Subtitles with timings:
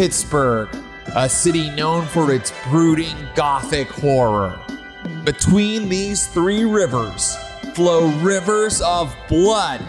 [0.00, 0.74] Pittsburgh,
[1.14, 4.58] a city known for its brooding gothic horror.
[5.24, 7.36] Between these three rivers
[7.74, 9.82] flow rivers of blood,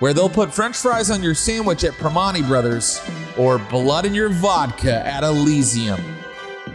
[0.00, 3.00] where they'll put french fries on your sandwich at Primanti Brothers
[3.38, 6.00] or blood in your vodka at Elysium.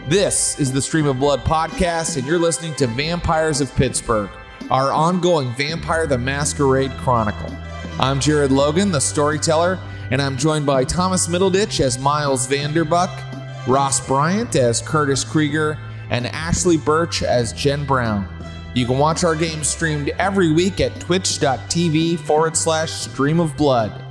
[0.08, 4.30] This is the Stream of Blood podcast, and you're listening to Vampires of Pittsburgh,
[4.70, 7.54] our ongoing Vampire the Masquerade Chronicle.
[8.00, 9.78] I'm Jared Logan, the storyteller,
[10.10, 15.78] and I'm joined by Thomas Middleditch as Miles Vanderbuck, Ross Bryant as Curtis Krieger,
[16.10, 18.28] and Ashly Burch as Jen Brown.
[18.74, 24.04] You can watch our games streamed every week at twitch.tv forward slash stream of blood.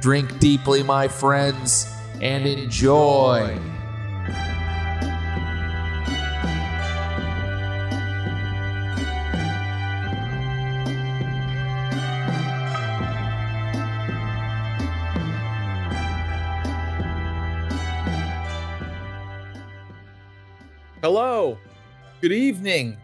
[0.00, 3.58] Drink deeply, my friends, and enjoy.
[21.14, 21.58] Hello.
[22.22, 22.96] Good evening.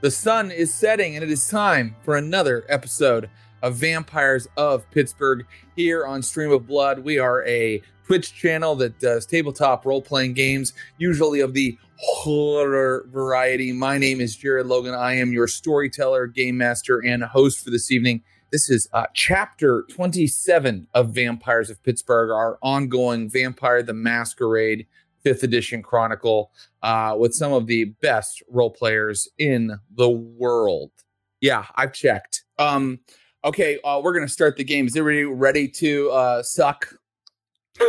[0.00, 3.30] The sun is setting, and it is time for another episode
[3.62, 5.46] of Vampires of Pittsburgh
[5.76, 6.98] here on Stream of Blood.
[6.98, 13.06] We are a Twitch channel that does tabletop role playing games, usually of the horror
[13.12, 13.70] variety.
[13.70, 14.92] My name is Jared Logan.
[14.92, 18.24] I am your storyteller, game master, and host for this evening.
[18.50, 24.86] This is uh, chapter 27 of Vampires of Pittsburgh, our ongoing Vampire the Masquerade
[25.24, 30.92] fifth edition chronicle uh, with some of the best role players in the world.
[31.40, 32.44] Yeah, I've checked.
[32.58, 33.00] Um,
[33.44, 34.86] okay, uh, we're gonna start the game.
[34.86, 36.94] Is everybody ready to uh, suck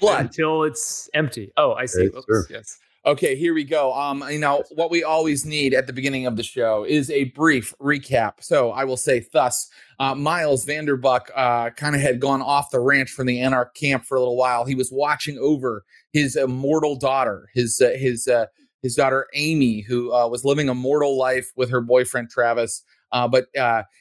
[0.00, 1.52] blood until it's empty?
[1.56, 2.10] Oh, I see.
[2.12, 2.46] Yes, sure.
[2.50, 2.78] Yes.
[3.06, 3.92] Okay, here we go.
[3.92, 7.24] Um, you know what we always need at the beginning of the show is a
[7.24, 8.34] brief recap.
[8.40, 12.80] So I will say, thus, uh, Miles Vanderbuck uh, kind of had gone off the
[12.80, 14.64] ranch from the Anarch camp for a little while.
[14.64, 15.84] He was watching over
[16.14, 18.46] his immortal daughter, his uh, his uh,
[18.80, 22.82] his daughter Amy, who uh, was living a mortal life with her boyfriend Travis.
[23.12, 23.48] Uh, but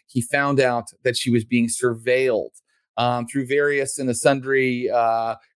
[0.08, 2.62] he found out that she was being surveilled
[2.96, 4.90] um, through various and sundry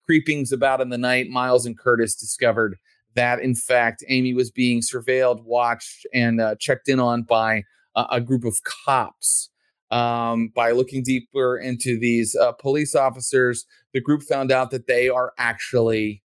[0.06, 1.30] creepings about in the night.
[1.30, 2.78] Miles and Curtis discovered
[3.16, 7.64] that, in fact, Amy was being surveilled, watched, and uh, checked in on by
[7.96, 9.50] a group of cops.
[9.92, 15.08] Um, by looking deeper into these uh, police officers, the group found out that they
[15.08, 16.24] are actually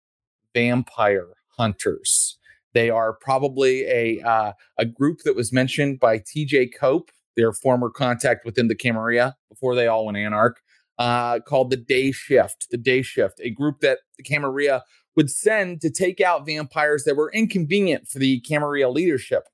[0.54, 2.38] vampire hunters.
[2.74, 6.72] They are probably a uh, a group that was mentioned by T.J.
[6.78, 10.58] Cope, their former contact within the Camarilla before they all went Anarch,
[10.98, 12.68] uh, called the Day Shift.
[12.70, 14.84] The Day Shift, a group that the Camarilla
[15.16, 19.48] would send to take out vampires that were inconvenient for the Camarilla leadership.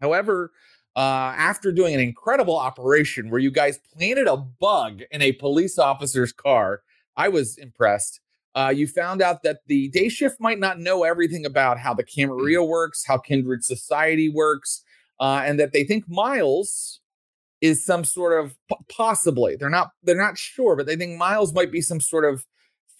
[0.00, 0.50] However,
[0.94, 5.78] uh, after doing an incredible operation where you guys planted a bug in a police
[5.78, 6.82] officer's car,
[7.16, 8.20] I was impressed.
[8.54, 12.04] Uh, you found out that the day shift might not know everything about how the
[12.04, 14.82] Camarilla works, how Kindred Society works,
[15.18, 17.00] uh, and that they think Miles
[17.62, 18.56] is some sort of
[18.88, 22.44] possibly they're not they're not sure, but they think Miles might be some sort of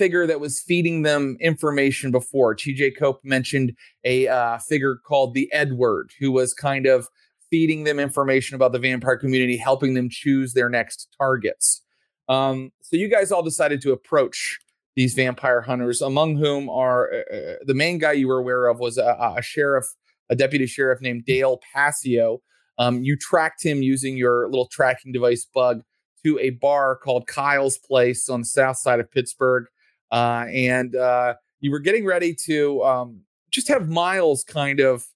[0.02, 2.56] figure that was feeding them information before.
[2.56, 7.06] TJ Cope mentioned a uh, figure called the Edward, who was kind of
[7.52, 11.82] feeding them information about the vampire community, helping them choose their next targets.
[12.28, 14.58] Um, so you guys all decided to approach
[14.96, 18.80] these vampire hunters, among whom are uh, uh the main guy you were aware of
[18.80, 19.86] was a, a sheriff,
[20.30, 22.42] a deputy sheriff named Dale Passio.
[22.76, 25.82] Um, you tracked him using your little tracking device bug
[26.24, 29.66] to a bar called Kyle's Place on the south side of Pittsburgh.
[30.12, 35.06] Uh, and uh, you were getting ready to um, just have Miles kind of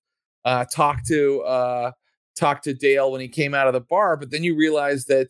[0.44, 1.90] uh, talk to uh,
[2.36, 5.28] talk to Dale when he came out of the bar, but then you realized that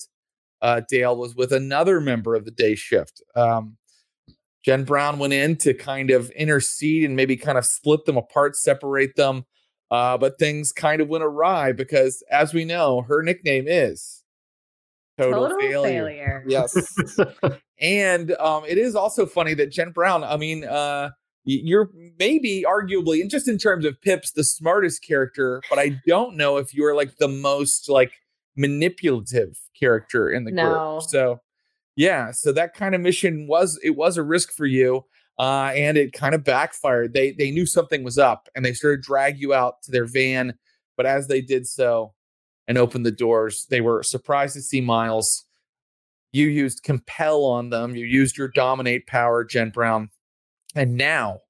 [0.62, 3.22] uh, Dale was with another member of the day shift.
[3.34, 3.76] Um,
[4.64, 8.56] Jen Brown went in to kind of intercede and maybe kind of split them apart,
[8.56, 9.44] separate them.
[9.90, 14.24] Uh, but things kind of went awry because, as we know, her nickname is
[15.18, 15.82] Total, Total failure.
[15.82, 16.44] failure.
[16.46, 16.96] Yes.
[17.80, 21.10] and um, it is also funny that Jen Brown, I mean, uh,
[21.44, 26.36] you're maybe arguably, and just in terms of Pips, the smartest character, but I don't
[26.36, 28.12] know if you're like the most like
[28.56, 30.98] manipulative character in the no.
[30.98, 31.02] group.
[31.04, 31.40] So
[31.94, 35.04] yeah, so that kind of mission was it was a risk for you.
[35.38, 37.12] Uh, and it kind of backfired.
[37.12, 40.54] They they knew something was up and they started drag you out to their van.
[40.96, 42.14] But as they did so
[42.68, 45.44] and opened the doors, they were surprised to see Miles.
[46.32, 47.94] You used compel on them.
[47.94, 50.10] You used your dominate power, Jen Brown.
[50.74, 51.40] And now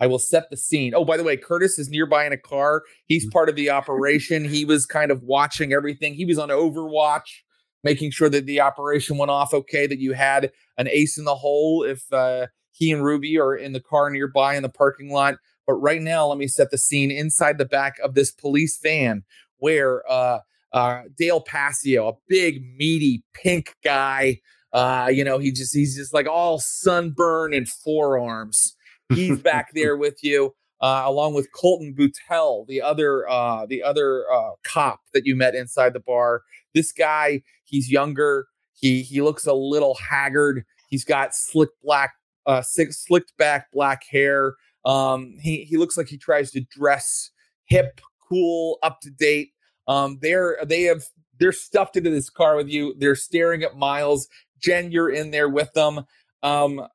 [0.00, 0.92] I will set the scene.
[0.94, 2.82] Oh, by the way, Curtis is nearby in a car.
[3.06, 4.44] He's part of the operation.
[4.44, 6.14] He was kind of watching everything.
[6.14, 7.42] He was on Overwatch,
[7.84, 11.36] making sure that the operation went off okay, that you had an ace in the
[11.36, 15.36] hole if uh, he and Ruby are in the car nearby in the parking lot.
[15.66, 19.24] But right now, let me set the scene inside the back of this police van
[19.58, 20.40] where uh,
[20.74, 24.40] uh, Dale Passio, a big, meaty, pink guy,
[24.74, 28.76] uh, you know, he just he's just like all sunburn and forearms.
[29.14, 30.52] He's back there with you
[30.84, 35.54] uh, along with Colton Boutel, the other uh, the other uh, cop that you met
[35.54, 36.42] inside the bar.
[36.74, 38.48] This guy, he's younger.
[38.74, 40.64] He he looks a little haggard.
[40.90, 42.12] He's got slick black,
[42.44, 44.56] uh, slicked back black hair.
[44.84, 47.30] Um, he he looks like he tries to dress
[47.64, 49.52] hip, cool, up to date.
[49.86, 51.04] Um, they're they have
[51.38, 52.94] they're stuffed into this car with you.
[52.98, 54.28] They're staring at Miles.
[54.58, 56.04] Jen, you're in there with them.
[56.42, 56.86] Um,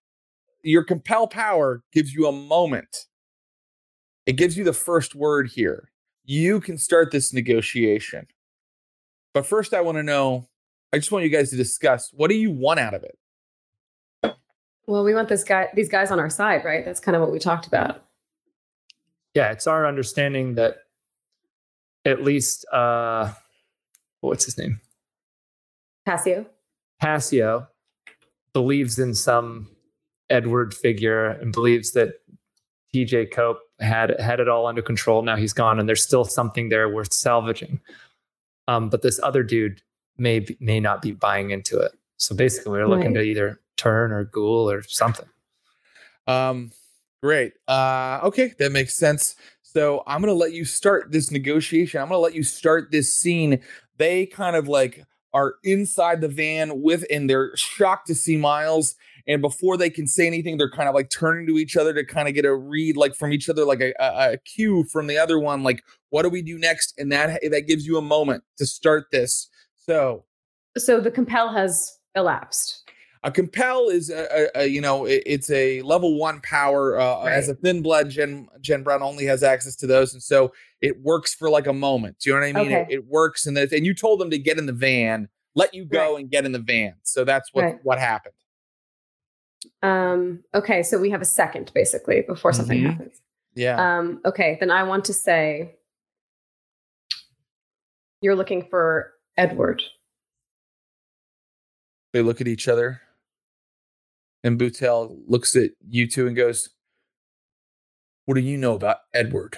[0.64, 3.08] your compel power gives you a moment
[4.30, 5.90] it gives you the first word here.
[6.24, 8.28] You can start this negotiation.
[9.34, 10.48] But first, I want to know
[10.94, 14.36] I just want you guys to discuss what do you want out of it?
[14.86, 16.86] Well, we want this guy, these guys on our side, right?
[16.86, 18.06] That's kind of what we talked about.
[19.34, 20.78] Yeah, it's our understanding that
[22.10, 23.32] at least uh
[24.22, 24.82] what's his name?
[26.06, 26.46] Passio.
[27.00, 27.68] Passio
[28.54, 29.70] believes in some
[30.30, 32.16] Edward figure and believes that
[32.94, 35.22] TJ Cope had had it all under control.
[35.22, 37.80] Now he's gone, and there's still something there worth salvaging.
[38.68, 39.82] Um, but this other dude
[40.18, 41.92] may be, may not be buying into it.
[42.18, 43.22] So basically, we're looking right.
[43.22, 45.28] to either turn or ghoul or something.
[46.28, 46.72] Um,
[47.24, 47.54] great.
[47.68, 49.36] Uh, okay, that makes sense.
[49.72, 52.02] So I'm gonna let you start this negotiation.
[52.02, 53.60] I'm gonna let you start this scene.
[53.98, 58.96] They kind of like are inside the van with, and they're shocked to see Miles
[59.30, 62.04] and before they can say anything they're kind of like turning to each other to
[62.04, 65.08] kind of get a read like from each other like a, a, a cue from
[65.08, 68.02] the other one like what do we do next and that that gives you a
[68.02, 70.26] moment to start this so
[70.78, 72.89] so the compel has elapsed
[73.24, 77.24] a compel is a, a, a you know it, it's a level one power uh,
[77.24, 77.34] right.
[77.34, 81.02] as a thin blood jen jen brown only has access to those and so it
[81.02, 82.86] works for like a moment do you know what i mean okay.
[82.90, 85.84] it, it, works and and you told them to get in the van let you
[85.84, 86.22] go right.
[86.22, 87.80] and get in the van so that's what right.
[87.84, 88.34] what happened
[89.82, 92.90] um, okay, so we have a second basically before something mm-hmm.
[92.90, 93.22] happens.
[93.56, 93.98] Yeah.
[93.98, 95.76] Um, okay, then I want to say
[98.22, 99.82] you're looking for Edward.
[102.14, 103.02] They look at each other.
[104.44, 106.70] And Boutel looks at you two and goes,
[108.26, 109.58] What do you know about Edward?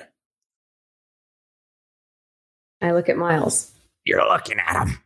[2.82, 3.72] I look at Miles.
[4.06, 4.98] You're looking at him.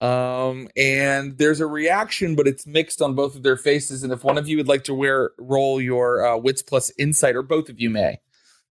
[0.00, 4.02] Um, and there's a reaction, but it's mixed on both of their faces.
[4.02, 7.36] And if one of you would like to wear roll your uh, wits plus insight,
[7.36, 8.18] or both of you may,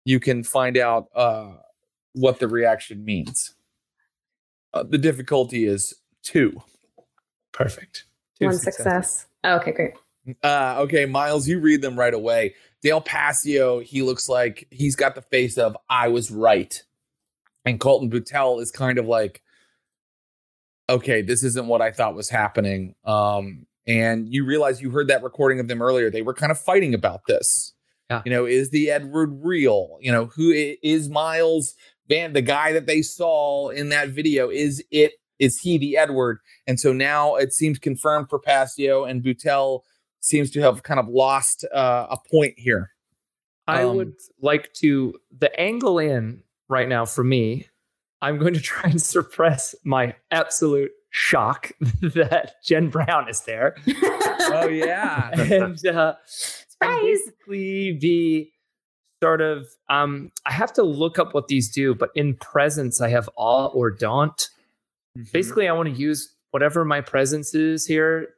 [0.05, 1.55] you can find out uh,
[2.13, 3.55] what the reaction means.
[4.73, 6.61] Uh, the difficulty is two.
[7.51, 8.05] Perfect.
[8.39, 9.25] Two One success.
[9.43, 9.93] Oh, okay, great.
[10.43, 12.55] Uh, okay, Miles, you read them right away.
[12.81, 16.83] Dale Passio, he looks like he's got the face of I was right.
[17.65, 19.41] And Colton Boutel is kind of like,
[20.89, 22.95] okay, this isn't what I thought was happening.
[23.05, 26.09] Um, and you realize you heard that recording of them earlier.
[26.09, 27.73] They were kind of fighting about this.
[28.09, 28.21] Yeah.
[28.25, 29.97] You know, is the Edward real?
[30.01, 31.73] You know, who is Miles
[32.07, 34.49] Van, the guy that they saw in that video?
[34.49, 36.39] Is it is he the Edward?
[36.65, 39.81] And so now it seems confirmed for Passio and Boutel
[40.19, 42.91] seems to have kind of lost uh, a point here.
[43.67, 47.67] I um, would like to the angle in right now for me
[48.21, 53.75] I'm going to try and suppress my absolute shock that Jen Brown is there.
[54.51, 56.15] oh yeah, and, uh,
[56.81, 58.51] and basically be
[59.21, 59.67] sort of.
[59.89, 63.67] Um, I have to look up what these do, but in presence, I have awe
[63.67, 64.49] or daunt.
[65.17, 65.29] Mm-hmm.
[65.33, 68.29] Basically, I want to use whatever my presence is here,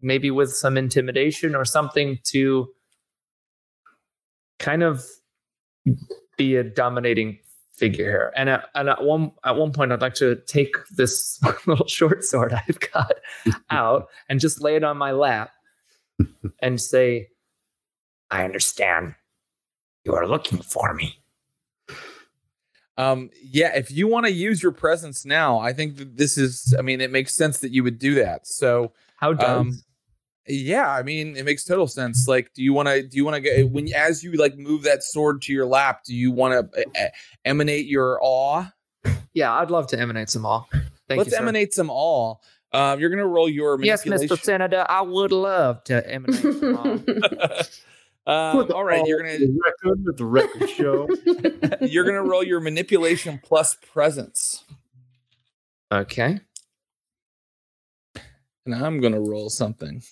[0.00, 2.68] maybe with some intimidation or something to
[4.58, 5.04] kind of
[6.36, 7.38] be a dominating
[7.74, 8.32] figure here.
[8.36, 12.24] And at, and at one at one point, I'd like to take this little short
[12.24, 13.14] sword I've got
[13.70, 15.50] out and just lay it on my lap
[16.62, 17.28] and say,
[18.30, 19.14] "I understand.
[20.04, 21.18] You are looking for me."
[22.98, 26.74] Um, yeah, if you want to use your presence now, I think that this is.
[26.78, 28.46] I mean, it makes sense that you would do that.
[28.46, 29.82] So how does um,
[30.48, 32.26] yeah, I mean, it makes total sense.
[32.26, 33.02] Like, do you want to?
[33.02, 36.04] Do you want to get when as you like move that sword to your lap?
[36.04, 37.08] Do you want to uh,
[37.44, 38.66] emanate your awe?
[39.32, 40.64] Yeah, I'd love to emanate some awe.
[40.72, 41.16] Thank you.
[41.18, 42.36] Let's you, emanate some awe.
[42.72, 44.40] Um, you're gonna roll your yes, Mr.
[44.40, 44.84] Senator.
[44.88, 47.62] I would love to emanate some awe.
[48.28, 51.08] um, all right, you're gonna record with the record show.
[51.80, 54.64] you're gonna roll your manipulation plus presence.
[55.90, 56.38] Okay.
[58.66, 60.02] And I'm gonna roll something.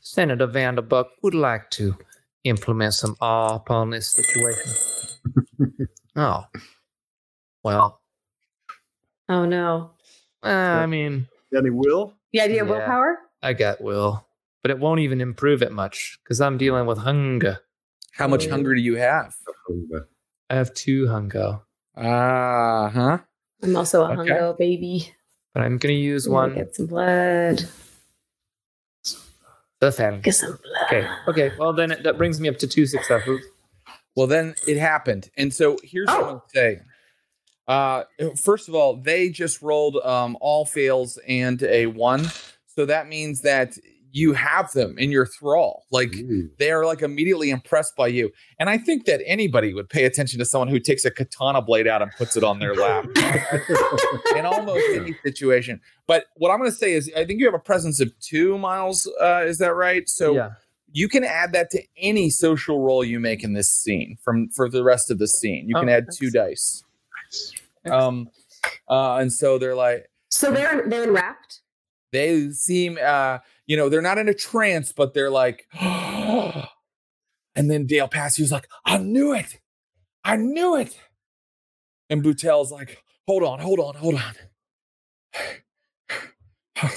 [0.00, 1.96] Senator Vanderbuck would like to
[2.44, 4.72] implement some awe upon this situation.
[6.16, 6.44] oh,
[7.62, 8.00] well,
[9.28, 9.92] Oh no.
[10.42, 12.14] uh, I mean, Any will?
[12.32, 12.78] The idea of Yeah.
[12.78, 13.18] willpower?
[13.42, 14.26] I got will,
[14.62, 17.58] but it won't even improve it much because I'm dealing with hunger.
[18.12, 19.34] How much hunger do you have?
[20.50, 21.60] I have two hunger,
[21.96, 23.18] Ah, huh.
[23.62, 24.32] I'm also a Okay.
[24.32, 25.12] hungo baby.
[25.54, 26.54] but I'm gonna use I'm gonna one.
[26.56, 27.64] Get some blood.
[29.80, 30.20] The fan.
[30.20, 30.84] Get some blood.
[30.86, 31.08] Okay.
[31.28, 31.56] Okay.
[31.58, 33.40] Well, then it, that brings me up to two successes.
[34.16, 35.30] Well, then it happened.
[35.36, 36.80] And so here's what I'll say.
[37.66, 38.02] Uh,
[38.36, 42.26] first of all, they just rolled um, all fails and a one.
[42.66, 43.78] So that means that
[44.12, 45.84] you have them in your thrall.
[45.90, 46.14] Like
[46.58, 48.30] they are like immediately impressed by you.
[48.58, 51.86] And I think that anybody would pay attention to someone who takes a katana blade
[51.86, 53.06] out and puts it on their lap
[54.36, 55.80] in almost any situation.
[56.06, 58.58] But what I'm going to say is, I think you have a presence of two
[58.58, 59.08] miles.
[59.20, 60.08] Uh, is that right?
[60.08, 60.50] So yeah.
[60.92, 64.68] you can add that to any social role you make in this scene from for
[64.68, 65.68] the rest of the scene.
[65.68, 66.82] You can Oh, add two dice.
[67.88, 68.28] Um,
[68.88, 71.60] uh, and so they're like So they're they're enwrapped.
[72.12, 73.38] they seem uh,
[73.70, 76.66] you know, they're not in a trance, but they're like, and
[77.54, 79.60] then Dale Passio's like, I knew it,
[80.24, 80.98] I knew it,
[82.08, 84.34] and Boutel's like, hold on, hold on, hold on.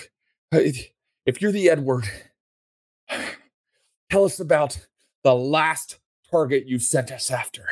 [1.25, 2.05] If you're the Edward,
[4.09, 4.87] tell us about
[5.23, 5.99] the last
[6.31, 7.65] target you sent us after.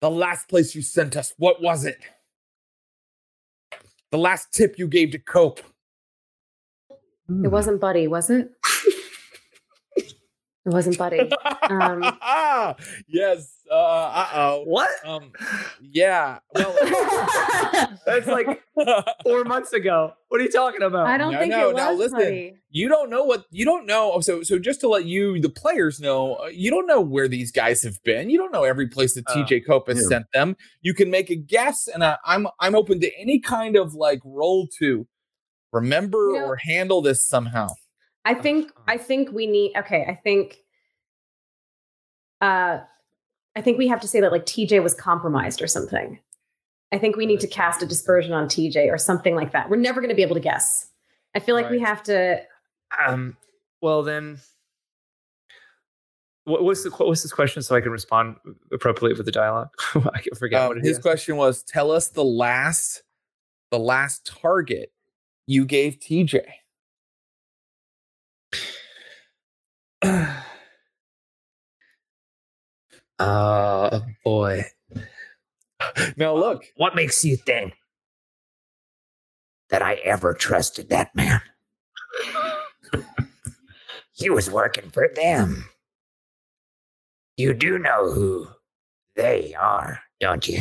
[0.00, 2.00] The last place you sent us, what was it?
[4.10, 5.60] The last tip you gave to Cope.
[7.28, 8.50] It wasn't Buddy, was it?
[9.96, 10.14] it
[10.64, 11.30] wasn't Buddy.
[11.68, 12.02] Um,
[13.08, 13.54] yes.
[13.70, 14.62] Uh oh.
[14.64, 14.88] What?
[15.04, 15.32] Um.
[15.82, 16.38] Yeah.
[16.54, 16.74] Well.
[18.06, 18.62] That's like
[19.22, 20.14] four months ago.
[20.28, 21.06] What are you talking about?
[21.06, 22.18] I don't No, think no, it no, was listen.
[22.18, 22.54] Buddy.
[22.70, 24.12] you don't know what you don't know.
[24.14, 27.28] oh, So so just to let you, the players know, uh, you don't know where
[27.28, 28.30] these guys have been.
[28.30, 30.08] You don't know every place that Oh, TJ Cope has yeah.
[30.08, 30.56] sent them.
[30.80, 34.20] You can make a guess, and I, I'm I'm open to any kind of like
[34.24, 35.06] roll to
[35.72, 37.68] remember You know- or handle this somehow.
[38.24, 40.56] I think I think we need okay, I think
[42.40, 42.78] uh
[43.56, 46.18] I think we have to say that like TJ was compromised or something.
[46.92, 49.68] I think we need to cast a dispersion on TJ or something like that.
[49.68, 50.88] We're never going to be able to guess.
[51.34, 52.40] I feel like we have to
[52.98, 53.36] Um.
[53.82, 54.38] Well, then,
[56.44, 58.36] what, what's the what's this question so I can respond
[58.72, 59.68] appropriately with the dialogue?
[59.94, 61.02] I can forget Um, what it his is.
[61.02, 63.02] question was: Tell us the last,
[63.70, 64.90] the last target
[65.48, 66.44] you gave TJ.
[73.20, 74.62] Oh boy.
[76.16, 77.74] Now uh, look, What makes you think
[79.70, 81.40] that I ever trusted that man?
[84.12, 85.68] he was working for them.
[87.36, 88.46] You do know who
[89.16, 90.60] they are, don't you?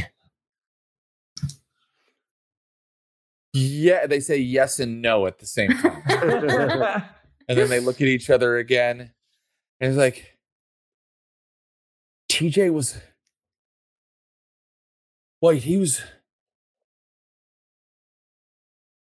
[3.54, 7.04] Yeah, they say yes and no at the same time.
[7.50, 9.12] And then they look at each other again.
[9.80, 10.38] And it's like,
[12.30, 13.00] TJ was.
[15.42, 16.02] Wait, he was.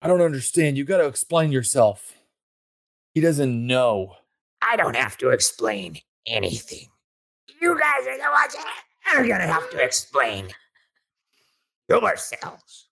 [0.01, 0.77] I don't understand.
[0.77, 2.15] You got to explain yourself.
[3.15, 4.17] He doesn't know.
[4.61, 6.89] I don't have to explain anything.
[7.61, 10.49] You guys are the ones that are gonna have to explain
[11.89, 12.89] yourselves.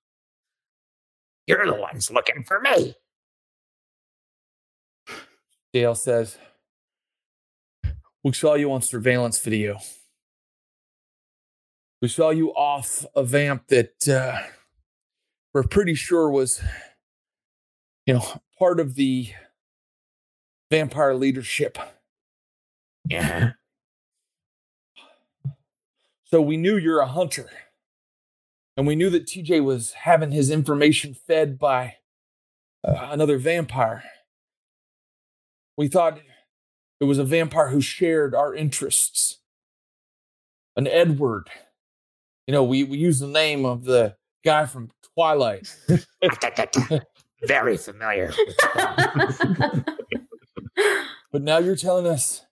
[1.50, 2.94] You're the ones looking for me.
[5.72, 6.38] Dale says,
[8.22, 9.78] We saw you on surveillance video.
[12.00, 14.38] We saw you off a vamp that uh,
[15.52, 16.62] we're pretty sure was,
[18.06, 19.30] you know, part of the
[20.70, 21.78] vampire leadership.
[23.08, 23.54] Yeah.
[26.26, 27.50] So we knew you're a hunter.
[28.80, 31.96] And we knew that TJ was having his information fed by
[32.82, 34.02] uh, another vampire.
[35.76, 36.18] We thought
[36.98, 39.40] it was a vampire who shared our interests.
[40.76, 41.50] An Edward.
[42.46, 45.76] You know, we, we use the name of the guy from Twilight.
[47.42, 48.32] Very familiar.
[51.30, 52.46] But now you're telling us.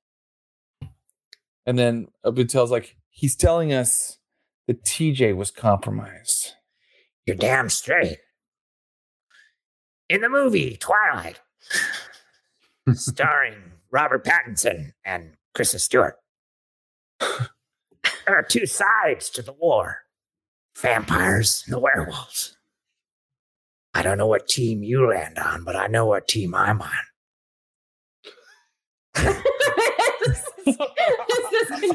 [1.64, 4.17] And then Abutel's like, he's telling us
[4.68, 6.52] that TJ was compromised.
[7.26, 8.18] You're damn straight.
[10.08, 11.40] In the movie Twilight,
[12.92, 13.56] starring
[13.90, 16.16] Robert Pattinson and Kristen Stewart,
[17.18, 20.02] there are two sides to the war
[20.76, 22.56] vampires and the werewolves.
[23.94, 26.90] I don't know what team you land on, but I know what team I'm on.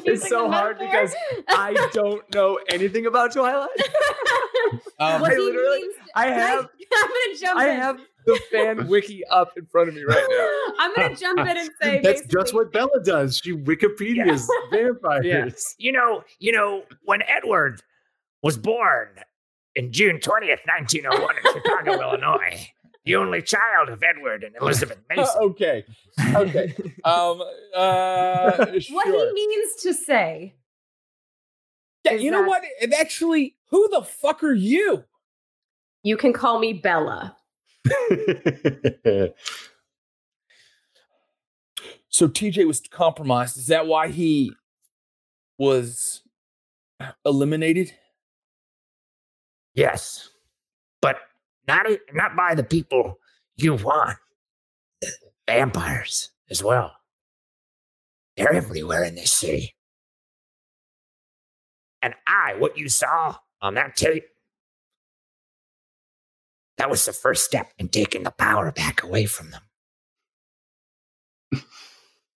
[0.05, 1.13] It's so hard because
[1.49, 3.69] I don't know anything about Twilight.
[4.99, 6.59] Um, what I he literally- means, I have
[6.95, 7.79] I'm gonna jump I in.
[7.79, 10.73] have the fan wiki up in front of me right now.
[10.79, 13.37] I'm gonna jump in and say That's basically, just what Bella does.
[13.43, 15.75] She Wikipedia's vampires.
[15.77, 17.81] You know, you know, when Edward
[18.41, 19.09] was born
[19.75, 22.71] in June 20th, 1901 in Chicago, Illinois,
[23.05, 25.25] the only child of Edward and Elizabeth Mason.
[25.41, 25.85] okay.
[26.35, 26.73] Okay.
[27.03, 27.41] Um.
[27.75, 28.51] Uh.
[28.67, 29.35] what sure.
[29.35, 30.55] he means to say.
[32.05, 32.63] Yeah, is you know that- what?
[32.81, 35.03] And actually, who the fuck are you?
[36.03, 37.35] You can call me Bella.
[42.09, 43.57] So TJ was compromised.
[43.57, 44.53] Is that why he
[45.57, 46.21] was
[47.25, 47.91] eliminated?
[49.73, 50.29] Yes,
[51.01, 51.17] but
[51.67, 53.19] not not by the people
[53.55, 54.17] you want.
[55.47, 56.93] Vampires as well.
[58.37, 59.75] They're everywhere in this city.
[62.01, 64.25] And I, what you saw on that tape,
[66.77, 69.61] that was the first step in taking the power back away from them.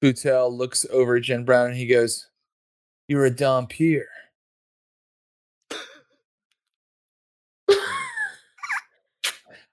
[0.02, 2.30] Boutel looks over at Jen Brown and he goes,
[3.08, 4.04] You're a Dhampir.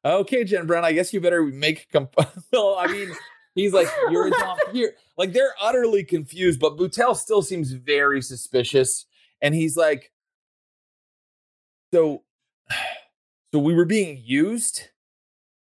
[0.05, 2.15] Okay, Jen Brown, I guess you better make comp-
[2.53, 3.11] well, I mean,
[3.55, 4.89] he's like, You're a Dhampir.
[5.17, 9.07] Like they're utterly confused, but Boutel still seems very suspicious.
[9.41, 10.11] And he's like,
[11.93, 12.23] So
[13.55, 14.89] so we were being used?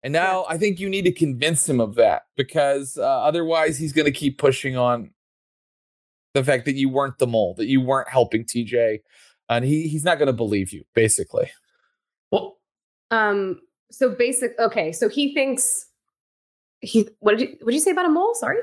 [0.02, 3.92] And now I think you need to convince him of that because uh, otherwise he's
[3.92, 5.10] going to keep pushing on
[6.32, 9.00] the fact that you weren't the mole, that you weren't helping TJ,
[9.48, 10.84] and he he's not going to believe you.
[10.94, 11.50] Basically,
[12.30, 12.58] Well,
[13.10, 13.60] Um.
[13.90, 14.58] So basic.
[14.58, 14.92] Okay.
[14.92, 15.86] So he thinks
[16.80, 17.08] he.
[17.20, 17.56] What did you?
[17.60, 18.34] What did you say about a mole?
[18.34, 18.58] Sorry.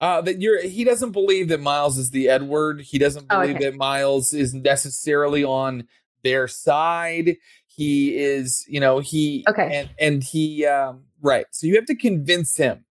[0.00, 2.80] uh, that you're he doesn't believe that Miles is the Edward.
[2.80, 3.66] He doesn't Oh, believe okay.
[3.66, 5.86] that Miles is necessarily on
[6.22, 7.36] their side.
[7.66, 9.68] He is, you know, he Okay.
[9.72, 11.46] and and he um right.
[11.50, 12.84] So you have to convince him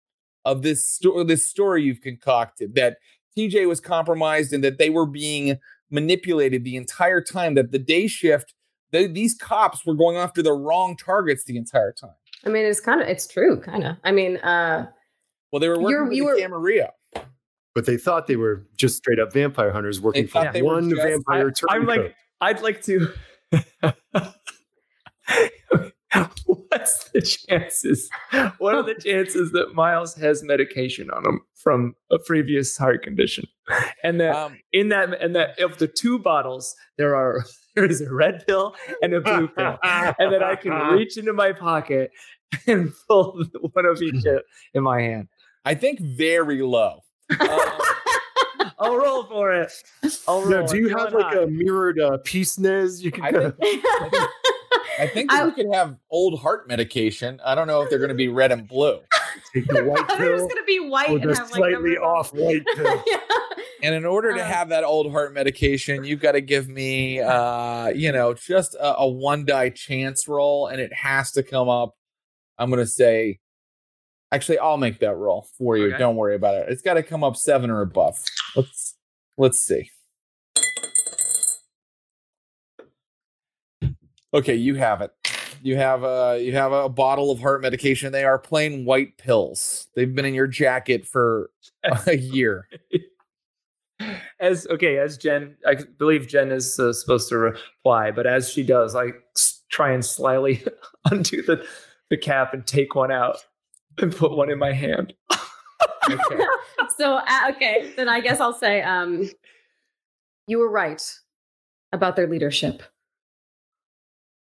[0.45, 2.99] of this story this story you've concocted that
[3.37, 5.59] TJ was compromised and that they were being
[5.91, 8.53] manipulated the entire time that the day shift
[8.93, 12.15] th- these cops were going after the wrong targets the entire time.
[12.45, 13.09] I mean, it's kind of.
[13.09, 13.61] It's true.
[13.61, 13.97] Kind of.
[14.05, 14.87] I mean, uh,
[15.53, 16.91] Well, they were working You're- with you were- Camarilla.
[17.75, 20.91] but they thought they were just straight up vampire hunters working for they were one
[20.91, 23.09] just- vampire I, I'm like, I'd like to.
[26.47, 28.09] What's the chances?
[28.59, 33.45] What are the chances that Miles has medication on him from a previous heart condition,
[34.03, 37.45] and that Um, in that and that of the two bottles there are
[37.79, 41.33] there is a red pill and a blue pill, and that I can reach into
[41.33, 42.11] my pocket
[42.67, 44.25] and pull one of each
[44.75, 45.29] in my hand.
[45.65, 47.01] I think very low.
[47.39, 47.49] Um,
[48.81, 49.71] I'll roll for it.
[50.27, 50.51] I'll roll.
[50.63, 51.43] Now, do you I'm have like high.
[51.43, 53.03] a mirrored uh, pince-nez?
[53.05, 53.57] You can I kind of
[55.01, 57.41] I think that I- you could have old heart medication.
[57.45, 59.01] I don't know if they're going to be red and blue.
[59.55, 61.57] take the white I thought it was gonna be white or and the have like
[61.57, 63.03] slightly numbers on- off white pill.
[63.07, 63.19] Yeah.
[63.83, 64.45] And in order to Uh.
[64.45, 68.97] have that old heart medication, you've got to give me, uh, you know, just a,
[68.99, 71.95] a one die chance roll, and it has to come up.
[72.59, 73.39] I'm going to say,
[74.33, 75.89] actually, I'll make that roll for you.
[75.89, 75.99] Okay.
[75.99, 76.67] Don't worry about it.
[76.71, 78.19] It's got to come up seven or above.
[78.57, 78.97] Let's
[79.37, 79.91] let's see.
[84.35, 85.11] Okay, you have it.
[85.63, 88.13] You have a you have a bottle of heart medication.
[88.13, 89.89] They are plain white pills.
[89.95, 91.51] They've been in your jacket for
[92.07, 92.69] a year.
[94.41, 98.63] As okay as jen i believe jen is uh, supposed to reply but as she
[98.63, 99.13] does I
[99.71, 100.65] try and slyly
[101.11, 101.65] undo the,
[102.11, 103.45] the cap and take one out
[103.99, 105.13] and put one in my hand
[106.11, 106.45] Okay.
[106.97, 109.29] so uh, okay, then I guess I'll say um,
[110.47, 111.03] you were right
[111.93, 112.83] about their leadership.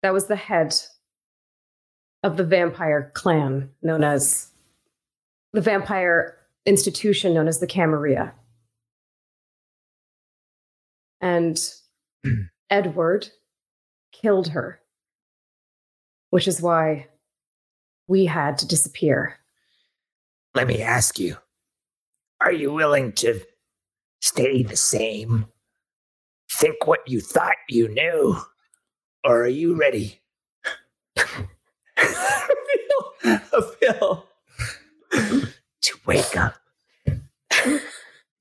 [0.02, 0.74] That was the head
[2.22, 4.50] of the vampire clan known as
[5.52, 8.32] the vampire institution known as the Camarilla.
[11.20, 11.58] And
[12.70, 13.28] Edward
[14.12, 14.80] killed her,
[16.30, 17.08] which is why
[18.08, 19.38] we had to disappear.
[20.54, 21.36] Let me ask you
[22.40, 23.40] are you willing to
[24.22, 25.46] stay the same?
[26.52, 28.36] Think what you thought you knew?
[29.24, 30.20] Or are you ready?
[33.80, 34.26] Phil.
[35.82, 36.56] to wake up.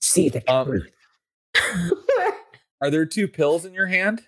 [0.01, 0.89] See the Um, truth.
[2.81, 4.21] Are there two pills in your hand?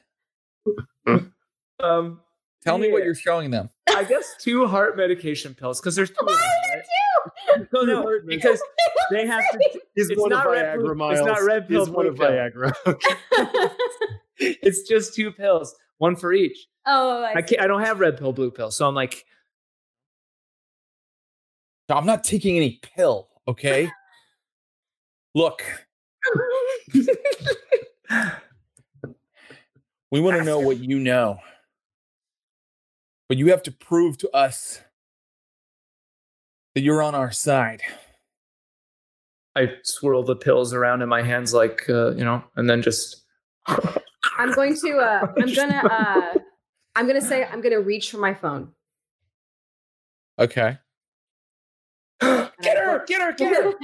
[1.79, 2.19] um
[2.63, 3.69] Tell me what you're showing them.
[3.89, 7.67] i guess two heart medication pills because there's two of them, right?
[7.73, 8.61] no no because
[9.09, 9.81] They have to.
[9.95, 11.19] He's It's one not red Viagra, pill- Miles.
[11.19, 12.15] it's not red pill, He's one of.
[12.15, 12.73] Viagra.
[14.43, 16.67] It's just two pills, one for each.
[16.87, 17.61] oh, I, I can't.
[17.61, 19.23] I don't have red pill, blue pill, so I'm like,
[21.89, 23.91] I'm not taking any pill, okay?
[25.35, 25.63] Look,
[30.11, 31.39] we want to know what you know.
[33.29, 34.81] But you have to prove to us
[36.75, 37.81] that you're on our side.
[39.55, 43.23] I swirl the pills around in my hands, like uh, you know, and then just.
[44.37, 44.97] I'm going to.
[44.97, 45.81] Uh, I'm gonna.
[45.87, 46.39] Uh,
[46.95, 47.45] I'm gonna say.
[47.45, 48.69] I'm gonna reach for my phone.
[50.39, 50.77] Okay.
[52.21, 53.03] get her!
[53.05, 53.33] Get her!
[53.33, 53.75] Get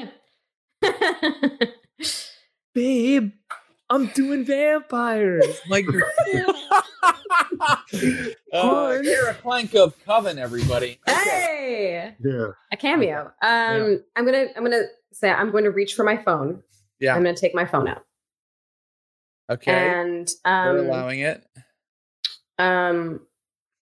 [0.84, 1.68] her!
[2.74, 3.32] Babe,
[3.90, 5.62] I'm doing vampires.
[5.70, 5.86] Like
[8.54, 11.00] uh, Kara Clank of Coven, everybody.
[11.08, 11.20] Okay.
[11.20, 12.48] hey, yeah.
[12.72, 13.32] a cameo.
[13.42, 14.48] Um, I'm gonna.
[14.56, 15.30] I'm gonna say.
[15.30, 16.62] I'm going to reach for my phone.
[17.00, 17.16] Yeah.
[17.16, 18.04] I'm gonna take my phone out.
[19.50, 19.72] Okay.
[19.72, 21.46] And They're um, allowing it.
[22.60, 23.22] um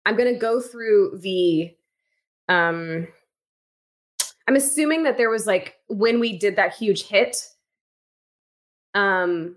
[0.05, 1.71] i'm going to go through the
[2.47, 3.07] um
[4.47, 7.35] i'm assuming that there was like when we did that huge hit
[8.93, 9.55] um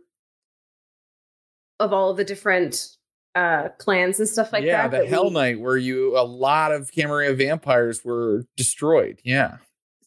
[1.83, 2.89] of all the different
[3.35, 6.23] uh clans and stuff like yeah, that Yeah, the Hell we- Night, where you a
[6.25, 9.21] lot of Camarilla vampires were destroyed.
[9.25, 9.57] Yeah,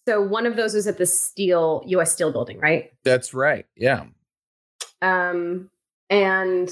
[0.08, 3.66] so one of those was at the steel us steel building right that's right.
[3.76, 4.06] Yeah.
[5.02, 5.70] um
[6.10, 6.70] and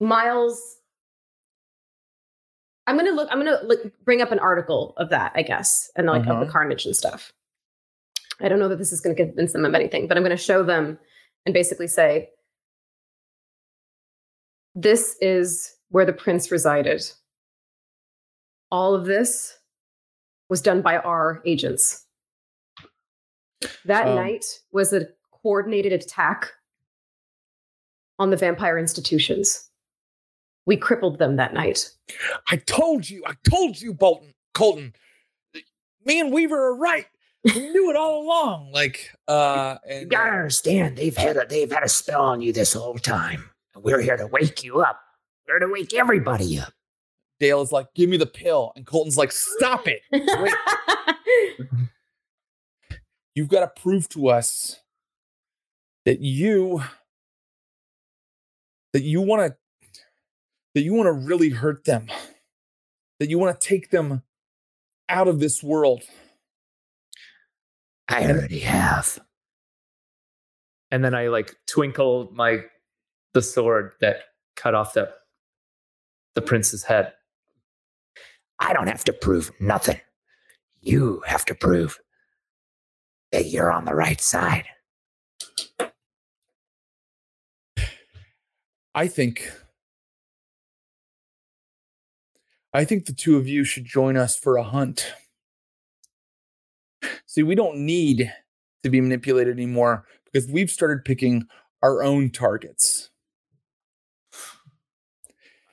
[0.00, 0.60] miles
[2.86, 6.06] i'm gonna look i'm gonna look, bring up an article of that i guess and
[6.08, 6.44] like of Uh-huh.
[6.44, 7.32] the carnage and stuff
[8.40, 10.36] i don't know that this is going to convince them of anything but i'm going
[10.36, 10.98] to show them
[11.46, 12.28] and basically say
[14.74, 17.02] this is where the prince resided
[18.70, 19.58] all of this
[20.48, 22.06] was done by our agents
[23.84, 26.50] that Um, night was a coordinated attack
[28.18, 29.68] on the vampire institutions.
[30.64, 31.90] We crippled them that night.
[32.50, 33.22] I told you.
[33.26, 34.94] I told you, Bolton, Colton.
[36.04, 37.06] Me and Weaver are right.
[37.44, 38.70] We knew it all along.
[38.72, 42.72] Like, uh, You gotta understand, they've had a they've had a spell on you this
[42.72, 43.50] whole time.
[43.82, 45.00] And we're here to wake you up.
[45.46, 46.72] We're here to wake everybody up.
[47.40, 50.02] Dale is like, "Give me the pill," and Colton's like, "Stop it!
[53.34, 54.80] You've got to prove to us
[56.04, 56.82] that you
[58.92, 59.56] that you want to
[60.74, 62.08] that you want to really hurt them,
[63.18, 64.22] that you want to take them
[65.08, 66.04] out of this world."
[68.08, 69.18] I already have.
[70.90, 72.64] and then I like twinkle my
[73.34, 74.16] the sword that
[74.56, 75.12] cut off the
[76.34, 77.12] the prince's head.
[78.58, 80.00] I don't have to prove nothing.
[80.80, 81.98] You have to prove
[83.32, 84.66] that you're on the right side.
[88.94, 89.50] I think
[92.74, 95.12] I think the two of you should join us for a hunt.
[97.26, 98.32] See, we don't need
[98.82, 101.46] to be manipulated anymore because we've started picking
[101.82, 103.10] our own targets.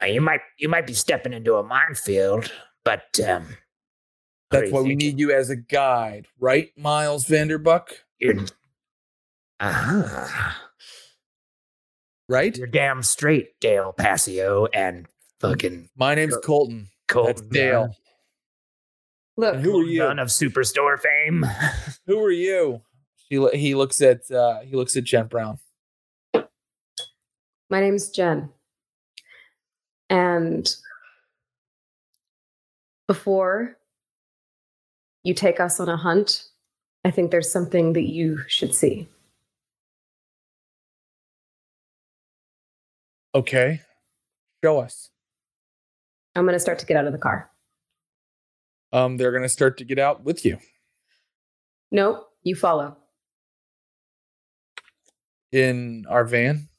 [0.02, 2.52] Uh, You might you might be stepping into a minefield,
[2.86, 3.58] but um
[4.52, 7.90] That's are you why we need you as a guide, right, Miles Vanderbuck?
[8.20, 8.36] You're
[9.60, 10.52] uh-huh.
[12.28, 12.56] Right?
[12.56, 15.08] You're damn straight, Dale Passio and
[15.40, 16.42] fucking My name's Sure.
[16.42, 16.88] Colton.
[17.08, 17.96] Colton That's Dale.
[19.36, 20.00] Look, And who are you?
[20.02, 21.46] Son of Superstore fame.
[22.08, 22.82] Who are you?
[23.16, 25.60] She, he looks at uh, he looks at Jen Brown.
[27.70, 28.50] my name's Jen.
[30.10, 30.68] And
[33.08, 33.78] before
[35.24, 36.46] you take us on a hunt,
[37.06, 39.08] I think there's something that you should see.
[43.36, 43.82] Okay.
[44.64, 45.10] Show us.
[46.36, 47.50] I'm going to start to get out of the car.
[48.92, 50.58] Um, they're gonna start to get out with you.
[51.92, 52.98] Nope, you follow.
[55.52, 56.70] in our van.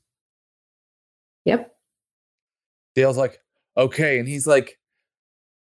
[1.45, 1.75] Yep.
[2.95, 3.39] Dale's like,
[3.77, 4.19] okay.
[4.19, 4.79] And he's like,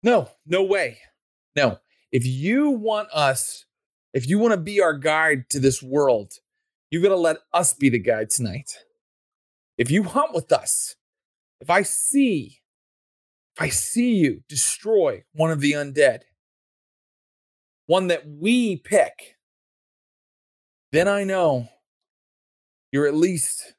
[0.02, 0.98] no, no way.
[1.56, 1.78] No.
[2.12, 3.64] If you want us,
[4.12, 6.32] if you want to be our guide to this world,
[6.90, 8.70] you got to let us be the guide tonight.
[9.78, 10.96] If you hunt with us,
[11.60, 12.60] if I see,
[13.56, 16.20] if I see you destroy one of the undead,
[17.86, 19.36] one that we pick,
[20.92, 21.68] then I know
[22.90, 23.74] you're at least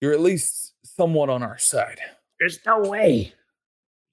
[0.00, 2.00] you're at least somewhat on our side.
[2.40, 3.32] There's no way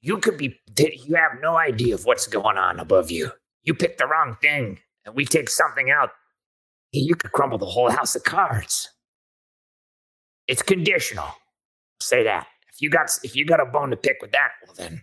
[0.01, 3.31] You could be, you have no idea of what's going on above you.
[3.63, 6.11] You pick the wrong thing and we take something out.
[6.93, 8.89] You could crumble the whole house of cards.
[10.47, 11.27] It's conditional.
[12.01, 12.47] Say that.
[12.73, 15.01] If you got if you got a bone to pick with that, well then,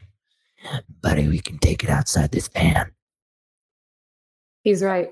[1.03, 2.93] buddy, we can take it outside this van.
[4.65, 5.11] He's right.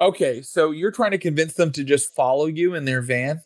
[0.00, 3.40] Okay, so you're trying to convince them to just follow you in their van?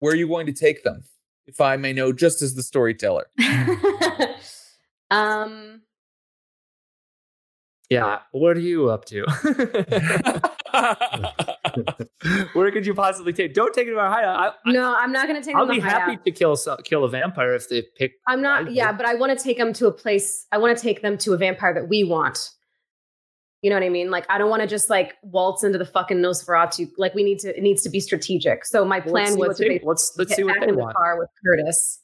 [0.00, 1.02] Where are you going to take them?
[1.46, 3.26] If I may know, just as the storyteller.
[5.10, 5.82] um
[7.88, 8.18] Yeah.
[8.32, 9.24] What are you up to?
[12.52, 13.54] Where could you possibly take?
[13.54, 14.54] Don't take it to our hideout.
[14.66, 16.24] I, no, I'm not going to take I'll them be to happy hideout.
[16.24, 18.14] to kill kill a vampire if they pick.
[18.26, 18.72] I'm not.
[18.72, 20.46] Yeah, but I want to take them to a place.
[20.52, 22.50] I want to take them to a vampire that we want.
[23.62, 24.10] You know what I mean?
[24.10, 26.88] Like I don't want to just like waltz into the fucking Nosferatu.
[26.98, 27.56] Like we need to.
[27.56, 28.64] It needs to be strategic.
[28.64, 30.62] So my Well, let's plan see was to they- let's let's get see what back
[30.62, 32.00] they in the car with Curtis,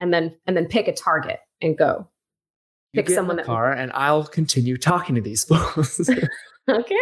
[0.00, 2.08] and then and then pick a target and go.
[2.92, 6.10] You pick someone in the that- car, and I'll continue talking to these fools.
[6.66, 6.96] Okay.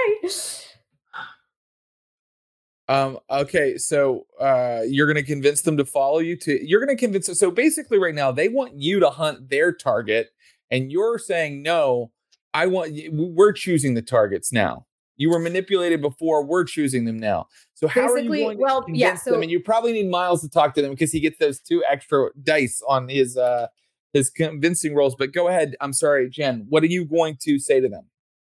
[2.88, 6.66] Um, okay, so uh, you're going to convince them to follow you to.
[6.66, 7.26] You're going to convince.
[7.26, 7.34] them.
[7.36, 10.30] So basically, right now they want you to hunt their target,
[10.70, 12.10] and you're saying no.
[12.54, 12.92] I want.
[13.10, 14.86] We're choosing the targets now.
[15.16, 16.44] You were manipulated before.
[16.44, 17.46] We're choosing them now.
[17.74, 19.42] So how are Basically, you going well, to convince yeah, them?
[19.42, 22.30] And you probably need Miles to talk to them because he gets those two extra
[22.42, 23.68] dice on his uh
[24.12, 25.14] his convincing rolls.
[25.14, 25.76] But go ahead.
[25.80, 26.66] I'm sorry, Jen.
[26.68, 28.04] What are you going to say to them?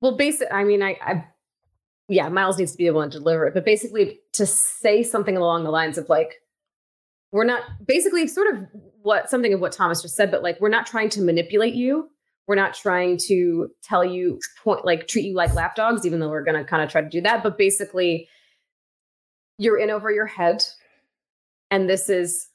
[0.00, 0.48] Well, basic.
[0.52, 1.24] I mean, I, I,
[2.08, 5.64] yeah, Miles needs to be able to deliver it, but basically to say something along
[5.64, 6.34] the lines of like,
[7.32, 8.66] we're not basically sort of
[9.02, 12.10] what something of what Thomas just said, but like we're not trying to manipulate you.
[12.46, 16.44] We're not trying to tell you point like treat you like lapdogs, even though we're
[16.44, 17.42] gonna kind of try to do that.
[17.42, 18.28] But basically,
[19.58, 20.64] you're in over your head,
[21.70, 22.48] and this is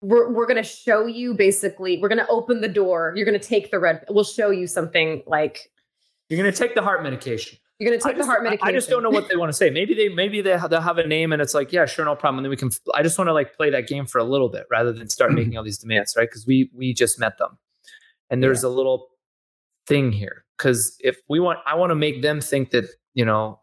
[0.00, 3.12] we're we're gonna show you basically we're gonna open the door.
[3.16, 4.04] You're gonna take the red.
[4.08, 5.70] We'll show you something like
[6.28, 7.58] You're gonna take the heart medication.
[7.78, 8.68] you're gonna take the heart medication.
[8.68, 9.70] I just don't know what they want to say.
[9.70, 12.38] Maybe they maybe they they'll have a name and it's like yeah sure no problem
[12.38, 12.70] and then we can.
[12.94, 15.32] I just want to like play that game for a little bit rather than start
[15.34, 17.58] making all these demands right because we we just met them
[18.30, 19.08] and there's a little
[19.86, 23.60] thing here because if we want I want to make them think that you know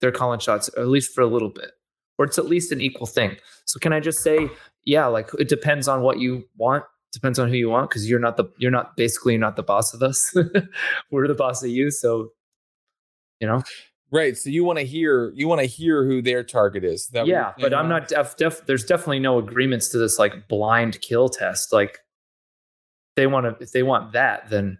[0.00, 1.70] they're calling shots at least for a little bit
[2.18, 3.36] or it's at least an equal thing.
[3.64, 4.48] So can I just say
[4.84, 8.18] yeah like it depends on what you want depends on who you want because you're
[8.18, 10.34] not the you're not basically you're not the boss of us
[11.10, 12.30] we're the boss of you so
[13.40, 13.62] you know
[14.14, 14.36] Right.
[14.36, 17.02] So you want to hear you want to hear who their target is.
[17.02, 20.46] Is that yeah but i'm not def, def, there's definitely no agreements to this like
[20.46, 21.98] blind kill test like
[23.16, 24.78] they want to if they want that then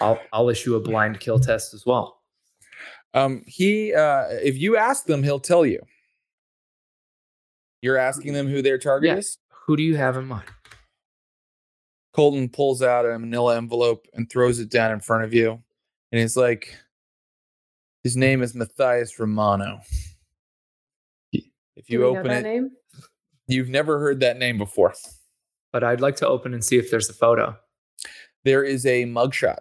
[0.00, 2.20] i'll i'll issue a blind kill test as well
[3.14, 5.80] Um, he uh if you ask them, he'll tell you.
[7.82, 9.16] You're asking them who their target Yeah.
[9.16, 9.38] is?
[9.66, 10.48] who do you have in mind
[12.12, 15.62] Colton pulls out a manila envelope and throws it down in front of you.
[16.12, 16.76] And he's like,
[18.04, 19.80] his name is Matthias Romano.
[21.32, 22.70] If Do you open it, name?
[23.46, 24.92] you've never heard that name before.
[25.72, 27.56] But i'd like to open and see if there's a photo
[28.44, 29.58] There is a mugshot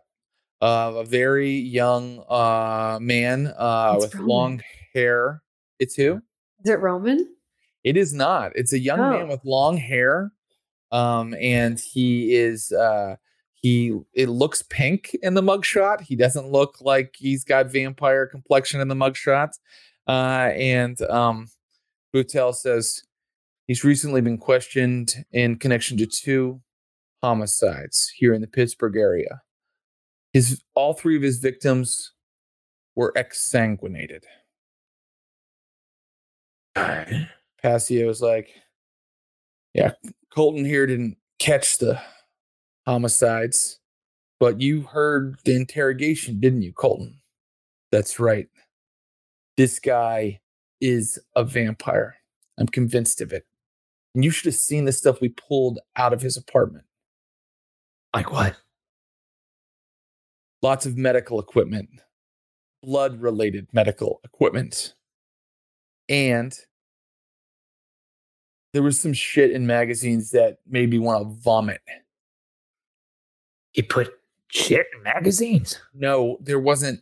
[0.62, 4.28] of a very young uh man uh with Roman.
[4.28, 4.62] long
[4.94, 5.42] hair.
[5.80, 6.22] It's who?
[6.64, 7.28] Is it Roman?
[7.84, 8.52] It is not.
[8.56, 9.28] It's a young man Oh.
[9.28, 10.32] with long hair.
[10.92, 13.16] Um, and he is uh
[13.54, 16.02] he it looks pink in the mugshot.
[16.02, 19.52] He doesn't look like he's got vampire complexion in the mugshot.
[20.08, 21.48] Uh and um
[22.14, 23.04] Boutel says
[23.70, 26.60] he's recently been questioned in connection to two
[27.22, 29.42] homicides here in the Pittsburgh area.
[30.34, 32.14] His all three of his victims
[32.96, 34.24] were exsanguinated.
[36.76, 38.50] Passio is like,
[39.76, 39.92] yeah,
[40.34, 42.02] Colton here didn't catch the
[42.88, 43.80] homicides,
[44.40, 47.20] but you heard the interrogation, didn't you, Colton?
[47.92, 48.48] That's right.
[49.58, 50.40] This guy
[50.82, 52.16] is a vampire.
[52.58, 53.46] I'm convinced of it.
[54.20, 56.84] And you should have seen the stuff we pulled out of his apartment.
[58.14, 58.58] like what
[60.62, 61.88] Lots of medical equipment,
[62.84, 64.94] blood related medical equipment.
[66.10, 66.54] And
[68.74, 71.80] there was some shit in magazines that made me want to vomit.
[73.72, 74.10] He put
[74.50, 75.80] shit in magazines.
[75.94, 77.00] No, there wasn't.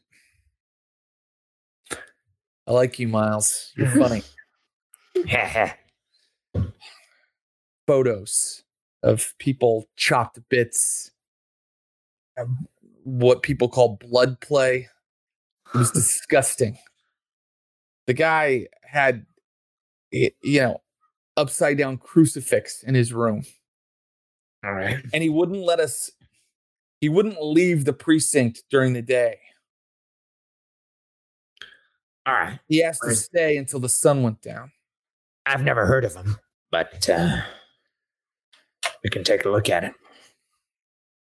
[2.67, 3.73] I like you, Miles.
[3.75, 4.21] You're funny.
[7.87, 8.63] Photos
[9.03, 11.11] of people chopped to bits.
[13.03, 14.89] What people call blood play.
[15.73, 16.77] It was disgusting.
[18.05, 19.25] The guy had,
[20.11, 20.81] you know,
[21.35, 23.43] upside down crucifix in his room.
[24.63, 24.97] All right.
[25.13, 26.11] And he wouldn't let us,
[26.99, 29.39] he wouldn't leave the precinct during the day.
[32.25, 32.59] All right.
[32.67, 34.71] He asked to stay until the sun went down.
[35.45, 36.37] I've never heard of him,
[36.71, 37.41] but uh,
[39.03, 39.93] we can take a look at it.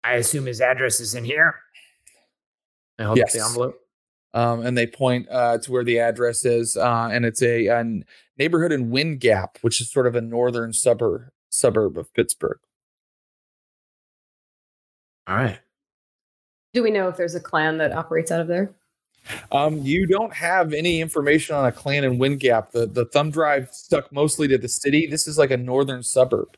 [0.04, 1.56] I assume his address is in here.
[3.00, 3.34] I hold up Yes.
[3.34, 3.80] the envelope.
[4.34, 7.84] Um, and they point uh, to where the address is, uh, and it's a, a
[8.38, 12.60] neighborhood in Wind Gap, which is sort of a northern suburb suburb of Pittsburgh.
[15.28, 15.60] All right.
[16.74, 18.70] Do we know if there's a clan that operates out of there?
[19.52, 22.72] Um, you don't have any information on a clan in Wind Gap.
[22.72, 25.08] The the thumb drive stuck mostly to the city.
[25.08, 26.56] This is like a northern suburb.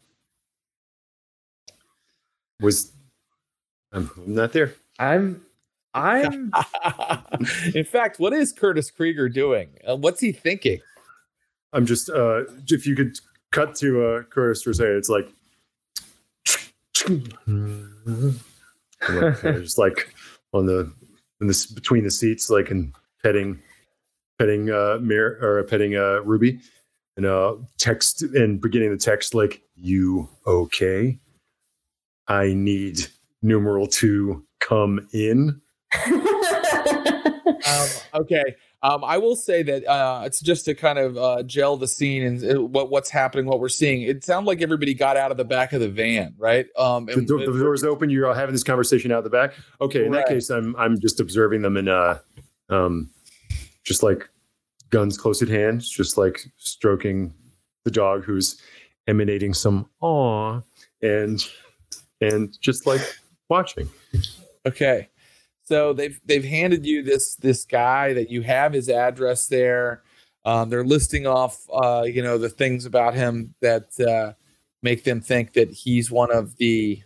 [2.62, 2.92] Was
[3.92, 4.74] I'm not there.
[5.00, 5.42] I'm
[5.94, 6.52] I'm
[7.76, 9.70] in fact, what is Curtis Krieger doing?
[9.88, 10.80] Uh, what's he thinking?
[11.74, 13.20] I'm just uh if you could
[13.52, 15.30] cut to uh Curtis Rosé, it's like
[19.10, 20.14] like, just like
[20.54, 20.92] on the
[21.42, 22.94] in this between the seats, like and
[23.24, 23.60] petting
[24.38, 26.60] petting uh Mir or petting uh Ruby
[27.18, 31.20] and uh text and beginning the text like you okay?
[32.30, 33.08] I need
[33.42, 35.60] numeral two come in.
[37.68, 37.88] Um,
[38.22, 38.56] okay.
[38.82, 42.24] Um, I will say that uh, it's just to kind of uh, gel the scene
[42.24, 44.02] and uh, what what's happening, what we're seeing.
[44.04, 46.66] It sounded like everybody got out of the back of the van, right?
[46.78, 48.10] Um, The, door, the door's open.
[48.10, 49.54] You're all having this conversation out the back.
[49.82, 50.26] Okay, in Right.
[50.26, 52.20] that case, I'm I'm just observing them and uh,
[52.70, 53.10] um,
[53.84, 54.28] just like
[54.90, 57.34] guns close at hand, just like stroking
[57.84, 58.60] the dog who's
[59.08, 60.62] emanating some awe
[61.04, 61.46] and
[62.22, 63.02] and just like
[63.50, 63.90] watching.
[64.66, 65.10] Okay.
[65.64, 70.04] So they've they've handed you this this guy that you have his address there.
[70.46, 74.34] Um, they're listing off uh, you know the things about him that uh,
[74.82, 77.02] make them think that he's one of the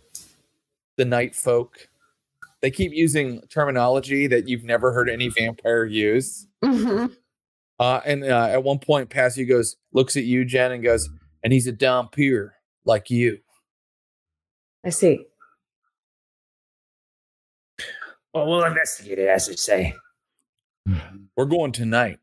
[0.98, 1.90] the night folk.
[2.62, 6.48] They keep using terminology that you've never heard any vampire use.
[6.64, 7.14] Mhm.
[7.80, 11.10] Uh, and uh, at one point, Passio goes, looks at you, Jen, and goes,
[11.44, 12.52] and he's a Dhampir
[12.86, 13.40] like you.
[14.86, 15.26] I see.
[18.34, 19.94] Well, we'll investigate it, as they say.
[21.38, 22.20] We're going tonight.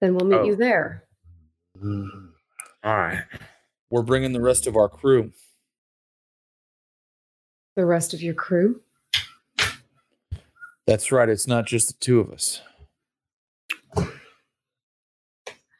[0.00, 0.44] Then we'll meet Oh.
[0.44, 1.04] you there.
[1.82, 2.20] All
[2.84, 3.24] right.
[3.90, 5.32] We're bringing the rest of our crew.
[7.76, 8.82] The rest of your crew.
[10.86, 11.28] That's right.
[11.28, 12.60] It's not just the two of us.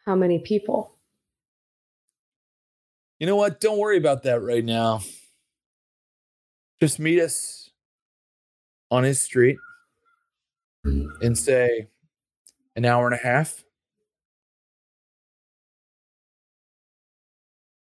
[0.07, 0.97] How many people?
[3.21, 3.61] You know what?
[3.61, 5.03] Don't worry about that right now.
[6.81, 7.71] Just meet us
[8.91, 9.59] on his street
[10.83, 11.87] and say,
[12.77, 13.63] an hour and a half.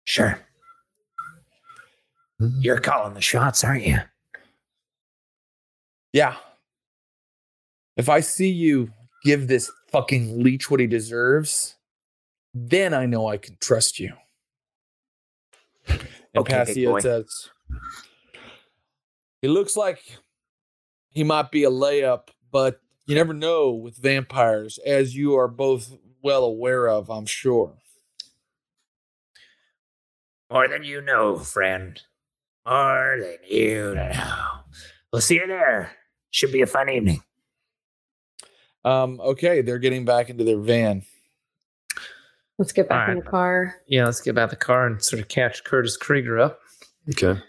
[0.04, 0.38] Sure.
[2.42, 2.60] Mm-hmm.
[2.60, 4.00] You're calling the shots, aren't you?
[6.12, 6.36] Yeah.
[7.96, 8.92] If I see you
[9.24, 11.76] give this fucking leech what he deserves,
[12.54, 14.14] then I know I can trust you.
[15.92, 16.54] And Okay.
[16.54, 17.50] Passio says,
[19.42, 20.02] He looks like
[21.10, 25.98] he might be a layup, but you never know with vampires, as you are both
[26.24, 27.74] well aware of, I'm sure.
[30.52, 32.00] More than you know, friend.
[32.66, 34.48] More than you know.
[35.12, 35.92] We'll see you there.
[36.30, 37.22] Should be a fun evening.
[38.84, 41.04] Um, okay, they're getting back into their van.
[42.62, 43.78] Let's get back in the car.
[43.88, 44.06] yeah.
[44.06, 46.60] Let's get back in the car and sort of catch Curtis Krieger up.
[47.10, 47.42] Okay.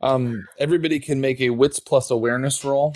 [0.00, 2.92] Um, everybody can make a wits plus awareness roll.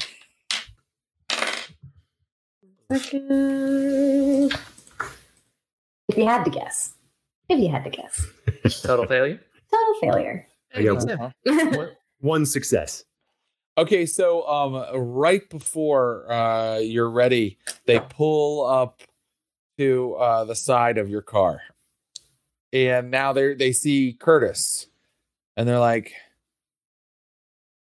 [2.91, 4.53] Second.
[6.09, 6.95] If you had to guess.
[7.49, 8.27] If you had to guess.
[8.83, 9.41] Total failure.
[9.73, 10.49] Total failure.
[10.75, 11.87] I got Uh-huh.
[12.19, 13.05] one success.
[13.79, 19.01] Okay, so um, right before uh, you're ready, they pull up
[19.79, 21.61] to uh, the side of your car,
[22.73, 24.87] and now they they see Curtis,
[25.57, 26.13] and they're like,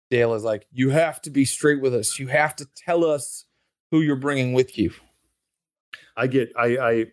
[0.10, 2.20] Dale is like, you have to be straight with us.
[2.20, 3.46] You have to tell us
[3.92, 4.92] who you're bringing with you.
[6.18, 7.06] I get I I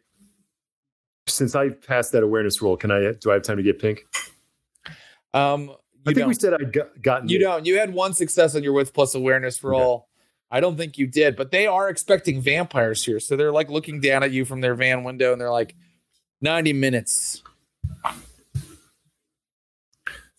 [1.26, 4.05] since I passed that awareness roll, can I do I have time to get pink?
[5.35, 5.70] Um,
[6.07, 6.41] I think we don't.
[6.41, 7.41] said I'd got, gotten You it.
[7.41, 7.64] don't.
[7.64, 10.09] You had one success on your wits plus awareness roll.
[10.53, 13.18] I don't think you did, but they are expecting vampires here.
[13.18, 15.74] So they're like looking down at you from their van window and they're like,
[16.42, 17.42] 90 minutes.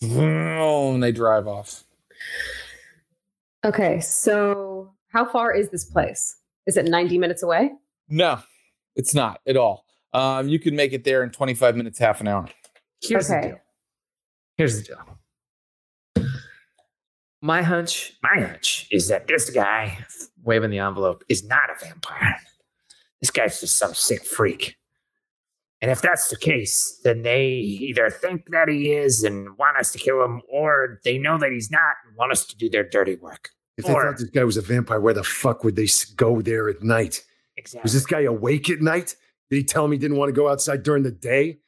[0.01, 1.83] And they drive off.
[3.65, 6.35] Okay, so how far is this place?
[6.67, 7.71] Is it 90 minutes away?
[8.07, 8.39] No,
[8.95, 9.85] it's not at all.
[10.13, 12.47] Um, you can make it there in 25 minutes, half an hour.
[13.01, 13.59] Here's the deal.
[14.57, 15.12] Here's the deal.
[17.45, 19.97] My hunch, My hunch is that this guy
[20.43, 21.25] waving the envelope.
[21.27, 22.37] is not a vampire.
[23.19, 24.77] This guy's just some sick freak.
[25.81, 29.91] And if that's the case, then they either think that he is and want us
[29.91, 32.87] to kill him, or they know that he's not and want us to do their
[32.87, 33.49] dirty work.
[33.77, 36.41] If they Or- thought this guy was a vampire, where the fuck would they go
[36.41, 37.25] there at night?
[37.57, 37.83] Exactly.
[37.83, 39.17] Was this guy awake at night?
[39.49, 41.59] Did he tell me he didn't want to go outside during the day?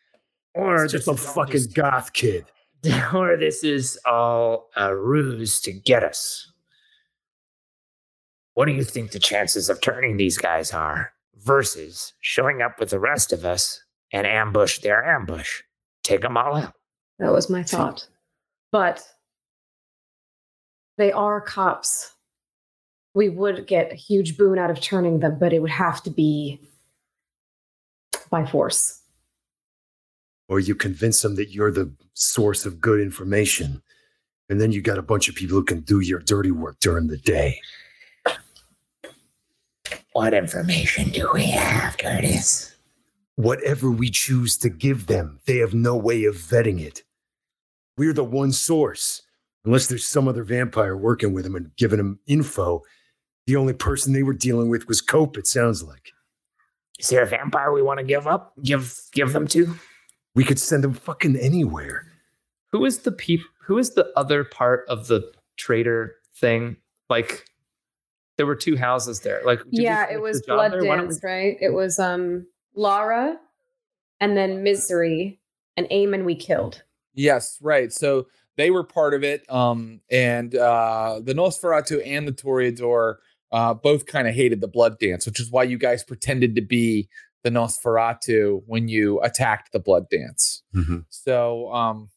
[0.54, 2.46] or just a fucking goth kid.
[3.14, 6.52] or this is all a ruse to get us.
[8.54, 11.12] What do you think the chances of turning these guys are
[11.44, 13.84] versus showing up with the rest of us
[14.14, 15.62] and ambush their ambush?
[16.04, 16.74] Take them all out.
[17.20, 18.08] That was my thought.
[18.72, 19.04] But
[20.98, 22.14] they are cops.
[23.14, 26.10] We would get a huge boon out of turning them, but it would have to
[26.10, 26.60] be
[28.30, 29.02] by force.
[30.48, 33.82] Or you convince them that you're the source of good information.
[34.50, 37.08] And then you got a bunch of people who can do your dirty work during
[37.08, 37.60] the day.
[40.14, 42.76] What information do we have, Curtis?
[43.36, 47.04] Whatever we choose to give them, they have no way of vetting it.
[47.98, 49.22] We're the one source.
[49.66, 52.84] Unless there's some other vampire working with them and giving them info,
[53.48, 56.12] the only person they were dealing with was Cope, it sounds like.
[57.00, 58.54] Is there a vampire we want to give up?
[58.62, 59.76] Give give them to?
[60.36, 62.06] We could send them fucking anywhere.
[62.72, 63.42] Who is the peop?
[63.62, 66.78] Who is the other part of the trader thing?
[67.10, 67.46] Like,
[68.38, 69.42] there were two houses there.
[69.46, 70.84] Like, did yeah, it was blood there?
[70.84, 71.58] Why don't dance, right?
[71.60, 73.38] It was um Lara
[74.20, 75.40] and then Misery
[75.78, 76.84] and Eamon we killed.
[77.14, 77.92] Yes, right.
[77.92, 78.28] So
[78.58, 79.50] they were part of it.
[79.52, 83.16] Um, and uh, the Nosferatu and the Toreador
[83.52, 86.62] uh, both kind of hated the blood dance, which is why you guys pretended to
[86.62, 87.08] be
[87.46, 90.64] the Nosferatu when you attacked the blood dance.
[91.10, 92.10] So, um,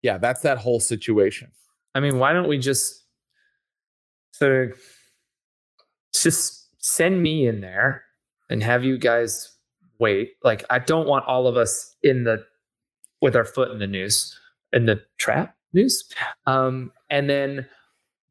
[0.00, 1.50] yeah, that's that whole situation.
[1.92, 3.02] I mean, why don't we just
[4.30, 4.78] sort of
[6.14, 8.04] just send me in there
[8.48, 9.52] and have you guys
[9.98, 10.34] wait?
[10.44, 12.44] Like, I don't want all of us in the
[13.20, 14.38] with our foot in the noose
[14.72, 16.04] in the trap noose.
[16.46, 17.66] Um, and then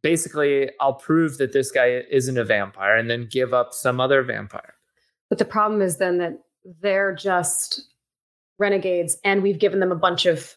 [0.04, 4.24] basically, I'll prove that this guy isn't a vampire, and then give up some other
[4.24, 4.76] vampire.
[5.30, 6.40] But the problem is then that
[6.82, 7.82] they're just
[8.58, 10.56] renegades and we've given them a bunch of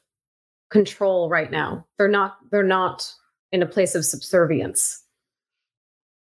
[0.70, 1.86] control right now.
[1.98, 3.12] They're not they're not
[3.52, 5.02] in a place of subservience.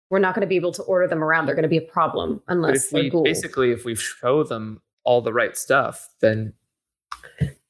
[0.09, 1.45] We're not going to be able to order them around.
[1.45, 4.81] They're going to be a problem But unless if we basically, if we show them
[5.03, 6.53] all the right stuff, then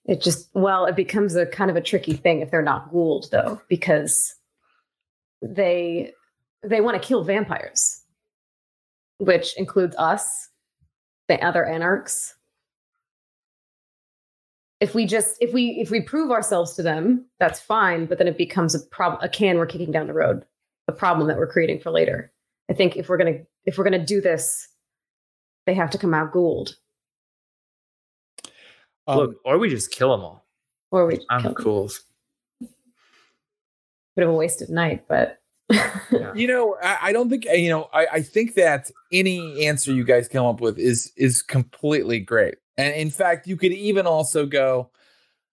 [0.05, 3.29] It just well, it becomes a kind of a tricky thing if they're not ghouled
[3.31, 4.35] though, because
[5.41, 6.13] they
[6.63, 8.01] they want to kill vampires,
[9.19, 10.49] which includes us,
[11.31, 12.35] the other anarchs.
[14.81, 18.27] If we just if we if we prove ourselves to them, that's fine, but then
[18.27, 20.43] it becomes a problem a can we're kicking down the road,
[20.87, 22.31] a problem that we're creating for later.
[22.69, 24.67] I think if we're gonna if we're gonna do this,
[25.67, 26.75] they have to come out ghouled,
[29.07, 30.45] Um, look, or we just kill them all.
[30.89, 31.63] or we I'm kill them.
[31.63, 31.89] cool.
[34.15, 35.40] bit of a wasted night, but
[36.11, 36.33] Yeah.
[36.35, 37.89] You know, I, I don't think you know.
[37.93, 42.55] I, I think that any answer you guys come up with is is completely great.
[42.77, 44.89] And in fact, you could even also go,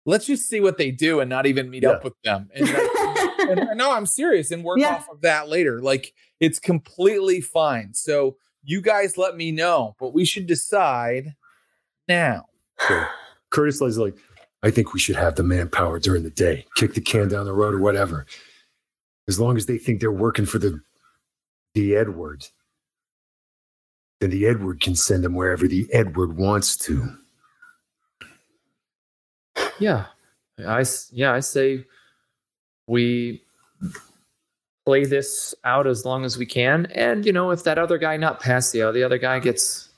[0.07, 2.49] let's just see what they do and not even meet up with them.
[2.55, 2.91] And, like,
[3.59, 4.95] and no, I'm serious, and work Yeah.
[4.95, 5.81] off of that later.
[5.81, 7.95] Like it's completely fine.
[7.95, 11.35] So you guys let me know, but we should decide
[12.09, 12.47] now.
[12.89, 13.05] So
[13.51, 14.17] Curtis is like,
[14.63, 17.53] I think we should have the manpower during the day, kick the can down the
[17.53, 18.27] road or whatever.
[19.33, 20.79] As long as they think they're working for the
[21.73, 22.47] the Edward,
[24.21, 27.17] then the Edward can send them wherever the Edward wants to.
[29.79, 30.05] Yeah,
[30.59, 31.87] I yeah I say
[32.87, 33.43] we
[34.85, 38.19] play this out as long as we can, and you know if that other guy,
[38.19, 39.89] not Passio, the other guy gets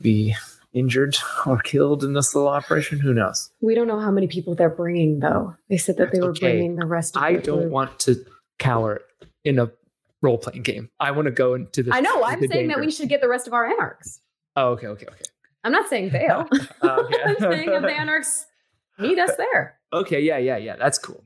[0.00, 0.34] be
[0.74, 1.16] injured
[1.46, 3.50] or killed in this little operation, who knows?
[3.60, 5.54] we don't know how many people they're bringing, though.
[5.70, 6.52] They said that they were okay.
[6.52, 7.72] bringing the rest of I the don't group.
[7.72, 8.16] want to
[8.58, 9.00] cower
[9.44, 9.70] in a
[10.20, 10.90] role playing game.
[11.00, 11.94] I want to go into the.
[11.94, 12.22] I know.
[12.24, 14.20] I'm saying that we should get the rest of our anarchs.
[14.56, 15.24] Oh, okay, okay, okay.
[15.62, 16.48] I'm not saying fail.
[16.82, 17.08] Uh, oh.
[17.24, 18.46] I'm saying if the anarchs
[18.98, 19.78] need us there.
[19.92, 20.76] okay, yeah, yeah, yeah.
[20.76, 21.24] That's cool.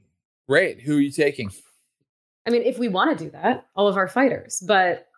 [0.49, 0.81] Great.
[0.83, 1.51] Who are you taking?
[2.47, 5.09] I mean, if we want to do that, all of our fighters, but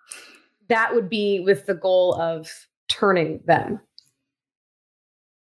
[0.69, 2.51] that would be with the goal of
[2.89, 3.81] turning them,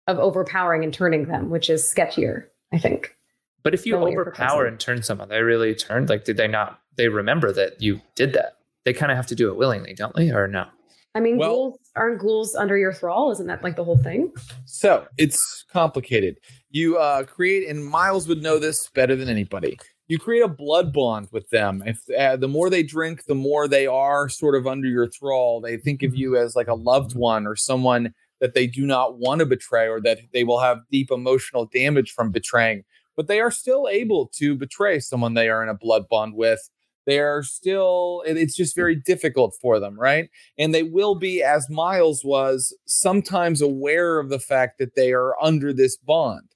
[0.07, 3.15] of overpowering and turning them, which is sketchier, I think.
[3.63, 6.09] But if you Know overpower and turn someone, they really turned.
[6.09, 6.79] Like, did they not?
[6.95, 8.57] They remember that you did that.
[8.85, 10.29] They kind of have to do it willingly, don't they?
[10.31, 10.65] Or no?
[11.13, 13.31] I mean, Well- ghouls aren't ghouls under your thrall?
[13.31, 14.31] Isn't that like the whole thing?
[14.65, 16.37] So it's complicated.
[16.69, 19.77] You uh, create, and Miles would know this better than anybody.
[20.07, 21.83] You create a blood bond with them.
[21.85, 25.59] If uh, the more they drink, the more they are sort of under your thrall.
[25.59, 29.17] They think of you as like a loved one or someone that they do not
[29.17, 32.83] want to betray, or that they will have deep emotional damage from betraying.
[33.15, 36.69] But they are still able to betray someone they are in a blood bond with.
[37.05, 40.29] They are still, it's just very difficult for them, right?
[40.57, 45.33] and they will be as miles was sometimes aware of the fact that they are
[45.41, 46.47] under this bond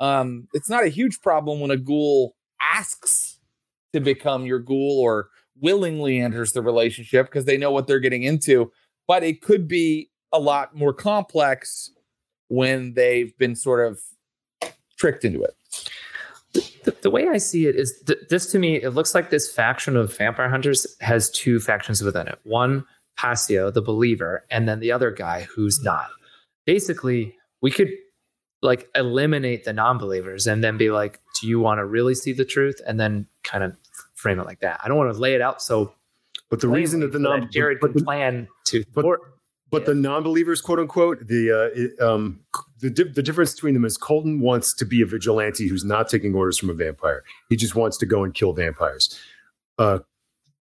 [0.00, 3.38] um it's not a huge problem when a ghoul asks
[3.92, 5.28] to become your ghoul or
[5.60, 8.70] willingly enters the relationship because they know what they're getting into
[9.06, 11.90] but it could be a lot more complex
[12.48, 14.00] when they've been sort of
[14.98, 15.54] tricked into it
[16.84, 19.50] The, the way I see it is th- this to me, it looks like this
[19.50, 22.38] faction of vampire hunters has two factions within it.
[22.44, 22.84] One,
[23.16, 26.08] Passio, the believer, and then the other guy who's not.
[26.66, 27.88] Basically, we could
[28.62, 32.44] like eliminate the non-believers and then be like, do you want to really see the
[32.44, 32.80] truth?
[32.86, 33.76] And then kind of
[34.14, 34.80] frame it like that.
[34.84, 35.94] I don't want to lay it out so
[36.50, 39.04] But the reason that the plainly so non Jared but can the, plan to but-
[39.72, 42.40] but the non-believers, quote unquote, the uh, um,
[42.80, 46.08] the di- the difference between them is Colton wants to be a vigilante who's not
[46.08, 47.24] taking orders from a vampire.
[47.48, 49.18] He just wants to go and kill vampires.
[49.78, 50.00] Uh,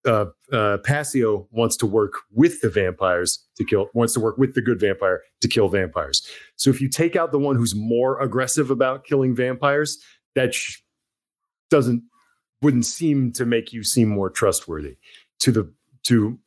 [0.05, 3.87] uh, uh, Passio wants to work with the vampires to kill.
[3.93, 6.27] Wants to work with the good vampire to kill vampires.
[6.57, 9.99] So if you take out the one who's more aggressive about killing vampires,
[10.35, 10.81] that sh-
[11.69, 12.03] doesn't
[12.61, 14.97] wouldn't seem to make you seem more trustworthy
[15.39, 15.71] to the
[16.03, 16.39] to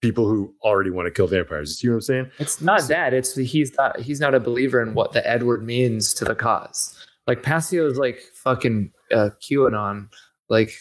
[0.00, 1.70] people who already want to kill vampires.
[1.70, 2.30] You see what I'm saying?
[2.38, 3.14] It's not that.
[3.14, 6.96] It's he's not he's not a believer in what the Edward means to the cause.
[7.26, 10.08] Like Passio is like fucking uh, QAnon,
[10.48, 10.72] like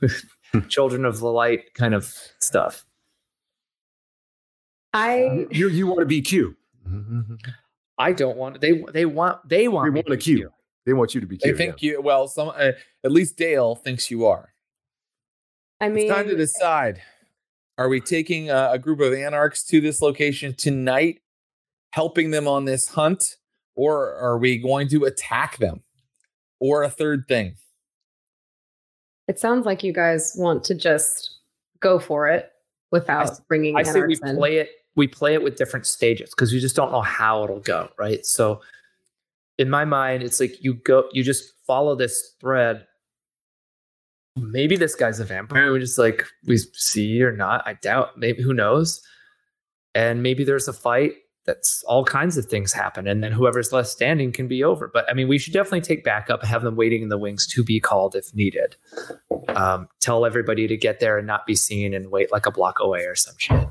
[0.68, 2.84] Children of the Light kind of stuff.
[4.92, 6.56] I You you want to be Q.
[7.98, 10.50] I don't want they they want they want They want to a Q.
[10.84, 11.56] They want you to be they Q.
[11.56, 12.72] think you well some uh,
[13.04, 14.52] at least dale thinks you are
[15.80, 17.02] I mean, it's time to decide.
[17.78, 21.20] Are we taking a, a group of anarchs to this location tonight,
[21.90, 23.36] helping them on this hunt,
[23.74, 25.82] or are we going to attack them?
[26.60, 27.56] Or a third thing?
[29.28, 31.38] it sounds like you guys want to just
[31.80, 32.50] go for it
[32.90, 34.36] without I- bringing I say we in.
[34.36, 37.60] play it we play it with different stages because we just don't know how it'll
[37.60, 38.26] go, right?
[38.26, 38.60] So
[39.58, 42.86] in my mind, it's like you go you just follow this thread.
[44.36, 45.64] Maybe this guy's a vampire.
[45.64, 47.62] And We just like we see or not.
[47.66, 48.18] I doubt.
[48.18, 49.00] Maybe who knows?
[49.94, 51.12] And maybe there's a fight
[51.44, 54.88] that's all kinds of things happen, and then whoever's left standing can be over.
[54.92, 57.64] But I mean, we should definitely take backup, have them waiting in the wings to
[57.64, 58.76] be called if needed.
[59.48, 62.78] Um, tell everybody to get there and not be seen, and wait like a block
[62.80, 63.68] away or some shit.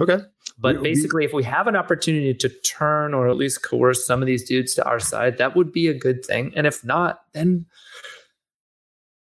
[0.00, 0.18] Okay.
[0.58, 4.04] But We- we- basically, if we have an opportunity to turn or at least coerce
[4.06, 6.52] some of these dudes to our side, that would be a good thing.
[6.56, 7.66] And if not, then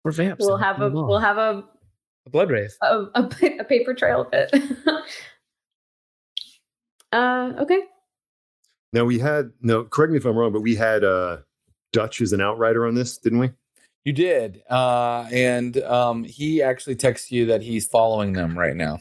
[0.03, 0.45] we're vamps.
[0.45, 1.63] we'll have a move we'll have a
[2.27, 2.77] a blood wraith.
[2.81, 3.29] a, a,
[3.59, 4.53] a paper trail of it.
[7.11, 7.79] uh, okay.
[8.93, 9.83] Now we had no.
[9.85, 11.37] Correct me if I'm wrong, but we had uh,
[11.93, 13.51] Dutch as an outrider on this, didn't we?
[14.05, 14.61] You did.
[14.69, 18.99] Uh, and um, he actually texts you that he's following them right now.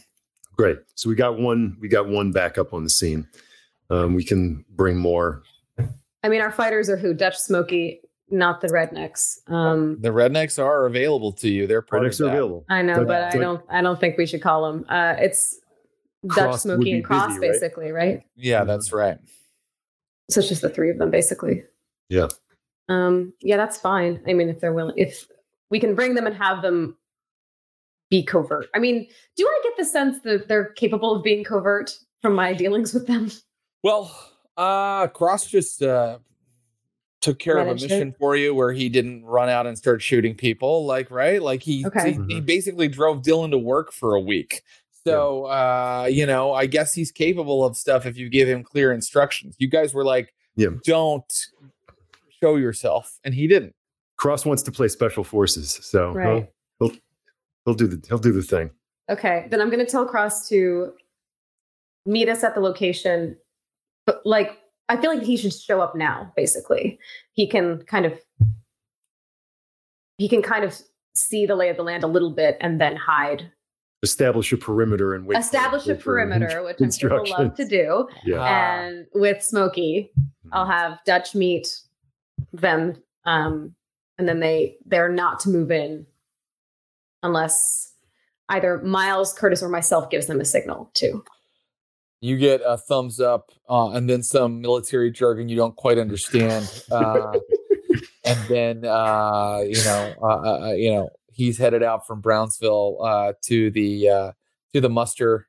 [0.57, 0.79] Great.
[0.95, 1.77] So we got one.
[1.81, 3.29] We got one backup on the scene.
[3.91, 5.43] Um, we can bring more.
[6.23, 7.15] I mean, our fighters are who?
[7.15, 9.39] Dutch Smoky, not the rednecks.
[9.51, 11.67] Um, The rednecks are available to you.
[11.67, 12.37] They're part Products of are that.
[12.37, 12.65] available.
[12.69, 13.65] I know, Dutch- but I Dutch- don't.
[13.69, 14.85] I don't think we should call them.
[14.89, 15.59] Uh, it's
[16.27, 17.53] Dutch Cross would Smoky and Cross, busy, right?
[17.53, 18.23] basically, right?
[18.37, 19.19] Yeah, that's right.
[20.31, 21.63] So it's just the three of them, basically.
[22.09, 22.29] Yeah.
[22.89, 24.21] Um, yeah, that's fine.
[24.27, 25.29] I mean, if they're willing, if
[25.71, 26.97] we can bring them and have them
[28.11, 28.67] be covert.
[28.75, 32.53] I mean, do I get the sense that they're capable of being covert from my
[32.63, 33.31] dealings with them?
[33.83, 34.11] Well,
[34.57, 36.19] uh, Cross just uh,
[37.21, 40.03] took care Managed of a mission for you where he didn't run out and start
[40.03, 40.87] shooting people.
[40.87, 41.43] Like, right?
[41.43, 42.13] Like he Okay.
[42.29, 44.63] he, he basically drove Dylan to work for a week.
[45.07, 48.93] So, uh, you know, I guess he's capable of stuff if you give him clear
[48.93, 49.55] instructions.
[49.59, 50.71] You guys were like, Yeah.
[50.85, 51.33] don't
[52.43, 53.75] show yourself, and he didn't.
[54.17, 56.49] Cross wants to play special forces, so Right.
[56.81, 56.97] he'll, he'll
[57.65, 58.71] he'll do the he'll do the thing.
[59.09, 60.93] Okay, then I'm going to tell Cross to
[62.05, 63.37] meet us at the location.
[64.07, 64.59] But like,
[64.89, 66.33] I feel like he should show up now.
[66.37, 66.99] Basically,
[67.33, 68.19] he can kind of
[70.19, 70.79] he can kind of
[71.15, 73.51] see the lay of the land a little bit and then hide.
[74.03, 75.35] Establish a perimeter and wait.
[75.35, 78.09] for- Establish a wait for perimeter, which I'm sure he'll love to do.
[78.25, 78.39] Yeah.
[78.41, 78.45] Ah.
[78.47, 80.11] and with Smokey,
[80.53, 81.69] I'll have Dutch meet
[82.53, 83.75] them, um,
[84.19, 86.07] and then they they're not to move in
[87.23, 87.93] unless
[88.51, 91.25] either Miles, Curtis, or myself gives them a signal too.
[92.27, 96.69] You get a thumbs up, uh, and then some military jargon you don't quite understand,
[96.91, 97.33] uh,
[98.25, 102.99] and then uh, you know, uh, uh, uh, you know, he's headed out from Brownsville
[103.01, 104.33] uh, to the uh,
[104.75, 105.47] to the muster,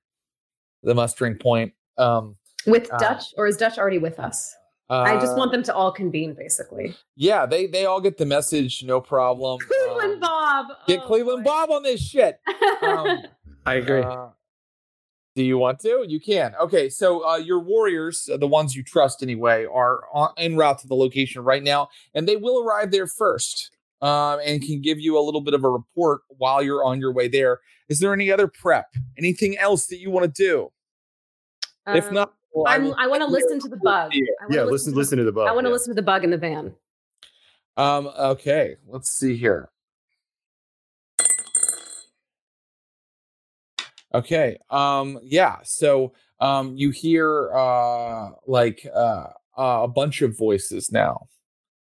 [0.83, 1.73] the mustering point.
[1.97, 2.35] Um,
[2.67, 4.53] With Uh, Dutch, or is Dutch already with us?
[4.89, 6.95] I just want them to all convene, basically.
[7.15, 9.59] Yeah, they they all get the message, no problem.
[9.59, 10.65] Cleveland Um, Bob.
[10.87, 11.49] Get Oh, Cleveland boy.
[11.49, 12.39] Bob on this shit.
[12.83, 13.23] Um,
[13.65, 14.03] I agree.
[15.37, 16.03] Do you want to?
[16.07, 16.55] You can.
[16.59, 20.79] Okay, so uh, your warriors, uh, the ones you trust anyway, are on, en route
[20.79, 23.69] to the location right now, and they will arrive there first,
[24.01, 27.13] um, and can give you a little bit of a report while you're on your
[27.13, 27.59] way there.
[27.87, 28.87] Is there any other prep?
[29.15, 30.71] Anything else that you want to do?
[31.85, 34.15] if Um, not, well, I'm, will- I want to listen to the bug.
[34.15, 34.23] Yeah.
[34.41, 35.47] I wanna yeah, listen, listen to the bug.
[35.47, 35.73] I want to yeah.
[35.73, 36.73] listen to the bug in the van.
[37.77, 38.07] Um.
[38.07, 38.77] Okay.
[38.87, 39.69] Let's see here.
[44.17, 44.57] Okay.
[44.69, 45.19] Um.
[45.23, 45.57] Yeah.
[45.63, 51.27] So, um, you hear uh like uh, uh a bunch of voices now.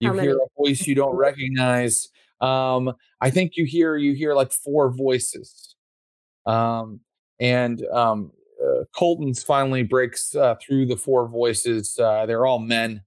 [0.01, 2.09] You hear a voice you don't recognize.
[2.41, 2.93] Um.
[3.21, 5.77] I think you hear you hear like four voices.
[6.47, 7.01] Um.
[7.41, 8.33] And um.
[8.63, 11.99] Uh, Colton's finally breaks uh, through the four voices.
[11.99, 13.03] Uh, they're all men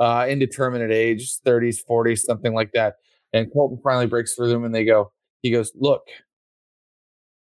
[0.00, 2.96] uh, indeterminate age, 30s, 40s, something like that.
[3.32, 5.12] And Colton finally breaks through them and they go,
[5.42, 6.08] he goes, Look,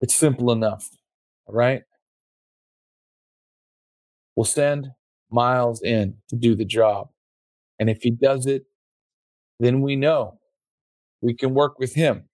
[0.01, 0.89] it's simple enough.
[1.51, 1.83] All right.
[4.37, 4.89] We'll send
[5.33, 7.09] Miles in to do the job.
[7.81, 8.67] And if he does it,
[9.59, 10.39] then we know
[11.21, 12.29] we can work with him.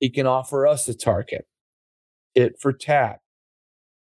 [0.00, 1.46] He can offer us a target,
[2.34, 3.20] tit for tat.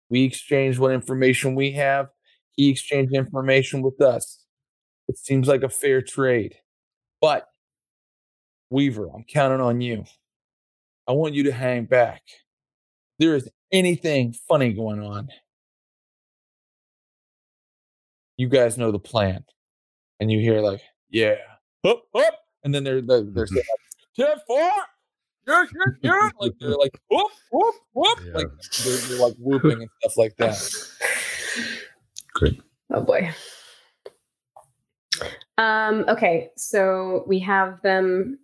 [0.10, 2.10] We exchange what information we have.
[2.52, 4.43] He exchanged information with us.
[5.08, 6.56] It seems like a fair trade.
[7.22, 7.47] But,
[8.70, 10.04] Weaver, I'm counting on you.
[11.08, 12.22] I want you to hang back.
[13.18, 15.30] There is anything funny going on,
[18.38, 19.43] you guys know the plan.
[20.19, 21.36] And you hear, like, yeah,
[21.84, 22.39] up, up.
[22.63, 23.63] And then they're, they're, they're saying,
[24.17, 24.57] like, 10 4.
[25.47, 26.30] Yeah, yeah, yeah.
[26.39, 28.19] Like, they're like, whoop, whoop, whoop.
[28.24, 28.34] Yeah.
[28.34, 28.47] Like,
[28.84, 30.72] they're, they're like whooping and stuff like that.
[32.34, 32.61] Great.
[32.91, 33.34] Oh boy.
[35.57, 38.39] Um, okay, so we have them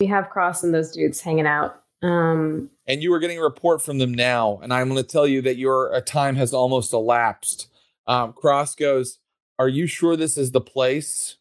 [0.00, 1.83] we have Cross and those dudes hanging out.
[2.04, 5.26] Um and you are getting a report from them now and i'm going to tell
[5.26, 7.68] you that your uh, time has almost elapsed
[8.06, 9.18] um, cross goes
[9.58, 11.38] are you sure this is the place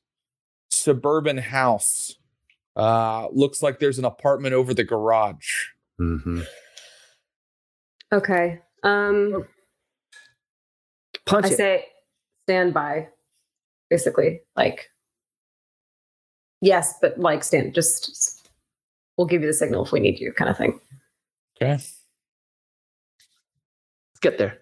[0.70, 2.16] suburban house
[2.76, 5.66] uh, looks like there's an apartment over the garage
[5.98, 6.42] hmm
[8.14, 8.60] okay.
[8.84, 9.46] Um
[11.26, 11.58] Punch I it.
[11.58, 11.86] say
[12.46, 13.08] stand by,
[13.90, 14.42] basically.
[14.56, 14.90] Like
[16.62, 18.33] yes, but like stand just
[19.18, 20.80] we'll give you the signal if we need you, kind of thing.
[21.58, 21.96] okay Let's
[24.22, 24.60] get there.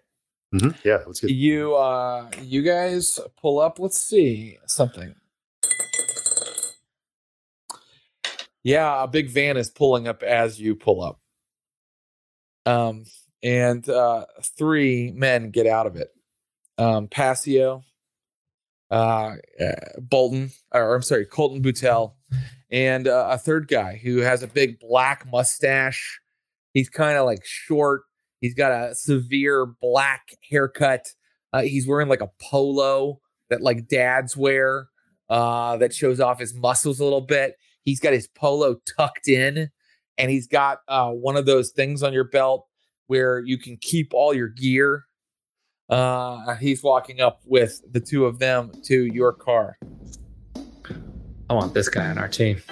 [0.54, 1.32] hmm Yeah, let's get.
[1.32, 5.16] you uh you guys pull up let's see something
[8.64, 11.20] yeah a big van is pulling up as you pull up
[12.66, 13.06] um
[13.44, 14.26] and uh
[14.58, 16.10] three men get out of it
[16.78, 17.84] um passio
[18.92, 19.72] uh, uh
[20.02, 22.14] bolton or i'm sorry colton boutel
[22.72, 26.20] and uh, a third guy who has a big black mustache
[26.74, 28.04] he's kind of like short
[28.42, 31.14] He's got a severe black haircut.
[31.54, 34.88] Uh, he's wearing like a polo that like dads wear
[35.30, 37.56] uh, that shows off his muscles a little bit.
[37.84, 39.70] He's got his polo tucked in,
[40.18, 42.68] and he's got uh, one of those things on your belt
[43.08, 45.06] where you can keep all your gear.
[45.90, 49.78] Uh, he's walking up with the two of them to your car.
[51.52, 52.62] I want this guy on our team.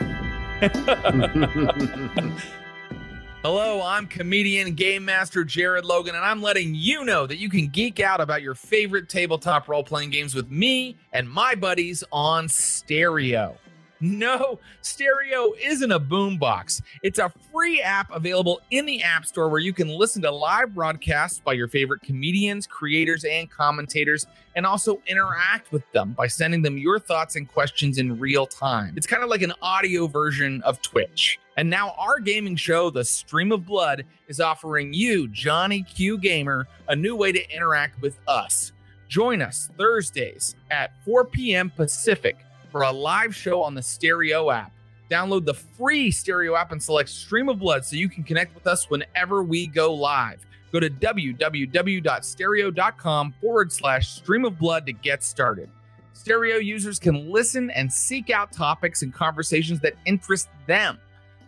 [3.43, 7.67] Hello, I'm comedian game master Jared Logan, and I'm letting you know that you can
[7.67, 12.47] geek out about your favorite tabletop role playing games with me and my buddies on
[12.47, 13.57] stereo.
[14.01, 16.81] No, stereo isn't a boombox.
[17.03, 20.73] It's a free app available in the App Store where you can listen to live
[20.73, 24.25] broadcasts by your favorite comedians, creators, and commentators,
[24.55, 28.93] and also interact with them by sending them your thoughts and questions in real time.
[28.95, 31.37] It's kind of like an audio version of Twitch.
[31.57, 36.69] And now our gaming show, The Stream of Blood, is offering you, Johnny Q Gamer,
[36.87, 38.71] a new way to interact with us.
[39.09, 41.69] Join us Thursdays at 4 p.m.
[41.69, 42.37] Pacific
[42.72, 44.72] for a live show on the Stereo app.
[45.09, 48.67] Download the free Stereo app and select Stream of Blood so you can connect with
[48.67, 50.45] us whenever we go live.
[50.72, 55.70] Go to www.stereo.com forward slash stream of blood to get started.
[56.13, 60.99] Stereo users can listen and seek out topics and conversations that interest them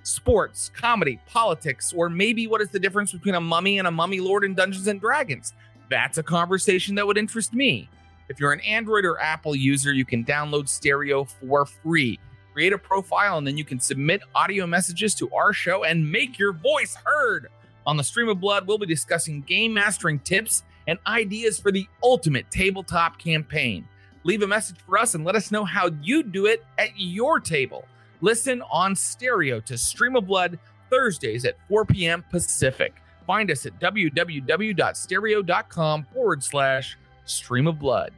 [0.04, 4.20] sports, comedy, politics, or maybe what is the difference between a mummy and a mummy
[4.20, 5.54] lord in Dungeons and Dragons?
[5.90, 7.90] That's a conversation that would interest me.
[8.30, 12.20] If you're an Android or Apple user, you can download Stereo for free.
[12.54, 16.38] Create a profile and then you can submit audio messages to our show and make
[16.38, 17.48] your voice heard.
[17.86, 21.88] On the Stream of Blood, we'll be discussing game mastering tips and ideas for the
[22.04, 23.88] ultimate tabletop campaign.
[24.24, 27.40] Leave a message for us and let us know how you do it at your
[27.40, 27.86] table.
[28.22, 30.60] Listen on stereo to Stream of Blood
[30.90, 32.24] Thursdays at 4 p.m.
[32.30, 32.94] Pacific.
[33.26, 38.12] Find us at www.stereo.com forward slash stream of blood.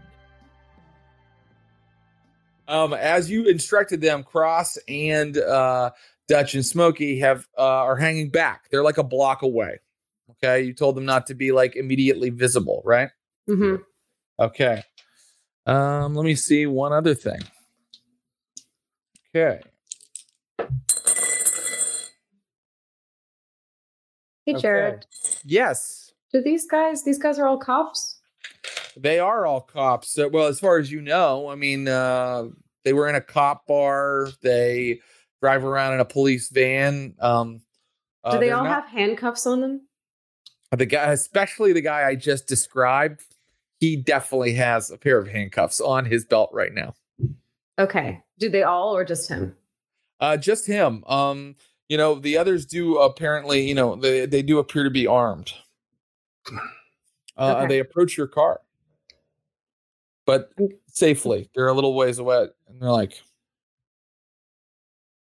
[2.67, 5.91] Um, as you instructed them, Cross and uh,
[6.27, 8.69] Dutch and Smokey have uh, are hanging back.
[8.71, 9.79] They're like a block away.
[10.31, 13.09] Okay, you told them not to be like immediately visible, right?
[13.49, 13.81] Mm-hmm.
[14.39, 14.81] Okay.
[15.65, 17.39] Um, let me see one other thing.
[19.35, 19.61] Okay.
[24.45, 24.61] Hey, Okay.
[24.61, 25.05] Jared.
[25.45, 27.03] Yes, Do these guys?
[27.03, 28.19] These guys are all cops.
[28.97, 30.09] They are all cops.
[30.11, 32.45] So, well, as far as you know, I mean, uh,
[32.83, 34.29] they were in a cop bar.
[34.41, 34.99] They
[35.41, 37.15] drive around in a police van.
[37.19, 37.63] Um, Do
[38.23, 39.81] uh, they they're all not- have handcuffs on them?
[40.75, 43.21] the guy, especially the guy I just described?
[43.79, 46.95] He definitely has a pair of handcuffs on his belt right now.
[47.77, 48.23] Okay.
[48.39, 49.55] Do they all or just him?
[50.19, 51.03] Uh, just him.
[51.05, 51.55] Um,
[51.89, 55.51] you know, the others do apparently, you know, they, they do appear to be armed.
[57.37, 57.67] Uh, Okay.
[57.67, 58.61] They approach your car,
[60.25, 60.69] but mm.
[60.87, 61.49] safely.
[61.55, 63.21] They're a little ways away, and they're like,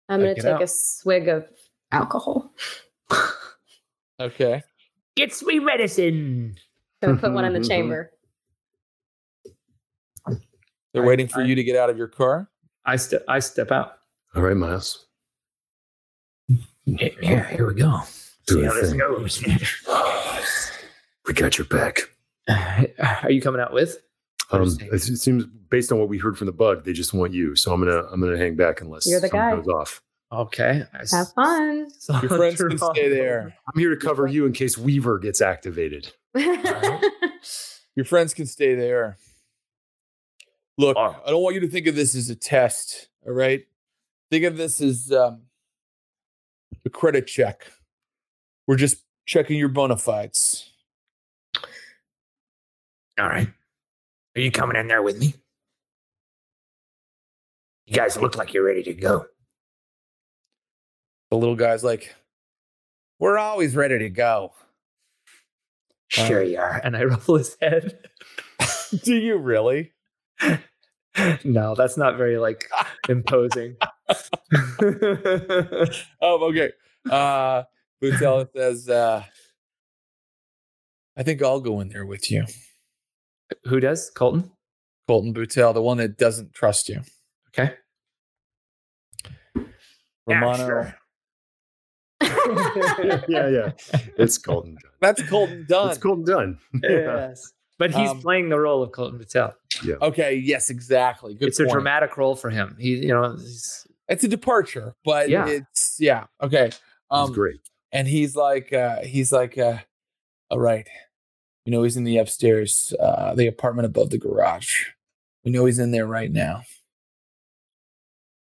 [0.10, 0.62] I'm going to take out.
[0.64, 1.46] a swig of
[1.92, 2.54] alcohol.
[4.20, 4.64] "Okay,
[5.16, 6.56] Get sweet medicine.
[7.02, 8.12] Gonna put one in the chamber.
[10.94, 12.50] they're I- waiting for I- you to get out of your car."
[12.86, 13.98] I step I step out.
[14.36, 15.06] All right, Miles.
[16.86, 18.00] Yeah, yeah, here we go.
[18.46, 19.00] Do See a how this thing.
[19.00, 20.72] goes.
[21.28, 22.00] We got your back.
[23.24, 23.98] Are you coming out with?
[24.52, 27.34] Um, it it seems based on what we heard from the bug, they just want
[27.34, 27.56] you.
[27.56, 29.56] So I'm gonna I'm gonna hang back unless You're the guy.
[29.56, 30.02] goes off.
[30.32, 30.84] Okay.
[31.12, 31.88] Have fun.
[32.22, 33.54] Your friends the can stay there.
[33.74, 36.12] I'm here to cover you in case Weaver gets activated.
[37.96, 39.18] Your friends can stay there.
[40.78, 41.16] Look, Oh.
[41.26, 43.08] I don't want you to think of this as a test.
[43.26, 43.66] All right,
[44.30, 45.42] think of this as um,
[46.86, 47.68] a credit check.
[48.68, 50.70] We're just checking your bona fides.
[53.20, 53.48] All right.
[54.38, 55.34] Are you coming in there with me?
[57.88, 59.26] You guys look like you're ready to go.
[61.32, 62.14] The little guy's like,
[63.18, 64.54] "We're always ready to go."
[66.10, 66.80] Sure you are.
[66.84, 67.98] And I ruffle his head.
[69.04, 69.94] Do you really?
[71.44, 72.64] no, that's not very like
[73.10, 73.76] imposing.
[76.22, 76.74] Oh, okay.
[77.10, 77.64] Uh,
[78.04, 79.24] Butella says, uh,
[81.18, 82.46] "I think I'll go in there with you."
[83.66, 84.10] Who does?
[84.10, 84.52] Colton?
[85.08, 87.02] Colton Boutel, the one that doesn't trust you.
[87.50, 87.74] Okay.
[89.56, 89.64] Yeah,
[90.28, 90.66] Romano.
[90.66, 90.96] sure.
[93.30, 93.72] yeah, yeah.
[94.18, 94.74] It's Colton.
[94.82, 94.92] Dunn.
[95.02, 95.90] That's Colton Dunn.
[95.90, 96.58] It's Colton Dunn.
[96.84, 96.90] Yeah.
[97.30, 97.54] Yes.
[97.80, 99.54] But he's Um, playing the role of Colton Patel.
[99.86, 99.96] Yeah.
[100.02, 101.36] Okay, yes, exactly.
[101.36, 102.76] Good it's a dramatic role for him.
[102.80, 105.48] He, you know, he's, It's a departure, but Yeah.
[105.48, 106.66] it's yeah, okay.
[106.68, 106.82] It's
[107.12, 107.60] Um great.
[107.92, 109.78] and he's like uh he's like uh
[110.50, 110.88] all right.
[111.68, 114.86] We know he's in the upstairs, uh the apartment above the garage.
[115.44, 116.64] We know he's in there right now.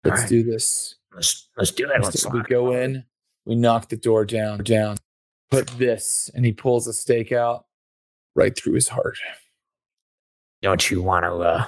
[0.04, 0.28] Let's Alright.
[0.28, 0.96] do this.
[1.14, 2.02] Let's let's do it.
[2.02, 3.04] Let's we go in,
[3.46, 4.98] we knock the door down, down,
[5.50, 7.64] put this, and he pulls a stake out
[8.34, 9.16] right through his heart.
[10.60, 11.64] Don't you want to uh,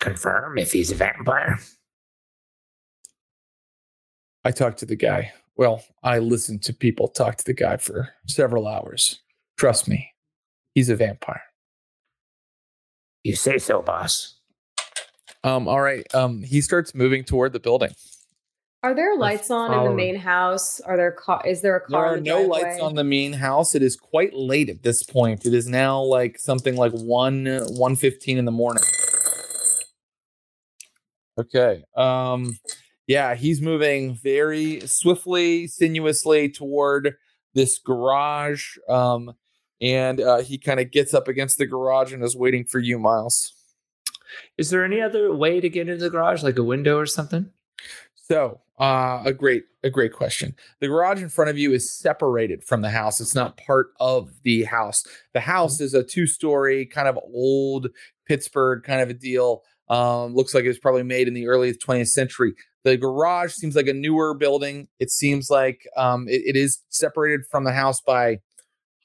[0.00, 1.60] confirm if he's a vampire?
[4.44, 5.32] I talked to the guy.
[5.54, 9.20] Well, I listened to people talk to the guy for several hours.
[9.60, 10.14] Trust me,
[10.74, 11.42] he's a vampire.
[13.24, 14.38] You say so, boss.
[15.44, 16.06] Um, all right.
[16.14, 17.90] Um, he starts moving toward the building.
[18.82, 20.80] Are there lights on in the main house?
[20.80, 21.42] Are there car?
[21.46, 21.90] Is there a car?
[21.90, 22.06] There car?
[22.06, 22.70] are in the no driveway?
[22.70, 23.74] lights on the main house.
[23.74, 25.44] It is quite late at this point.
[25.44, 28.84] It is now like something like one one fifteen in the morning.
[31.38, 31.84] Okay.
[31.98, 32.58] Um,
[33.06, 37.14] yeah, he's moving very swiftly, sinuously toward
[37.52, 38.78] this garage.
[38.88, 39.34] Um,
[39.80, 42.98] and uh, he kind of gets up against the garage and is waiting for you,
[42.98, 43.52] Miles.
[44.58, 47.50] is there any other way to get into the garage, like a window or something?
[48.14, 50.54] So, uh, a great, a great question.
[50.80, 53.20] The garage in front of you is separated from the house.
[53.20, 55.04] It's not part of the house.
[55.34, 57.88] The house is a two-story, kind of old
[58.26, 59.62] Pittsburgh kind of a deal.
[59.88, 62.54] Um, looks like it was probably made in the early 20th century.
[62.84, 64.88] The garage seems like a newer building.
[65.00, 68.38] It seems like um, it, it is separated from the house by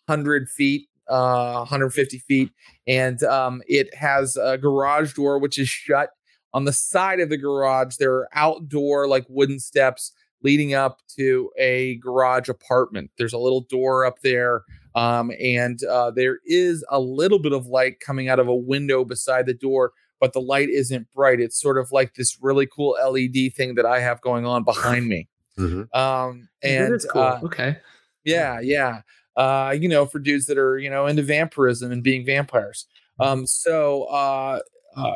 [0.07, 0.87] hundred feet.
[1.07, 2.49] uh, 150 feet,
[2.87, 6.09] and um, it has a garage door which is shut.
[6.53, 11.51] On the side of the garage, there are outdoor like wooden steps leading up to
[11.59, 13.11] a garage apartment.
[13.19, 14.63] There's a little door up there,
[14.95, 19.03] um, and uh, there is a little bit of light coming out of a window
[19.05, 21.39] beside the door, but the light isn't bright.
[21.39, 25.07] It's sort of like this really cool LED thing that I have going on behind
[25.07, 25.27] me.
[25.59, 25.93] Mhm.
[25.95, 27.21] Um, and cool.
[27.21, 27.77] uh, okay.
[28.23, 29.01] yeah, yeah.
[29.35, 32.87] Uh, you know, for dudes that are, you know, into vampirism and being vampires.
[33.19, 34.59] Um, so uh
[34.97, 35.15] uh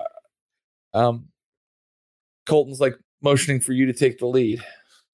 [0.94, 1.28] um
[2.46, 4.64] Colton's like motioning for you to take the lead.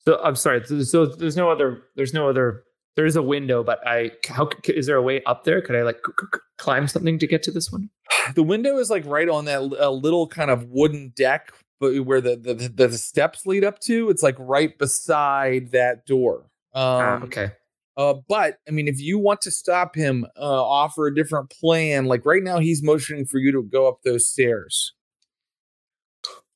[0.05, 0.63] So I'm sorry.
[0.85, 1.83] So, there's no other.
[1.95, 2.63] There's no other.
[2.95, 4.11] There is a window, but I.
[4.27, 5.61] How is there a way up there?
[5.61, 5.99] Could I like
[6.57, 7.89] climb something to get to this one?
[8.33, 12.21] The window is like right on that a little kind of wooden deck, but where
[12.21, 16.49] the the, the, the steps lead up to, it's like right beside that door.
[16.73, 17.51] Um, Ah, okay.
[17.97, 22.05] Uh, but I mean, if you want to stop him, uh, offer a different plan.
[22.05, 24.93] Like right now, he's motioning for you to go up those stairs.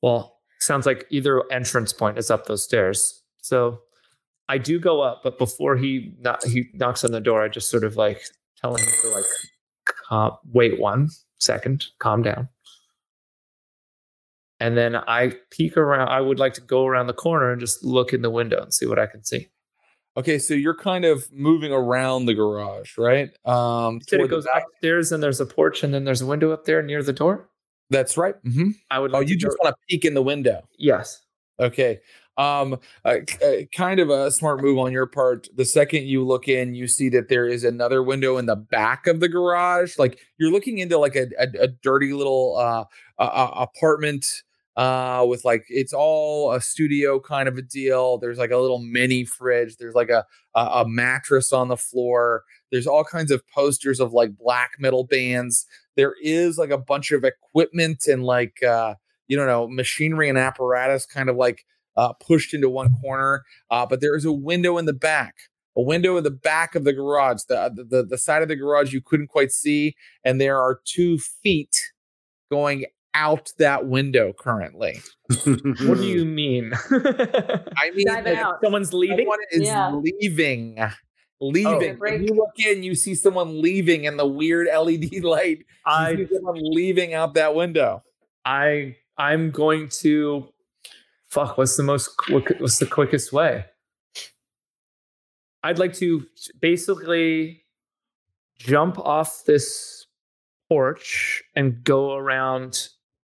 [0.01, 3.23] Well, sounds like either entrance point is up those stairs.
[3.41, 3.79] So
[4.49, 7.69] I do go up, but before he not, he knocks on the door, I just
[7.69, 8.21] sort of like
[8.61, 11.09] tell him to like wait one
[11.39, 12.49] second, calm down.
[14.59, 16.09] And then I peek around.
[16.09, 18.73] I would like to go around the corner and just look in the window and
[18.73, 19.47] see what I can see.
[20.19, 23.29] Okay, so you're kind of moving around the garage, right?
[23.45, 24.65] Um, said it goes back.
[24.73, 27.49] upstairs and there's a porch and then there's a window up there near the door.
[27.89, 28.35] That's right.
[28.43, 28.71] Mm-hmm.
[28.91, 29.15] I would.
[29.15, 30.67] Oh, like you just want to peek in the window.
[30.77, 31.21] yes.
[31.57, 31.99] Okay.
[32.37, 35.47] Um, uh, uh, kind of a smart move on your part.
[35.55, 39.07] The second you look in, you see that there is another window in the back
[39.07, 39.97] of the garage.
[39.97, 42.85] Like you're looking into like a, a, a dirty little uh,
[43.17, 44.25] apartment
[44.79, 48.17] uh, with like it's all a studio kind of a deal.
[48.17, 49.75] There's like a little mini fridge.
[49.75, 50.25] There's like a
[50.55, 52.43] a, a mattress on the floor.
[52.71, 55.65] There's all kinds of posters of like black metal bands.
[55.97, 58.95] There is like a bunch of equipment and like uh,
[59.27, 61.65] you don't know machinery and apparatus kind of like
[61.97, 63.43] uh, pushed into one corner.
[63.69, 65.35] Uh, but there is a window in the back,
[65.75, 68.93] a window in the back of the garage, the, the the side of the garage
[68.93, 71.91] you couldn't quite see, and there are two feet
[72.49, 74.99] going out that window currently.
[75.45, 76.71] What do you mean?
[76.91, 78.55] I mean, Dive like.
[78.63, 79.19] Someone's leaving.
[79.19, 79.91] someone is Yeah.
[79.95, 80.77] leaving.
[81.41, 81.93] Leaving.
[81.93, 81.95] Oh.
[81.95, 82.13] break.
[82.19, 85.59] When you look in, you see someone leaving, and the weird LED light.
[85.59, 88.03] You I see someone leaving out that window.
[88.45, 90.49] I I'm going to
[91.29, 91.57] fuck.
[91.57, 92.53] What's the most quick?
[92.59, 93.65] What's the quickest way?
[95.63, 96.25] I'd like to
[96.61, 97.63] basically
[98.57, 100.05] jump off this
[100.69, 102.89] porch and go around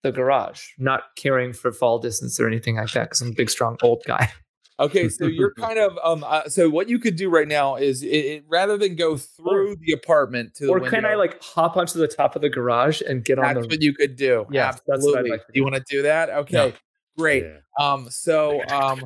[0.03, 3.51] the garage, not caring for fall distance or anything like that, because I'm a big,
[3.51, 4.31] strong old guy.
[4.81, 6.25] Okay, so you're kind of um.
[6.25, 9.77] Uh, so what you could do right now is, it, it, rather than go through
[9.81, 12.49] the apartment to the Or window, can I like hop onto the top of the
[12.49, 13.75] garage and get on That's the?
[13.75, 14.47] what you could do.
[14.51, 15.31] Yeah, that's what I'd absolutely.
[15.31, 16.31] like to you want to do that?
[16.31, 16.75] Okay,
[17.17, 17.45] great.
[17.45, 17.59] Yeah.
[17.79, 19.05] Um, so um,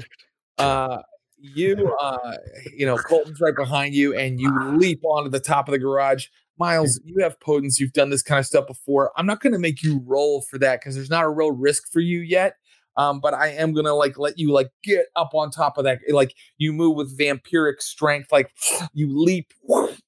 [0.58, 0.98] uh,
[1.36, 2.36] you uh,
[2.74, 6.28] you know, Colton's right behind you, and you leap onto the top of the garage.
[6.58, 7.80] Miles, you have potence.
[7.80, 9.12] You've done this kind of stuff before.
[9.16, 11.90] I'm not going to make you roll for that because there's not a real risk
[11.92, 12.56] for you yet.
[12.96, 15.98] Um, but I am gonna like let you like get up on top of that.
[16.08, 18.50] Like you move with vampiric strength, like
[18.94, 19.52] you leap,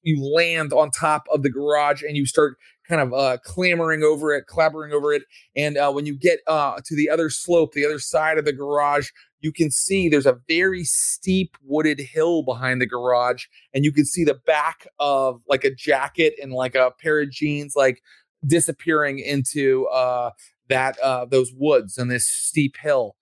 [0.01, 2.57] you land on top of the garage, and you start
[2.89, 5.23] kind of uh clambering over it, clambering over it.
[5.55, 8.53] And uh, when you get uh to the other slope, the other side of the
[8.53, 9.09] garage,
[9.41, 14.05] you can see there's a very steep wooded hill behind the garage, and you can
[14.05, 18.01] see the back of like a jacket and like a pair of jeans, like
[18.45, 20.31] disappearing into uh
[20.67, 23.15] that uh those woods and this steep hill.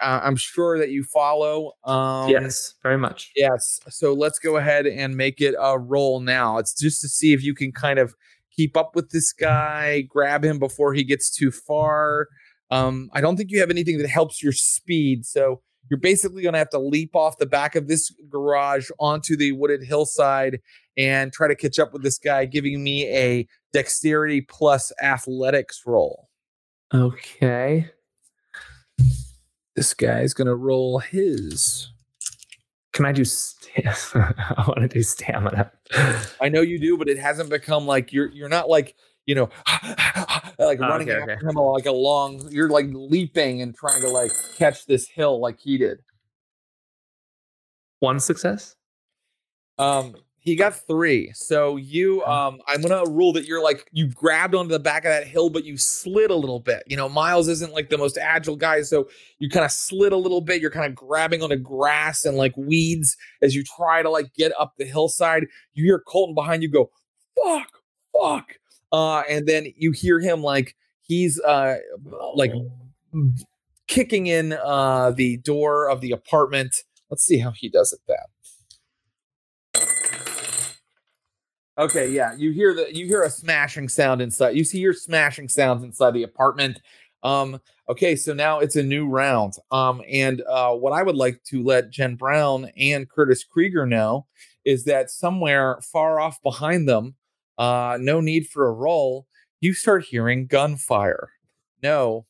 [0.00, 1.72] Uh, I'm sure that you follow.
[1.84, 3.32] Um, yes, very much.
[3.36, 3.80] Yes.
[3.90, 6.56] So let's go ahead and make it a roll now.
[6.56, 8.14] It's just to see if you can kind of
[8.54, 12.28] keep up with this guy, grab him before he gets too far.
[12.70, 15.26] Um, I don't think you have anything that helps your speed.
[15.26, 19.36] So you're basically going to have to leap off the back of this garage onto
[19.36, 20.60] the wooded hillside
[20.96, 26.28] and try to catch up with this guy, giving me a dexterity plus athletics roll.
[26.94, 27.90] Okay.
[29.74, 31.90] This guy's going to roll his.
[32.92, 33.24] Can I do?
[33.24, 35.72] St- I want to do stamina.
[36.40, 38.94] I know you do, but it hasn't become like you're you're not like
[39.26, 39.48] you know
[40.58, 41.46] like Oh, running okay, after okay.
[41.46, 42.48] him like a long.
[42.50, 45.98] You're like leaping and trying to like catch this hill like he did.
[48.00, 48.76] One success.
[49.78, 51.30] Um, he got three.
[51.34, 55.10] So you, um, I'm gonna rule that you're like you grabbed onto the back of
[55.10, 56.82] that hill, but you slid a little bit.
[56.88, 60.16] You know, Miles isn't like the most agile guy, so you kind of slid a
[60.16, 60.60] little bit.
[60.60, 64.52] You're kind of grabbing onto grass and like weeds as you try to like get
[64.58, 65.46] up the hillside.
[65.74, 66.90] You hear Colton behind you go,
[67.40, 67.68] fuck,
[68.12, 68.58] fuck.
[68.90, 71.76] Uh, and then you hear him like he's uh
[72.34, 72.52] like
[73.86, 76.78] kicking in uh the door of the apartment.
[77.10, 78.26] Let's see how he does it that.
[81.78, 84.56] Okay, yeah, you hear the you hear a smashing sound inside.
[84.56, 86.80] You see your smashing sounds inside the apartment.
[87.22, 89.54] Um, okay, so now it's a new round.
[89.70, 94.26] Um, and uh, what I would like to let Jen Brown and Curtis Krieger know
[94.64, 97.14] is that somewhere far off behind them,
[97.58, 99.26] uh, no need for a roll,
[99.60, 101.30] you start hearing gunfire.
[101.82, 102.26] No,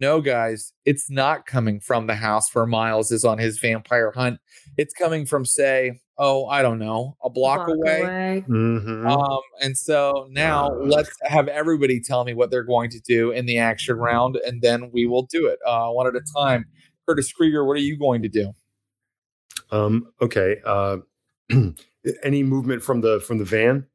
[0.00, 4.40] no, guys, it's not coming from the house where Miles is on his vampire hunt.
[4.76, 8.44] It's coming from, say, oh, I don't know, a block, Walk away.
[8.48, 9.06] Mhm.
[9.08, 10.74] Um, and so now Uh.
[10.84, 14.60] let's have everybody tell me what they're going to do in the action round, and
[14.60, 16.64] then we will do it uh, one at a time.
[17.06, 18.52] Curtis Krieger, what are you going to do?
[19.70, 20.56] Um, okay.
[20.64, 20.98] Uh,
[22.22, 23.86] any movement from the from the van?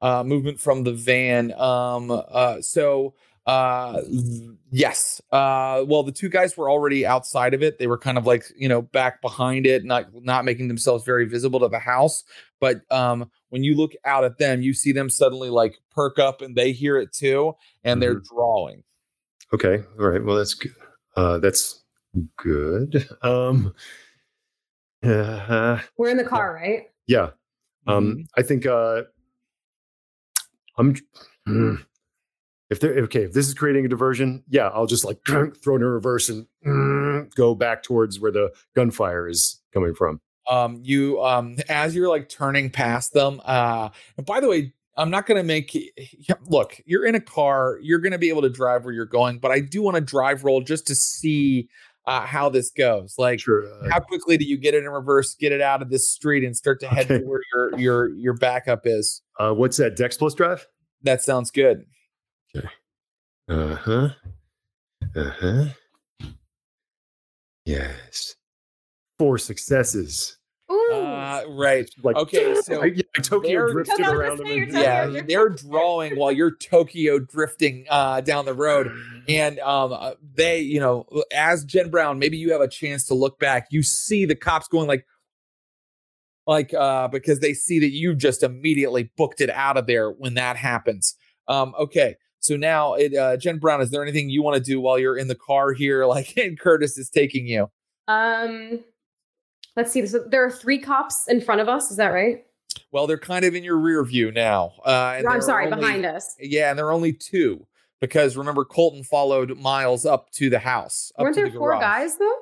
[0.00, 1.52] Uh, movement from the van.
[1.52, 3.14] Um, uh, so
[3.46, 4.00] uh,
[4.70, 5.20] yes.
[5.32, 7.78] Uh, well, the two guys were already outside of it.
[7.78, 11.24] They were kind of like you know back behind it, not not making themselves very
[11.24, 12.24] visible to the house.
[12.60, 16.40] But um, when you look out at them, you see them suddenly like perk up,
[16.42, 18.84] and they hear it too, and they're drawing.
[19.52, 19.82] Okay.
[19.98, 20.24] All right.
[20.24, 20.74] Well, that's good.
[21.16, 21.82] Uh, that's
[22.36, 23.08] good.
[23.22, 23.74] Um,
[25.04, 26.82] uh, We're in the car, right?
[27.08, 27.30] yeah.
[27.88, 28.26] Um, Mhm.
[28.36, 29.02] I think uh,
[30.78, 30.94] I'm.
[31.48, 31.84] mm,
[32.72, 35.80] if they're okay, if this is creating a diversion, yeah, I'll just like throw it
[35.80, 40.20] in reverse and mm, go back towards where the gunfire is coming from.
[40.50, 45.08] um you um as you're like turning past them uh and by the way i'm
[45.08, 45.72] not going to make
[46.46, 49.38] look you're in a car you're going to be able to drive where you're going
[49.38, 51.68] but i do want to drive roll just to see
[52.06, 53.64] uh how this goes like Sure.
[53.64, 56.42] Uh, how quickly do you get it in reverse get it out of this street
[56.44, 57.18] and start to head Okay.
[57.20, 59.96] to where your your your backup is uh, what's that?
[59.96, 60.66] Dex plus drive?
[61.04, 61.84] that sounds good
[63.48, 64.08] Uh huh.
[65.16, 65.64] Uh huh.
[67.64, 68.34] Yes.
[69.18, 70.38] Four successes.
[70.70, 70.92] Ooh.
[70.94, 74.44] uh right Like okay so I, yeah, Tokyo they're- drifted I was gonna around say,
[74.44, 74.62] them.
[74.62, 75.26] and- yeah drifting.
[75.26, 78.90] they're drawing while you're tokyo drifting uh down the road
[79.28, 83.14] and um uh, they you know as jen brown maybe you have a chance to
[83.14, 85.04] look back you see the cops going like
[86.46, 90.34] like uh because they see that you just immediately booked it out of there when
[90.34, 91.16] that happens
[91.48, 94.80] um okay so now it uh jen brown is there anything you want to do
[94.80, 97.70] while you're in the car here like and curtis is taking you
[98.08, 98.80] Um,
[99.76, 100.04] let's see.
[100.06, 101.90] So there are three cops in front of us.
[101.90, 102.44] Is that right?
[102.90, 106.04] well they're kind of in your rear view now uh and I'm sorry, only- behind
[106.06, 106.34] us.
[106.38, 107.66] yeah and there are only two
[108.00, 112.16] because remember colton followed miles up to the house up Weren't there the four guys
[112.18, 112.34] though?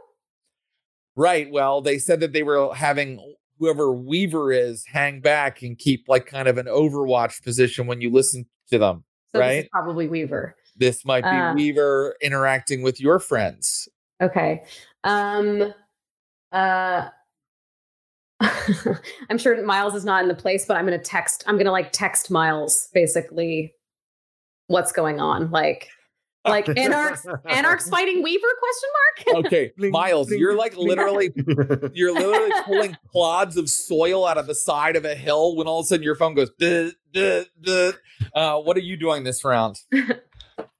[1.16, 1.51] Right.
[1.51, 6.24] Well, they said that they were having whoever Weaver is hang back and keep like
[6.26, 9.05] kind of an overwatch position when you listen to them.
[9.33, 9.64] So this Right.
[9.64, 10.57] is probably Weaver.
[10.76, 11.53] This might be Ah.
[11.55, 13.89] Weaver interacting with your friends.
[14.20, 14.64] Okay.
[15.05, 15.72] Um
[16.53, 17.09] uh
[19.31, 21.45] I'm sure Miles is not in the place, but I'm gonna text.
[21.47, 23.74] I'm gonna like text Miles basically
[24.68, 25.51] what's going on.
[25.51, 25.89] Like
[26.45, 29.01] like Anarchs Anarchs fighting Weaver question mark?
[29.47, 31.32] Okay, Miles, you're like literally
[31.95, 35.80] you're literally pulling clods of soil out of the side of a hill when all
[35.80, 37.93] of a sudden your phone goes duh, duh, duh.
[38.34, 39.80] Uh, what are you doing this round?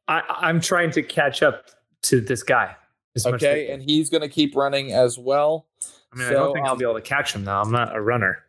[0.08, 1.66] I, I'm trying to catch up
[2.02, 2.76] to this guy.
[3.14, 5.66] as much as I Okay, and he's gonna keep running as well.
[6.12, 7.61] I mean, I don't think I'll um, be able to catch him now.
[7.61, 8.44] I'm not a runner.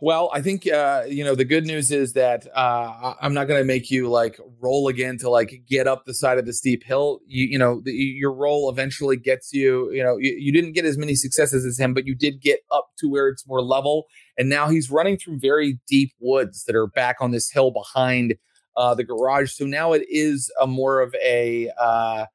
[0.00, 3.60] Well, I think uh, you know the good news is that uh, I'm not going
[3.60, 6.84] to make you like roll again to like get up the side of the steep
[6.84, 7.20] hill.
[7.26, 9.90] You, you know, the, your roll eventually gets you.
[9.92, 12.60] You know, you, you didn't get as many successes as him, but you did get
[12.70, 14.06] up to where it's more level.
[14.36, 18.34] And now he's running through very deep woods that are back on this hill behind
[18.76, 19.52] uh, the garage.
[19.52, 22.26] So now it is a more of a uh,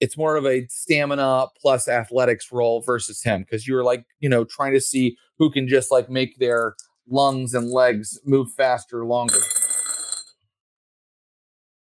[0.00, 4.28] it's more of a stamina plus athletics role versus him because you were like you
[4.28, 6.74] know trying to see who can just like make their
[7.08, 9.38] lungs and legs move faster longer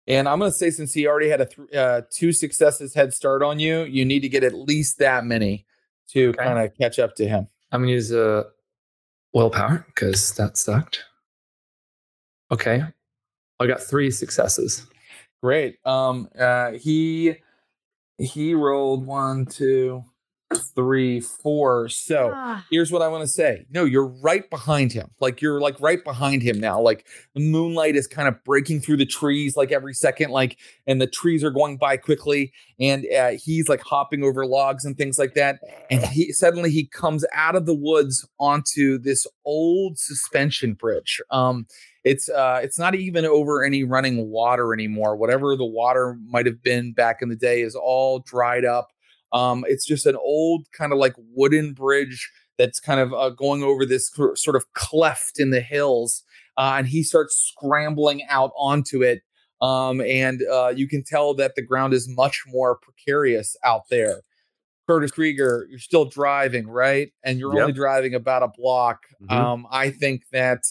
[0.07, 3.13] and i'm going to say since he already had a th- uh, two successes head
[3.15, 5.65] start on you you need to get at least that many
[6.09, 6.45] to Okay.
[6.45, 8.45] kind of catch up to him I'm gonna use a
[9.33, 11.03] willpower because that sucked.
[12.53, 12.85] Okay,
[13.59, 14.87] I got three successes.
[15.43, 17.35] great um uh he
[18.19, 20.05] he rolled one two
[20.75, 23.67] three four so Ah, here's what I want to say.
[23.71, 25.11] No, you're right behind him.
[25.21, 26.81] Like you're like right behind him now.
[26.81, 31.01] Like the moonlight is kind of breaking through the trees like every second, like, and
[31.01, 32.53] the trees are going by quickly.
[32.79, 35.61] And uh, he's like hopping over logs and things like that.
[35.91, 41.21] And he suddenly he comes out of the woods onto this old suspension bridge.
[41.31, 41.67] Um,
[42.05, 46.63] it's uh it's not even over any running water anymore whatever the water might have
[46.63, 48.91] been back in the day is all dried up
[49.35, 53.63] um it's just an old kind of like wooden bridge that's kind of uh, going
[53.63, 56.23] over this cr- sort of cleft in the hills
[56.57, 59.21] uh, and he starts scrambling out onto it
[59.61, 64.23] um and uh you can tell that the ground is much more precarious out there
[64.87, 67.11] Curtis Krieger, you're still driving, right?
[67.25, 67.61] And you're Yep.
[67.63, 69.05] only driving about a block.
[69.23, 69.31] Mhm.
[69.31, 70.63] Um, I think that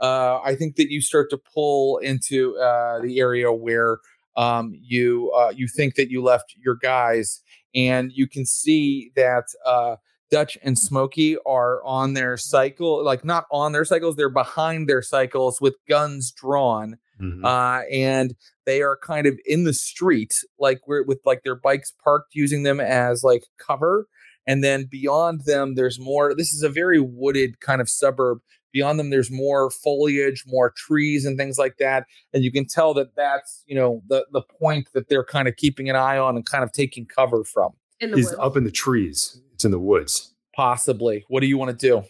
[0.00, 3.98] uh, I think that you start to pull into uh, the area where
[4.36, 7.40] um, you uh, you think that you left your guys,
[7.74, 9.96] and you can see that uh,
[10.30, 15.02] Dutch and Smokey are on their cycle, like not on their cycles, they're behind their
[15.02, 17.44] cycles with guns drawn Mhm.
[17.44, 21.92] uh, and they are kind of in the street, like we're with like their bikes
[22.02, 24.06] parked, using them as like cover.
[24.46, 26.34] And then beyond them, there's more.
[26.34, 28.38] This is a very wooded kind of suburb.
[28.72, 32.06] Beyond them, there's more foliage, more trees, and things like that.
[32.32, 35.56] And you can tell that that's you know the the point that they're kind of
[35.56, 37.72] keeping an eye on and kind of taking cover from.
[38.00, 38.38] In the is woods.
[38.40, 39.40] up in the trees.
[39.54, 40.34] It's in the woods.
[40.54, 41.24] Possibly.
[41.28, 42.04] What do you want to do?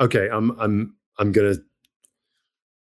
[0.00, 1.56] Okay, I'm I'm I'm gonna.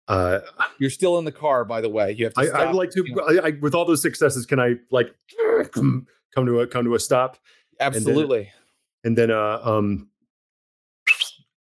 [0.08, 0.38] Uh,
[0.78, 2.12] You're still in the car, by the way.
[2.12, 2.40] You have to.
[2.40, 3.04] I, stop, I'd like to.
[3.04, 3.24] you know.
[3.24, 5.12] I, I, with all those successes, can I like
[5.72, 7.38] come, come to a come to a stop?
[7.80, 8.50] Absolutely.
[9.04, 10.08] and then uh um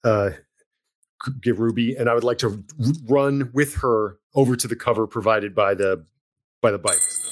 [0.03, 0.29] uh
[1.41, 2.47] give ruby and i would like to
[2.79, 6.05] r- run with her over to the cover provided by the
[6.61, 7.23] by the bikes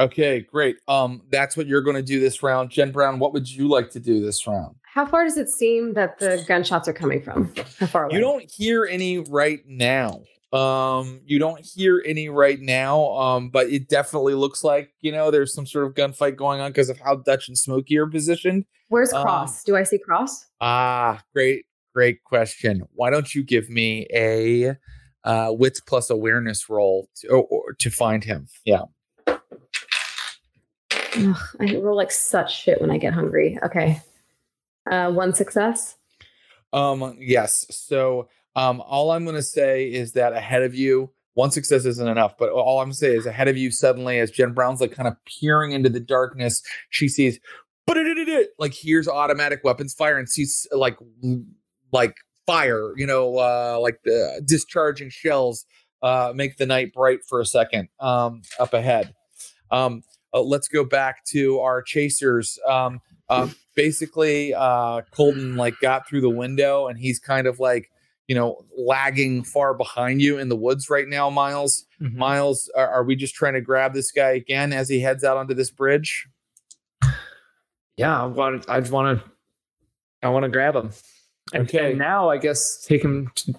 [0.00, 0.78] Okay, great.
[0.88, 3.18] Um, that's what you're going to do this round, Jen Brown.
[3.20, 4.74] What would you like to do this round?
[4.82, 7.52] How far does it seem that the gunshots are coming from?
[7.78, 8.14] How far away?
[8.16, 10.22] You don't hear any right now.
[10.52, 13.10] Um, you don't hear any right now.
[13.12, 16.70] Um, but it definitely looks like you know there's some sort of gunfight going on
[16.70, 18.64] because of how Dutch and Smokey are positioned.
[18.88, 19.62] Where's Um, Cross?
[19.64, 20.46] Do I see Cross?
[20.60, 21.64] Ah, great,
[21.94, 22.82] great question.
[22.94, 24.76] Why don't you give me a
[25.24, 28.48] uh, wits plus awareness roll to, or, or to find him?
[28.64, 28.82] Yeah.
[31.14, 33.58] Ugh, I roll like such shit when I get hungry.
[33.62, 34.00] Okay.
[34.90, 35.96] Uh, one success.
[36.72, 37.66] Um, yes.
[37.70, 42.08] So um, all I'm going to say is that ahead of you, one success isn't
[42.08, 44.80] enough, but all I'm going to say is ahead of you, suddenly, as Jen Brown's
[44.80, 47.40] like kind of peering into the darkness, she sees,
[48.58, 50.96] like hears automatic weapons fire and sees like
[51.92, 52.16] like
[52.46, 55.64] fire, you know, uh, like the discharging shells
[56.02, 59.14] uh, make the night bright for a second um, up ahead.
[59.70, 60.02] Um,
[60.34, 62.58] uh, let's go back to our chasers.
[62.66, 67.90] Um, uh, basically, uh, Colton like got through the window and he's kind of like,
[68.28, 71.86] you know, lagging far behind you in the woods right now, Miles.
[71.98, 75.36] Miles, are, are we just trying to grab this guy again as he heads out
[75.36, 76.26] onto this bridge?
[77.96, 78.68] Yeah, I want.
[78.68, 79.30] I just want to.
[80.22, 80.90] I want to grab him.
[81.52, 81.90] And, Okay.
[81.90, 83.30] and now I guess take him.
[83.36, 83.54] To,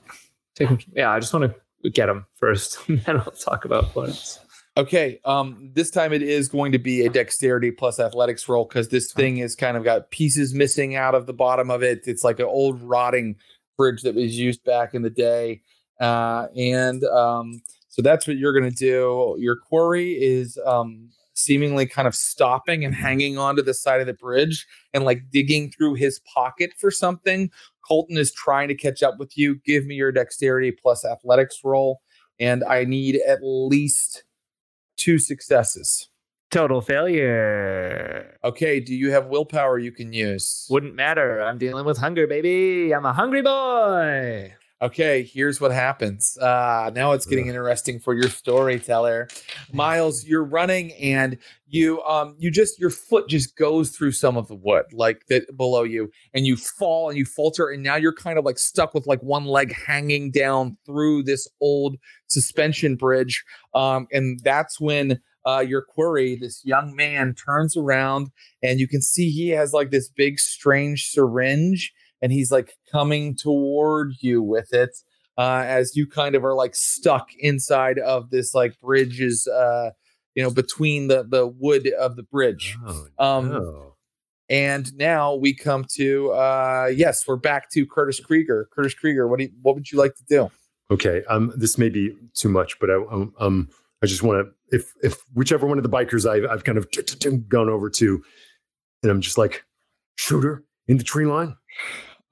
[0.55, 0.79] take him.
[0.95, 4.39] Yeah, I just want to get him first, and then I'll talk about else.
[4.75, 5.19] Okay.
[5.23, 9.13] Um, this time it is going to be a dexterity plus athletics roll because this
[9.13, 12.07] thing has kind of got pieces missing out of the bottom of it.
[12.07, 13.35] It's like an old rotting
[13.77, 15.61] bridge that was used back in the day.
[15.99, 19.35] Uh, and um, so that's what you're going to do.
[19.37, 24.13] Your quarry is um, seemingly kind of stopping and hanging onto the side of the
[24.13, 27.49] bridge and like digging through his pocket for something.
[27.87, 29.55] Colton is trying to catch up with you.
[29.65, 32.01] Give me your dexterity plus athletics roll.
[32.39, 34.23] And I need at least
[34.97, 36.09] two successes.
[36.51, 38.37] Total failure.
[38.43, 40.67] Okay, do you have willpower you can use?
[40.69, 41.41] Wouldn't matter.
[41.41, 42.93] I'm dealing with hunger, baby.
[42.93, 44.53] I'm a hungry boy.
[44.83, 46.37] Okay, here's what happens.
[46.37, 49.29] Uh, now it's getting interesting for your storyteller.
[49.71, 51.37] Miles, you're running and
[51.67, 55.55] you um you just your foot just goes through some of the wood like that
[55.55, 58.93] below you and you fall and you falter and now you're kind of like stuck
[58.93, 61.95] with like one leg hanging down through this old
[62.27, 63.41] suspension bridge.
[63.73, 68.31] Um and that's when uh your query, this young man turns around
[68.61, 71.93] and you can see he has like this big strange syringe
[72.23, 74.97] and he's like coming toward you with it
[75.37, 79.89] uh, as you kind of are like stuck inside of this like bridges uh
[80.33, 83.95] you know between the the wood of the bridge Oh, um no.
[84.49, 89.37] and now we come to uh yes we're back to curtis krieger curtis krieger what
[89.39, 90.49] do you, what would you like to do
[90.91, 91.23] Okay.
[91.29, 93.69] Um, this may be too much, but I um, um
[94.03, 96.85] I just want to if if whichever one of the bikers I've I've kind of
[97.49, 98.21] gone over to,
[99.01, 99.63] and I'm just like
[100.17, 101.55] shooter in the tree line.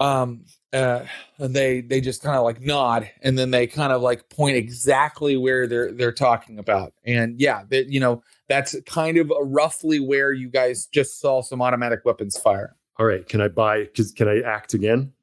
[0.01, 1.05] Um uh
[1.37, 4.57] and they they just kind of like nod and then they kind of like point
[4.57, 9.99] exactly where they're they're talking about and yeah that you know that's kind of roughly
[9.99, 13.25] where you guys just saw some automatic weapons fire All right.
[13.27, 13.85] Can I buy?
[13.95, 15.13] Cause can I act again?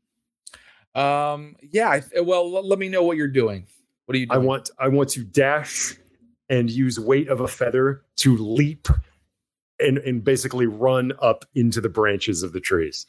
[0.95, 3.67] um yeah I, well l- let me know what you're doing
[4.07, 5.95] What are you I want I want to dash
[6.49, 8.89] and use weight of a feather to leap
[9.81, 13.07] and and basically run up into the branches of the trees.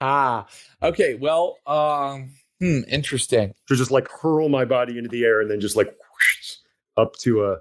[0.00, 0.46] Ah,
[0.82, 1.14] okay.
[1.14, 3.54] Well, um, hmm, interesting.
[3.68, 6.54] To just like hurl my body into the air and then just like whoosh,
[6.96, 7.58] up to a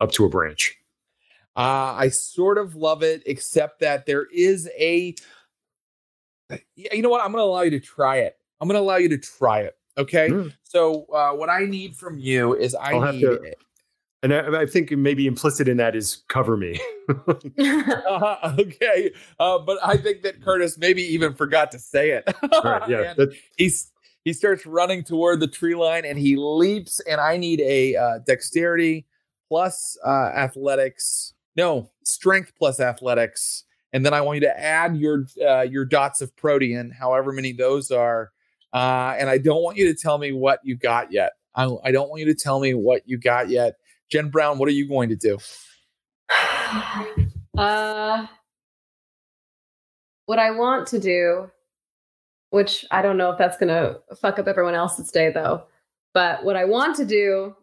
[0.00, 0.74] up to a branch.
[1.56, 5.14] Uh, I sort of love it, except that there is a.
[6.76, 7.20] Yeah, You know what?
[7.24, 8.36] I'm going to allow you to try it.
[8.60, 9.76] I'm going to allow you to try it.
[9.98, 10.28] Okay.
[10.28, 10.52] Mm.
[10.62, 13.22] So uh, what I need from you is I I'll have need.
[13.22, 13.54] to-
[14.22, 16.80] And I, I think maybe implicit in that is cover me.
[17.58, 22.28] Uh, okay, uh, but I think that Curtis maybe even forgot to say it.
[22.52, 23.90] All right, yeah, that, he's
[24.24, 28.18] he starts running toward the tree line and he leaps and i need a uh,
[28.26, 29.06] dexterity
[29.48, 33.64] plus uh, athletics no strength plus athletics.
[33.92, 37.52] And then i want you to add your uh, your dots of protean however many
[37.52, 38.32] those are.
[38.72, 41.32] Uh, and i don't want you to tell me what you got yet.
[41.54, 43.76] I, I don't want you to tell me what you got yet
[44.10, 45.38] jen brown what are you going to do
[47.58, 48.26] uh,
[50.26, 51.50] what I want to do,
[52.50, 55.64] which I don't know if that's going to fuck up everyone else's day though,
[56.12, 57.54] but what I want to do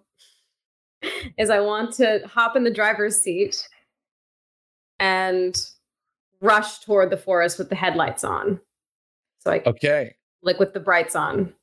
[1.38, 3.68] is I want to hop in the driver's seat
[5.00, 5.56] and
[6.42, 8.60] rush toward the forest with the headlights on.
[9.40, 11.54] So I okay like with the brights on.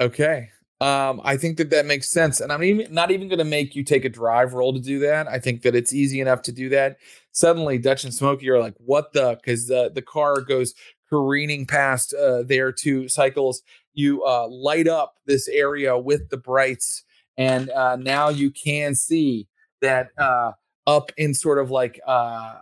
[0.00, 0.50] Okay.
[0.84, 3.74] Um, I think that that makes sense, and I'm even not even going to make
[3.74, 5.26] you take a drive roll to do that.
[5.26, 6.98] I think that it's easy enough to do that.
[7.32, 10.74] Suddenly, Dutch and Smokey are like, "What the?" Because the the car goes
[11.08, 13.62] careening past uh, their two cycles.
[13.94, 17.02] You uh, light up this area with the brights,
[17.38, 19.48] and uh, now you can see
[19.80, 20.52] that uh,
[20.86, 22.56] up in sort of like uh,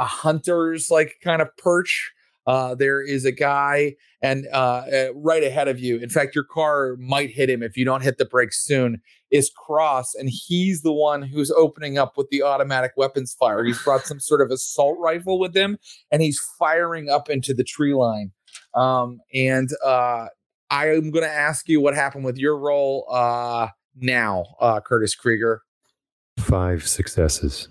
[0.00, 2.10] a hunter's like kind of perch.
[2.50, 5.98] Uh, there is a guy and uh, uh, right ahead of you.
[5.98, 9.00] In fact, your car might hit him if you don't hit the brakes soon.
[9.30, 13.62] Is Cross, and he's the one who's opening up with the automatic weapons fire.
[13.64, 15.78] He's brought some sort of assault rifle with him,
[16.10, 18.32] and he's firing up into the tree line.
[18.74, 20.26] Um, and uh,
[20.70, 25.14] I am going to ask you what happened with your role uh, now, uh, Curtis
[25.14, 25.62] Krieger.
[26.40, 27.68] five successes.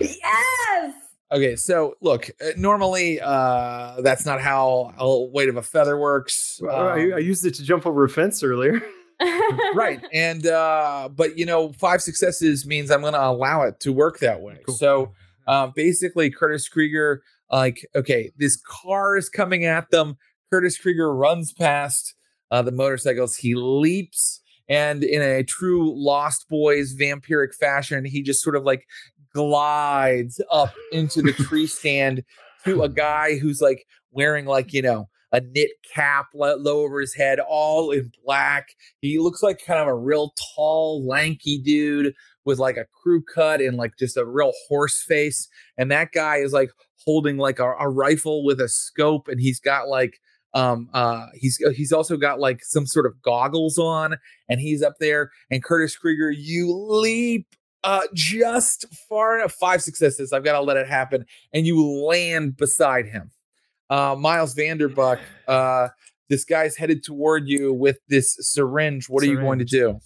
[0.00, 0.94] Yes.
[1.32, 6.60] Okay, so look, uh, normally uh, that's not how a weight of a feather works.
[6.62, 8.82] I, I Um, used it to jump over a fence earlier.
[9.74, 13.92] right and uh but you know five successes means i'm going to allow it to
[13.92, 14.74] work that way Cool.
[14.74, 15.12] so
[15.46, 20.16] uh, basically curtis krieger like okay this car is coming at them
[20.50, 22.14] curtis krieger runs past
[22.50, 28.42] uh, the motorcycles he leaps and in a true lost boys vampiric fashion he just
[28.42, 28.88] sort of like
[29.34, 32.22] glides up into the tree stand
[32.64, 37.14] to a guy who's like wearing like you know a knit cap low over his
[37.14, 38.68] head all in black
[39.00, 42.14] he looks like kind of a real tall, lanky dude
[42.44, 45.48] with like a crew cut and like just a real horse face.
[45.76, 46.70] And that guy is like
[47.04, 50.18] holding like a, a rifle with a scope, and he's got like
[50.54, 54.16] um uh he's he's also got like some sort of goggles on,
[54.48, 55.30] and he's up there.
[55.50, 57.46] And Curtis Krieger, you leap
[57.84, 60.32] uh just far enough, five successes.
[60.32, 63.30] I've got to let it happen, and you land beside him.
[63.90, 65.88] Uh Miles Vanderbuck, uh
[66.28, 69.08] this guy's headed toward you with this syringe.
[69.08, 70.00] What are you going to do?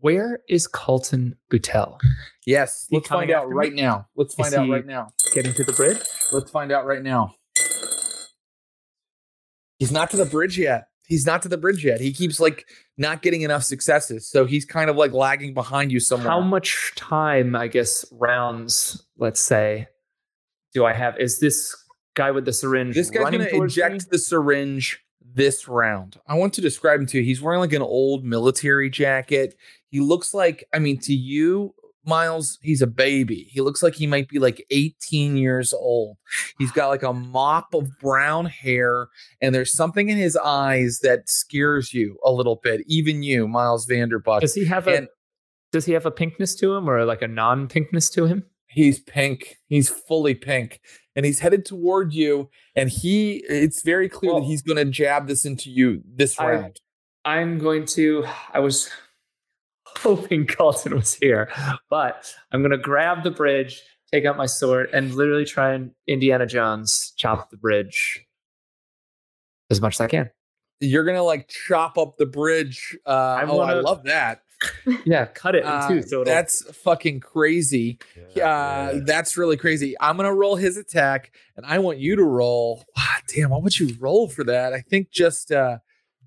[0.00, 1.98] Where is Colton Boutel?
[2.44, 3.54] Yes, let's find out after me?
[3.54, 4.08] right now.
[4.16, 5.10] Let's find Is out right now.
[5.32, 5.98] Getting to the bridge?
[6.32, 7.36] Let's find out right now.
[9.78, 10.88] He's not to the bridge yet.
[11.06, 12.00] He's not to the bridge yet.
[12.00, 12.66] He keeps like
[12.96, 14.28] not getting enough successes.
[14.28, 16.30] So he's kind of like lagging behind you somewhere.
[16.30, 19.88] How much time, I guess, rounds, let's say,
[20.72, 21.18] do I have?
[21.18, 21.74] Is this
[22.14, 24.08] guy with the syringe This guy's running going to towards inject me?
[24.10, 25.02] the syringe
[25.34, 26.18] this round.
[26.26, 27.24] I want to describe him to you.
[27.24, 29.56] He's wearing like an old military jacket.
[29.88, 31.74] He looks like, I mean, to you,
[32.04, 33.48] Miles, he's a baby.
[33.50, 36.16] He looks like he might be like 18 years old.
[36.58, 39.08] He's got like a mop of brown hair,
[39.40, 43.86] and there's something in his eyes that scares you a little bit, even you, Miles
[43.86, 44.40] Vanderbuck.
[44.40, 45.08] Does he have a And-
[45.70, 48.44] does he have a pinkness to him or like a non-pinkness to him?
[48.66, 49.56] He's pink.
[49.68, 50.80] He's fully pink.
[51.16, 52.50] And he's headed toward you.
[52.76, 56.38] And he, it's very clear Well- that he's going to jab this into you this
[56.38, 56.80] I- round.
[57.24, 58.24] I'm going to.
[58.52, 58.90] I was
[59.98, 61.50] hoping Carlton was here,
[61.90, 63.80] but I'm going to grab the bridge,
[64.12, 68.24] take out my sword, and literally try and Indiana Jones chop the bridge
[69.70, 70.30] as much as I can.
[70.80, 72.98] You're gonna like chop up the bridge.
[73.06, 74.42] Uh, I oh, I wanna- love that.
[75.06, 76.02] Yeah, cut it in Uh, two.
[76.02, 77.98] So it'll- that's fucking crazy.
[78.40, 79.94] Uh, that's really crazy.
[80.00, 82.84] I'm gonna roll his attack, and I want you to roll.
[82.96, 84.72] Ah, damn, what would you roll for that?
[84.72, 85.78] I think just uh,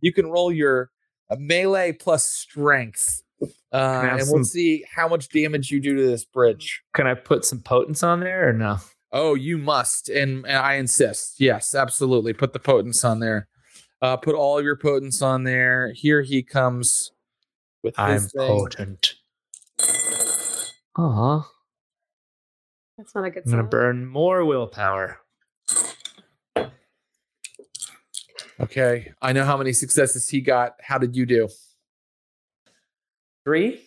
[0.02, 0.90] you can roll your
[1.30, 3.24] uh, melee plus strength.
[3.42, 6.82] Uh, I have and we'll see how much damage you do to this bridge.
[6.94, 8.78] Can I put some potence on there or no?
[9.12, 11.40] Oh, you must, and, and I insist.
[11.40, 12.34] Yes, absolutely.
[12.34, 13.48] Put the potence on there.
[14.02, 15.92] Uh, put all of your potence on there.
[15.94, 17.12] Here he comes
[17.84, 18.48] with I'm his thing.
[18.48, 19.16] potent.
[20.98, 21.50] Aw.
[22.98, 25.20] That's not a good I'm gonna burn more willpower.
[28.60, 30.76] Okay, I know how many successes he got.
[30.82, 31.50] How did you do?
[33.46, 33.82] Three?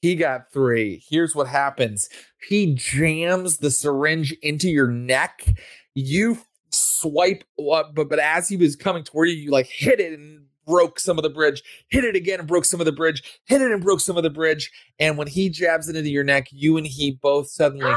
[0.00, 1.02] He got three.
[1.06, 2.08] Here's what happens
[2.48, 5.44] he jams the syringe into your neck.
[5.94, 6.38] You
[6.70, 10.46] swipe, up, but, but as he was coming toward you, you like hit it and
[10.66, 13.60] broke some of the bridge, hit it again and broke some of the bridge, hit
[13.60, 14.70] it and broke some of the bridge.
[14.98, 17.92] And when he jabs it into your neck, you and he both suddenly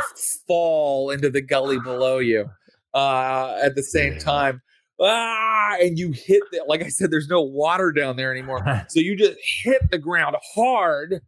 [0.48, 2.50] fall into the gully below you
[2.94, 4.62] uh, at the same time.
[5.04, 6.68] Ah, and you hit that.
[6.68, 8.64] like I said, there's no water down there anymore.
[8.90, 11.22] So you just hit the ground hard,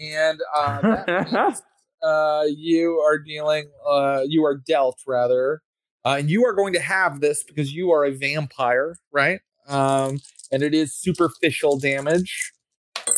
[0.00, 1.62] and uh, that means
[2.02, 5.62] uh, you are dealing, uh, you are dealt rather,
[6.04, 9.40] uh, and you are going to have this because you are a vampire, right?
[9.68, 10.20] Um,
[10.52, 12.52] and it is superficial damage.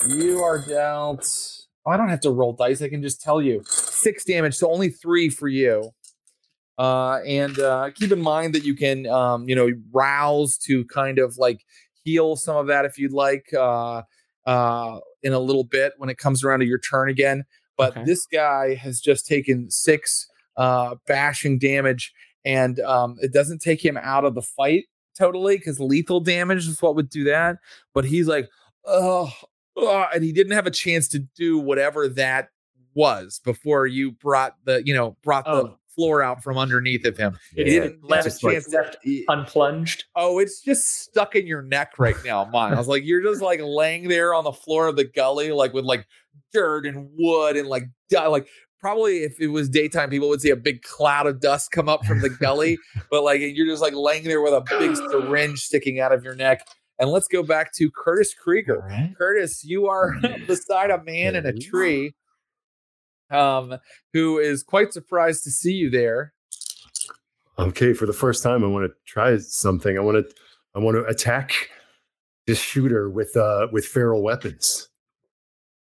[0.09, 1.27] You are dealt.
[1.87, 2.82] Oh, I don't have to roll dice.
[2.82, 5.91] I can just tell you six damage, so only three for you.
[6.81, 11.19] Uh, and uh, keep in mind that you can, um, you know, rouse to kind
[11.19, 11.62] of like
[12.05, 14.01] heal some of that if you'd like uh,
[14.47, 17.44] uh, in a little bit when it comes around to your turn again.
[17.77, 18.05] But Okay.
[18.05, 20.27] this guy has just taken six
[20.57, 22.15] uh, bashing damage,
[22.47, 24.86] and um, it doesn't take him out of the fight
[25.19, 27.57] totally because lethal damage is what would do that.
[27.93, 28.48] But he's like,
[28.86, 29.31] oh,
[29.77, 32.48] oh, and he didn't have a chance to do whatever that
[32.94, 35.77] was before you brought the, you know, brought the Oh.
[36.01, 37.36] Floor out from underneath of him.
[37.55, 37.64] Yeah.
[37.64, 38.74] He didn't have a like- chance
[39.28, 40.05] Unplunged.
[40.16, 42.89] Oh, it's just stuck in your neck right now, Miles.
[42.89, 46.06] like you're just like laying there on the floor of the gully, like with like
[46.52, 48.48] dirt and wood and like di- like
[48.81, 52.05] probably if it was daytime, people would see a big cloud of dust come up
[52.06, 52.78] from the gully,
[53.10, 56.35] but like you're just like laying there with a big syringe sticking out of your
[56.35, 56.66] neck.
[56.98, 58.81] And let's go back to Curtis Krieger.
[58.86, 59.14] right.
[59.16, 60.14] Curtis, you are
[60.47, 62.14] beside a man in a tree,
[63.31, 63.78] um,
[64.12, 66.32] who is quite surprised to see you there.
[67.59, 69.98] Okay, for the first time, I want to try something.
[69.98, 70.35] I want to,
[70.74, 71.69] I want to attack
[72.47, 74.89] this shooter with uh with feral weapons.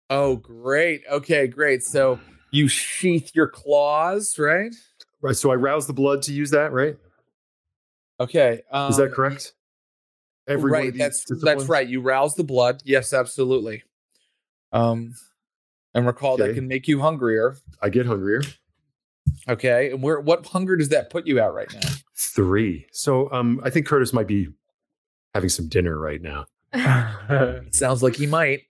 [0.09, 1.01] Oh, great.
[1.11, 1.83] Okay, great.
[1.83, 2.19] So
[2.51, 4.73] you sheath your claws, right?
[5.21, 5.35] Right.
[5.35, 6.71] So I rouse the blood to use that.
[6.71, 6.97] Right.
[8.19, 8.61] Okay.
[8.71, 9.53] Um, Is that correct?
[10.47, 10.93] Every right.
[10.95, 11.87] That's that's right.
[11.87, 12.81] You rouse the blood.
[12.85, 13.83] Yes, absolutely.
[14.71, 15.15] Um,
[15.95, 17.55] and recall that can make you hungrier.
[17.81, 18.41] I get hungrier.
[19.49, 19.91] Okay.
[19.91, 21.89] And where what hunger does that put you at right now?
[22.15, 22.85] Three.
[22.91, 24.49] So um, I think Curtis might be
[25.33, 26.45] having some dinner right now.
[27.29, 28.61] It sounds like he might.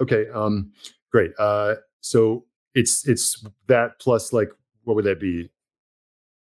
[0.00, 0.28] Okay.
[0.32, 0.72] Um,
[1.10, 1.32] great.
[1.38, 2.44] Uh, so
[2.74, 4.50] it's it's that plus like
[4.84, 5.50] what would that be?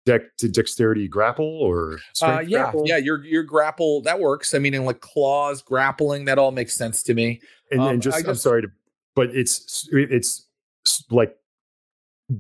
[0.06, 2.84] Deck to dexterity grapple or Uh, yeah, grapple?
[2.86, 2.98] yeah.
[2.98, 4.54] Your your grapple that works.
[4.54, 7.42] I mean, in like claws, grappling, that all makes sense to me.
[7.72, 8.68] And, Um, and just, I I'm sorry to,
[9.16, 10.48] but it's it's
[11.10, 11.36] like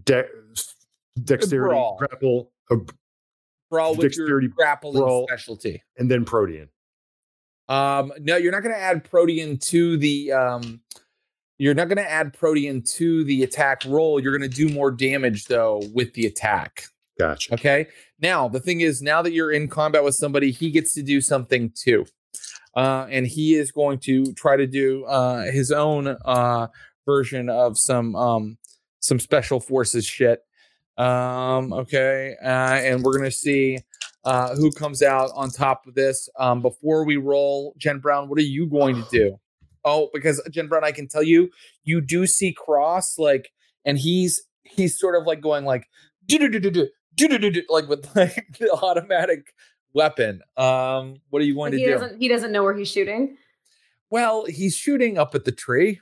[0.03, 0.27] de-
[1.23, 1.97] dexterity Brawl.
[1.97, 2.77] grapple uh,
[3.69, 5.25] Brawl Dexterity grappling brawl.
[5.27, 5.81] specialty.
[5.97, 6.69] and then protean.
[7.69, 10.81] Um, no, you're not going to add protean to the um,
[11.57, 14.19] you're not going to add protean to the attack roll.
[14.19, 16.83] You're going to do more damage though with the attack.
[17.19, 17.53] Gotcha.
[17.53, 17.87] Okay.
[18.19, 21.21] Now the thing is, now that you're in combat with somebody, he gets to do
[21.21, 22.05] something too,
[22.75, 26.67] uh, and he is going to try to do uh, his own uh,
[27.05, 28.57] version of some um,
[28.99, 30.39] some special forces shit.
[30.97, 33.79] Um, okay, uh, and we're gonna see
[34.23, 36.29] uh, who comes out on top of this.
[36.39, 39.39] Um, before we roll, Jen Brown, what are you going to do?
[39.85, 41.49] Oh, because Jen Brown, I can tell you,
[41.83, 43.51] you do see Cross like,
[43.85, 45.87] and he's he's sort of like going like,
[46.25, 49.53] do-do-do-do-do, do-do-do-do, like with like the automatic
[49.93, 50.41] weapon.
[50.57, 51.89] Um, what are you going he to do?
[51.89, 53.37] He doesn't he doesn't know where he's shooting.
[54.09, 55.99] Well, he's shooting up at the tree.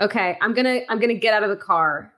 [0.00, 2.12] Okay, I'm gonna I'm gonna get out of the car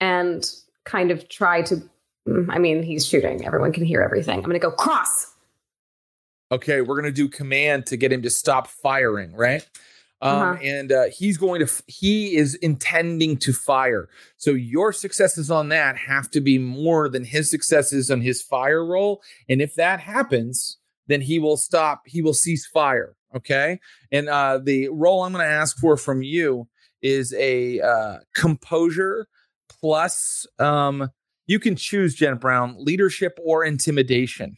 [0.00, 0.48] and
[0.84, 1.82] kind of try to.
[2.28, 3.46] mm, I mean, he's shooting.
[3.46, 4.38] Everyone can hear everything.
[4.38, 5.32] I'm gonna go cross.
[6.52, 9.66] Okay, we're gonna do command to get him to stop firing, right?
[10.22, 10.58] Um, Uh-huh.
[10.62, 11.64] And uh, he's going to.
[11.64, 14.08] F- he is intending to fire.
[14.36, 18.84] So your successes on that have to be more than his successes on his fire
[18.84, 19.22] roll.
[19.48, 22.02] And if that happens, then he will stop.
[22.06, 23.14] He will cease fire.
[23.34, 23.80] Okay.
[24.12, 26.68] And uh, the roll I'm going to ask for from you
[27.00, 29.26] is a uh, composure
[29.68, 30.46] plus.
[30.58, 31.10] Um,
[31.46, 34.56] you can choose Jen Brown, leadership or intimidation.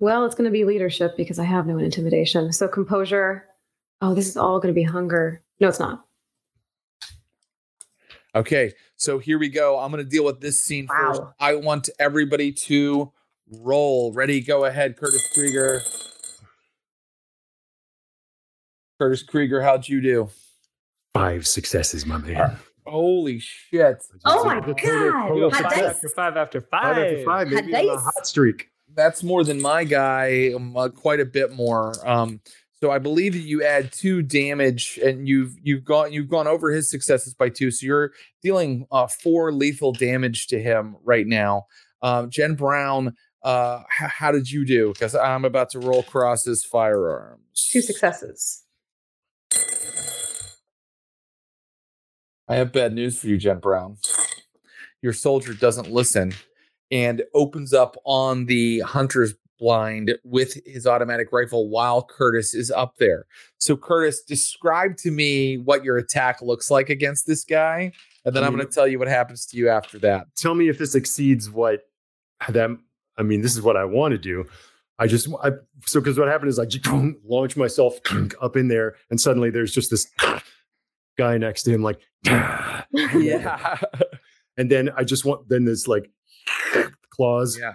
[0.00, 2.52] Uh, Well, it's going to be leadership because I have no intimidation.
[2.52, 3.44] So composure.
[4.00, 5.42] Oh, this is all going to be hunger.
[5.60, 6.04] No, it's not.
[8.34, 9.78] Okay, so here we go.
[9.78, 11.20] I'm going to deal with this scene first.
[11.40, 13.12] I want everybody to
[13.50, 14.12] roll.
[14.12, 14.40] Ready?
[14.40, 15.82] Go ahead, Curtis Krieger.
[19.00, 20.28] Curtis Krieger, how'd you do?
[21.12, 22.56] Five successes, my man.
[22.86, 23.98] Holy shit.
[24.24, 25.28] Oh my Just a total- God.
[25.28, 25.80] total Hot success.
[25.80, 25.90] dice.
[25.96, 26.98] After five, after Five five.
[26.98, 28.04] after five, Hot maybe on a dice.
[28.04, 28.69] hot streak.
[28.94, 31.94] That's more than my guy, um, uh, quite a bit more.
[32.06, 32.40] Um,
[32.80, 36.70] so I believe that you add two damage, and you've you've gone you've gone over
[36.70, 37.70] his successes by two.
[37.70, 38.12] So you're
[38.42, 41.66] dealing uh, four lethal damage to him right now.
[42.02, 44.92] Um, Jen Brown, uh, h- how did you do?
[44.94, 47.68] Because I'm about to roll across his firearms.
[47.70, 48.64] Two successes.
[52.48, 53.98] I have bad news for you, Jen Brown.
[55.02, 56.32] Your soldier doesn't listen
[56.90, 62.96] and opens up on the hunter's blind with his automatic rifle while Curtis is up
[62.96, 63.26] there.
[63.58, 67.92] So, Curtis, describe to me what your attack looks like against this guy,
[68.24, 70.26] and then I I'm going to tell you what happens to you after that.
[70.36, 71.82] Tell me if this exceeds what
[72.48, 72.76] that.
[73.18, 74.46] I mean, this is what I want to do.
[74.98, 75.52] I just I,
[75.86, 76.86] so because what happened is I just
[77.24, 77.98] launch myself
[78.40, 80.06] up in there, and suddenly there's just this
[81.18, 83.78] guy next to him, like, Yeah.
[84.56, 86.10] and then I just want then there's like
[87.10, 87.58] claws.
[87.58, 87.74] yeah.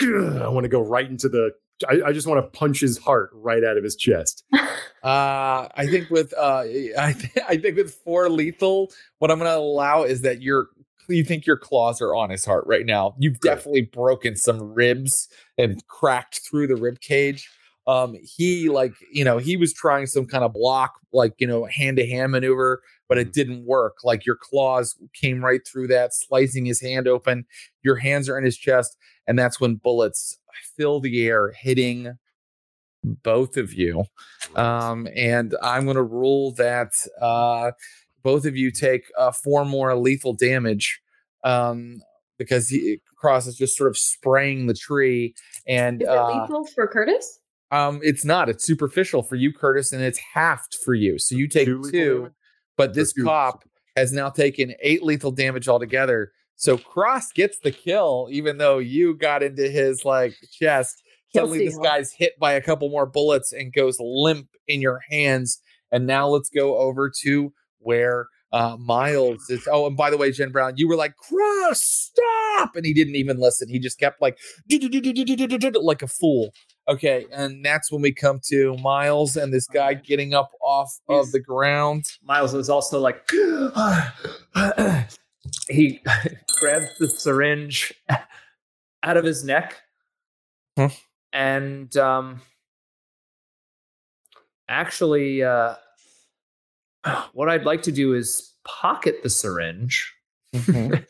[0.00, 1.52] I want to go right into the.
[1.88, 4.44] I, I just want to punch his heart right out of his chest.
[5.02, 6.58] Uh, I think with uh,
[6.98, 10.68] I, th- I think with four lethal, what I'm going to allow is that you're
[11.08, 13.16] you think your claws are on his heart right now.
[13.18, 13.56] You've Right.
[13.56, 15.26] definitely broken some ribs
[15.58, 17.50] and cracked through the rib cage.
[17.88, 21.64] Um, he like you know he was trying some kind of block like you know
[21.64, 22.80] hand to hand maneuver,
[23.12, 23.98] but it didn't work.
[24.04, 27.44] Like your claws came right through that, slicing his hand open.
[27.82, 30.38] Your hands are in his chest, and that's when bullets
[30.78, 32.16] fill the air, hitting
[33.04, 34.04] both of you.
[34.56, 37.72] Um, and I'm going to rule that uh,
[38.22, 40.98] both of you take uh, four more lethal damage
[41.44, 42.00] um,
[42.38, 45.34] because he, Cross is just sort of spraying the tree.
[45.66, 47.40] And Is it uh, lethal for Curtis?
[47.72, 48.48] um, it's not.
[48.48, 51.18] It's superficial for you, Curtis, and it's halved for you.
[51.18, 52.32] So you take Two two, lethal damage?
[52.82, 53.64] But this cop
[53.96, 56.32] has now taken eight lethal damage altogether.
[56.56, 61.02] So Cross gets the kill, even though you got into his like chest.
[61.32, 65.00] Kill Suddenly, this guy's hit by a couple more bullets and goes limp in your
[65.10, 65.60] hands.
[65.90, 69.66] And now let's go over to where uh, Miles is.
[69.70, 72.76] Oh, and by the way, Jen Brown, you were like, Cross, stop.
[72.76, 73.68] And he didn't even listen.
[73.68, 74.38] He just kept like,
[74.70, 76.50] like a fool.
[76.88, 77.26] Okay.
[77.32, 81.40] And that's when we come to Miles and this guy getting up off of the
[81.40, 82.04] ground.
[82.22, 83.28] Miles was also like,
[85.68, 86.00] he
[86.60, 87.92] grabs the syringe
[89.02, 89.80] out of his neck
[90.78, 90.88] Huh.
[91.32, 92.40] and um,
[94.68, 95.74] actually, uh,
[97.32, 100.14] what I'd like to do is pocket the syringe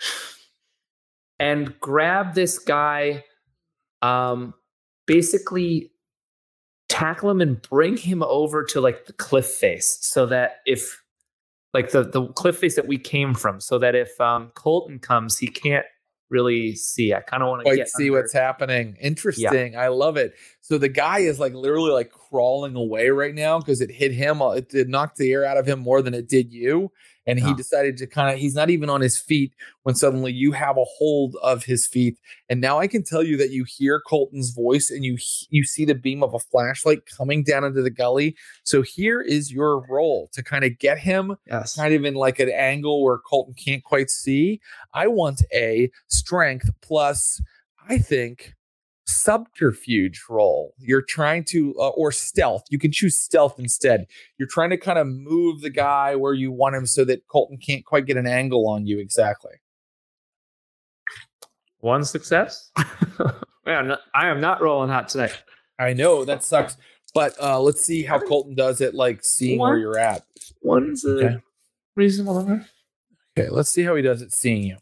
[1.39, 3.25] and grab this guy,
[4.01, 4.55] um,
[5.07, 5.91] basically
[6.89, 11.03] tackle him and bring him over to like the cliff face so that if
[11.73, 15.39] like the the cliff face that we came from so that if um colton comes
[15.39, 15.87] he can't
[16.33, 18.97] really see i kind of want to see under- what's happening.
[19.01, 19.77] Interesting.
[19.77, 20.35] I love it.
[20.63, 24.41] So the guy is like literally like crawling away right now because it hit him.
[24.41, 26.91] uh, It knocked the air out of him more than it did you.
[27.27, 27.55] And he Yeah.
[27.55, 29.53] decided to kind of, he's not even on his feet
[29.85, 32.19] when suddenly you have a hold of his feet.
[32.49, 35.17] And now I can tell you that you hear Colton's voice and you
[35.51, 38.37] you see the beam of a flashlight coming down into the gully.
[38.65, 42.39] So here is your role to kind of get him yes kind of in like
[42.41, 44.61] an angle where Colton can't quite see.
[44.95, 47.41] I want a strength plus,
[47.89, 48.55] I think,
[49.17, 50.75] subterfuge roll.
[50.79, 52.65] You're trying to, uh, or stealth.
[52.71, 54.07] You can choose stealth instead.
[54.39, 57.59] You're trying to kind of move the guy where you want him so that Colton
[57.59, 59.53] can't quite get an angle on you exactly.
[61.81, 62.71] one success
[63.67, 65.43] Man, i am not rolling hot tonight
[65.79, 66.77] I know that sucks,
[67.13, 70.23] but uh, let's see how Colton does it, like seeing where you're at.
[70.63, 71.37] one's a Okay.
[71.97, 72.67] reasonable number
[73.37, 74.77] Okay, let's see how he does it seeing you.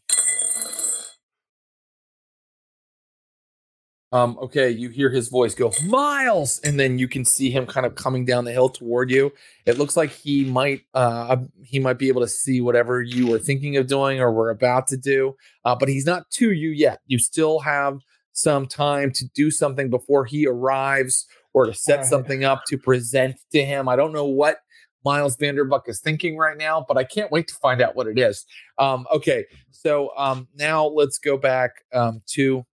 [4.13, 7.85] Um, okay, you hear his voice go, Miles, and then you can see him kind
[7.85, 9.31] of coming down the hill toward you.
[9.65, 13.39] It looks like he might uh he might be able to see whatever you were
[13.39, 15.35] thinking of doing or were about to do.
[15.63, 16.99] Uh, but he's not to you yet.
[17.07, 17.99] You still have
[18.33, 22.09] some time to do something before he arrives or to set Alright.
[22.09, 23.87] something up to present to him.
[23.87, 24.57] I don't know what
[25.03, 28.19] Miles Vanderbuck is thinking right now, but I can't wait to find out what it
[28.19, 28.45] is.
[28.77, 32.65] Um, okay, so um, now let's go back um, to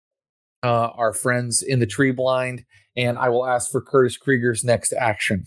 [0.63, 2.65] uh, our friends in the tree blind,
[2.95, 5.45] and I will ask for Curtis Krieger's next action.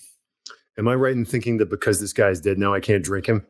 [0.79, 3.45] Am I right in thinking that because this guy's dead now, I can't drink him?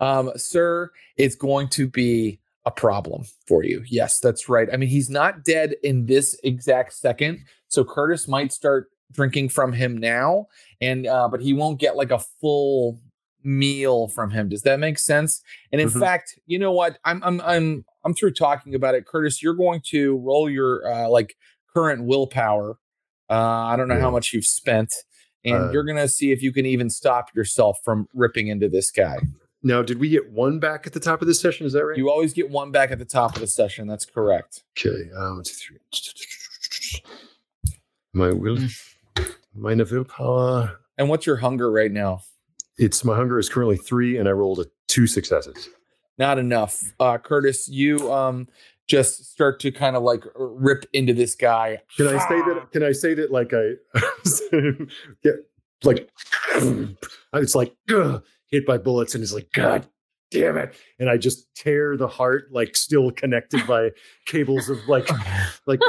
[0.00, 3.82] Um, sir, it's going to be a problem for you.
[3.88, 4.68] Yes, that's right.
[4.72, 7.38] I mean, he's not dead in this exact second,
[7.68, 10.46] so Curtis might start drinking from him now,
[10.80, 13.00] and uh, but he won't get like a full
[13.42, 14.48] meal from him.
[14.48, 15.40] Does that make sense?
[15.72, 16.00] And in Mhm.
[16.00, 16.98] fact, you know what?
[17.04, 19.06] I'm I'm I'm I'm through talking about it.
[19.06, 21.36] Curtis, you're going to roll your uh, like
[21.74, 22.78] current willpower.
[23.28, 24.92] Uh, I don't know how much you've spent,
[25.44, 28.90] and Uh, you're gonna see if you can even stop yourself from ripping into this
[28.90, 29.18] guy.
[29.62, 31.66] Now, did we get one back at the top of the session?
[31.66, 31.96] Is that right?
[31.98, 33.86] You always get one back at the top of the session.
[33.86, 34.62] That's correct.
[35.38, 35.52] okay.
[35.52, 37.02] Three.
[38.12, 38.58] My will,
[39.54, 40.80] my willpower.
[40.98, 42.22] And what's your hunger right now?
[42.78, 45.68] It's my hunger is currently three, and I rolled a two successes.
[46.20, 46.92] Not enough.
[47.00, 48.46] Uh, Curtis, you um
[48.86, 51.80] just start to kind of like rip into this guy.
[51.96, 52.68] Can I say that?
[52.72, 53.32] Can I say that?
[53.32, 53.76] Like I
[55.22, 55.36] get
[55.82, 56.10] like
[57.32, 59.88] it's like ugh, hit by bullets, and it's like God
[60.30, 63.92] damn it, and I just tear the heart like still connected by
[64.26, 65.08] cables of like
[65.66, 65.80] like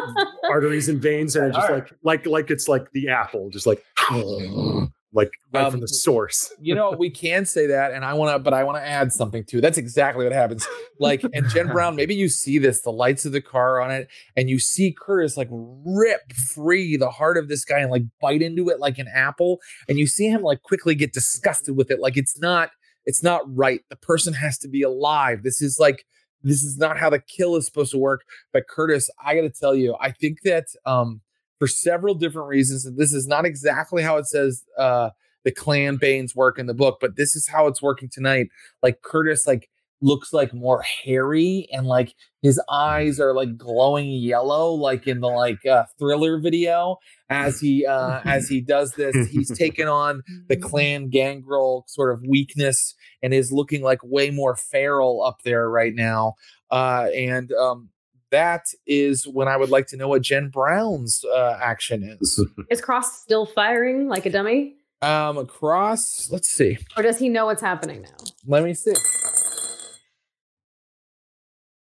[0.50, 3.84] arteries and veins, and I just like like like it's like the apple, just like
[5.14, 6.54] like right Um, from the source.
[6.62, 9.12] you know, we can say that, and I want to, but I want to add
[9.12, 9.60] something too.
[9.60, 10.66] That's exactly what happens.
[11.00, 14.08] Like, and Jen Brown, maybe you see this, the lights of the car on it,
[14.36, 18.42] and you see Curtis like rip free the heart of this guy and like bite
[18.42, 19.60] into it like an apple,
[19.90, 22.00] and you see him like quickly get disgusted with it.
[22.00, 22.72] Like it's not,
[23.06, 23.82] it's not right.
[23.90, 25.44] The person has to be alive.
[25.44, 26.06] This is like,
[26.44, 28.22] this is not how the kill is supposed to work.
[28.54, 31.22] But Curtis, I got to tell you, I think that um
[31.62, 35.12] for several different reasons, and this is not exactly how it says uh
[35.44, 38.48] the clan banes work in the book, but this is how it's working tonight.
[38.82, 39.70] Like Curtis, like
[40.02, 45.28] looks like more hairy and like his eyes are like glowing yellow, like in the
[45.28, 46.98] like uh, thriller video.
[47.30, 52.24] As he uh as he does this, he's taken on the clan gangrel sort of
[52.28, 56.34] weakness and is looking like way more feral up there right now.
[56.72, 57.90] Uh and um
[58.32, 62.46] that is when I would like to know what Jen Brown's uh, action is.
[62.70, 64.76] Is Cross still firing like a dummy?
[65.02, 66.78] Um, Cross, let's see.
[66.98, 68.26] Or does he know what's happening now?
[68.48, 68.94] Let me see.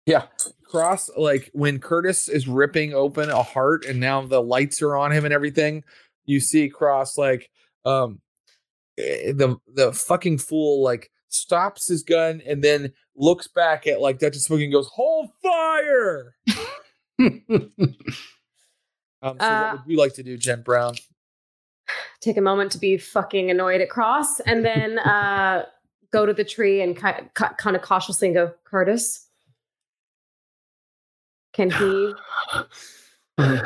[0.06, 0.24] Yeah,
[0.64, 5.12] cross like when Curtis is ripping open a heart and now the lights are on
[5.12, 5.84] him and everything,
[6.24, 7.50] you see cross like
[7.84, 8.20] um
[8.98, 14.18] eh, the the fucking fool like stops his gun and then looks back at like
[14.18, 16.34] Dutch and Smokey and goes, Hold fire.
[19.24, 20.94] Um, so Uh, what would you like to do, Jen Brown?
[22.20, 25.64] Take a moment to be fucking annoyed at Cross and then uh,
[26.12, 29.28] go to the tree and ki- ki- kind of cautiously and go, Curtis,
[31.52, 32.14] can he?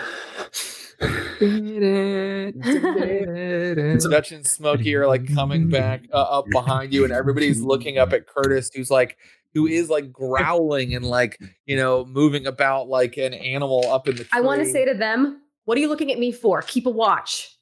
[4.10, 8.12] Dutch and Smokey are like coming back uh, up behind you, and everybody's looking up
[8.12, 9.16] at Curtis, who's like,
[9.56, 14.14] who is like growling and like, you know, moving about like an animal up in
[14.16, 14.24] the.
[14.24, 14.28] Tree.
[14.38, 16.60] I want to say to them, what are you looking at me for?
[16.60, 17.56] Keep a watch.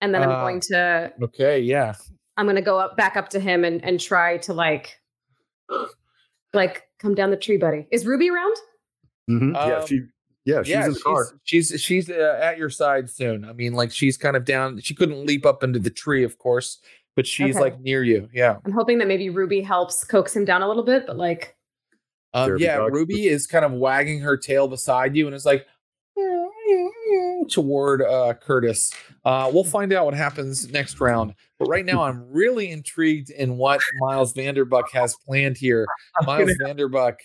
[0.00, 1.92] And then I'm Uh, going to Okay, yeah.
[2.38, 4.98] I'm gonna go up back up to him and and try to like
[6.54, 7.86] like come down the tree, buddy.
[7.90, 8.56] Is Ruby around?
[9.30, 9.52] Mhm.
[9.54, 10.00] yeah, Um, she
[10.46, 11.26] yeah she's yeah, in the car.
[11.44, 13.44] she's she's, she's uh, at your side soon.
[13.44, 14.80] I mean, like she's kind of down.
[14.80, 16.78] She couldn't leap up into the tree, of course,
[17.16, 17.60] but she's Okay.
[17.64, 18.28] like near you.
[18.32, 18.56] Yeah.
[18.64, 21.56] I'm hoping that maybe Ruby helps coax him down a little bit, but like
[22.34, 22.94] Um, yeah, dog.
[22.94, 25.66] Ruby is kind of wagging her tail beside you and is like
[27.50, 28.92] toward uh, Curtis.
[29.24, 31.34] Uh, we'll find out what happens next round.
[31.58, 35.86] But right now, I'm really intrigued in what Miles Vanderbuck has planned here.
[36.26, 37.16] Miles Vanderbuck,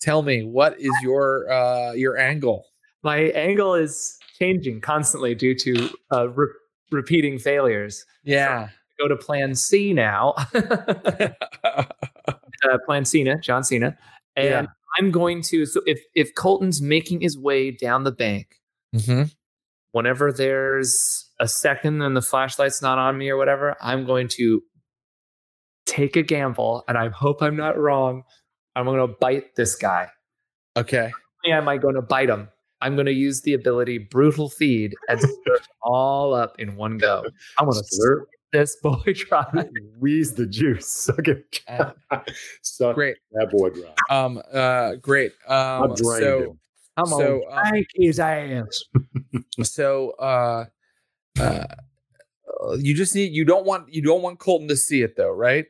[0.00, 2.66] tell me what is your uh, your angle?
[3.02, 6.48] My angle is changing constantly due to uh, re-
[6.90, 8.04] repeating failures.
[8.24, 8.68] Yeah.
[8.98, 10.34] Go to Plan C now.
[10.54, 11.84] uh,
[12.86, 13.96] Plan Cena, John Cena,
[14.34, 14.66] and Yeah.
[14.98, 15.66] I'm going to.
[15.66, 18.60] So if if Colton's making his way down the bank,
[19.04, 19.24] hmm
[19.96, 24.62] whenever there's a second and the flashlight's not on me or whatever, I'm going to
[25.86, 28.22] take a gamble, and I hope I'm not wrong.
[28.74, 30.08] I'm going to bite this guy.
[30.76, 31.10] Okay.
[31.46, 32.50] am I going to bite him?
[32.82, 37.24] I'm going to use the ability brutal feed and stir all up in one go.
[37.58, 39.44] I'm going to Slurp, this boy try.
[40.00, 40.86] wheeze the juice.
[40.92, 41.60] Suck it.
[41.68, 41.92] Uh,
[42.62, 43.16] Suck Great.
[43.32, 43.92] that boy dry.
[44.10, 44.40] Um.
[44.52, 44.94] Uh.
[44.96, 45.32] Great.
[45.48, 45.82] Um.
[45.82, 46.22] I'm drained.
[46.22, 46.38] So.
[46.50, 46.60] him.
[46.98, 48.84] I'm So, gonna um, crank his ass.
[49.62, 50.64] so uh
[51.38, 51.64] uh
[52.78, 55.66] you just need you don't want you don't want colton to see it though right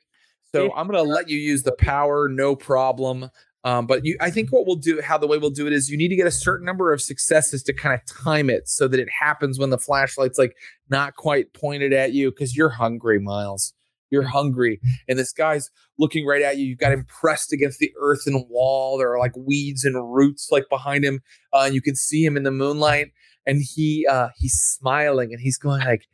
[0.53, 3.28] so i'm gonna let you use the power no problem
[3.66, 5.90] Um, but you, I think what we'll do, how the way we'll do it is,
[5.90, 8.86] you need to get a certain number of successes to kind of time it so
[8.86, 10.55] that it happens when the flashlight's like
[10.88, 13.74] not quite pointed at you because you're hungry, Miles.
[14.09, 15.68] You're hungry, and this guy's
[15.98, 16.64] looking right at you.
[16.64, 18.98] You've got him pressed against the earthen wall.
[18.98, 21.22] There are like weeds and roots like behind him,
[21.52, 23.09] uh, and you can see him in the moonlight.
[23.47, 26.06] And he uh, he's smiling and he's going like,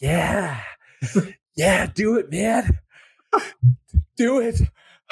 [0.00, 0.60] "Yeah,
[1.56, 2.78] yeah, do it, man,
[4.16, 4.60] do it."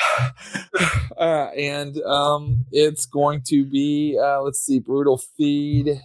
[1.17, 6.01] uh, and um, it's going to be uh, let's see, brutal feed.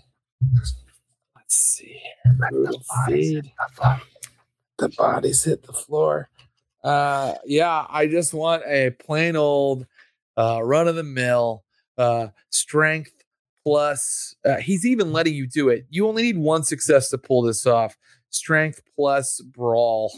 [1.36, 2.02] Let's see,
[2.50, 3.52] brutal feed.
[4.78, 6.30] The bodies hit the floor.
[6.84, 9.88] Uh, yeah, I just want a plain old
[10.38, 11.64] uh, run of the mill
[11.98, 13.12] uh, strength
[13.64, 14.36] plus.
[14.46, 15.86] Uh, he's even letting you do it.
[15.90, 17.98] You only need one success to pull this off.
[18.30, 20.12] Strength plus brawl.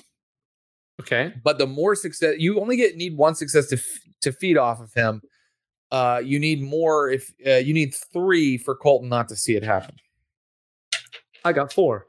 [1.00, 1.34] Okay.
[1.44, 4.80] But the more success, you only get need one success to f- to feed off
[4.80, 5.22] of him.
[5.92, 9.64] Uh, you need more if uh, you need three for Colton not to see it
[9.64, 9.96] happen.
[11.46, 12.08] I got four.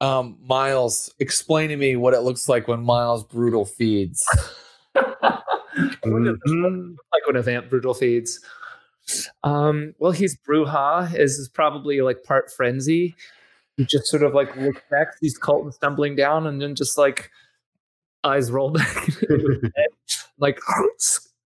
[0.00, 4.24] Um, Miles, explain to me what it looks like when Miles brutal feeds.
[5.78, 6.96] Mhm.
[7.12, 8.40] like when a vamp brutal feeds.
[9.44, 13.14] Um, well, he's Brujah is, is probably like part frenzy.
[13.76, 17.30] He just sort of like looks back, sees Colton stumbling down, and then just like
[18.28, 19.88] eyes roll back, into his head,
[20.38, 20.58] like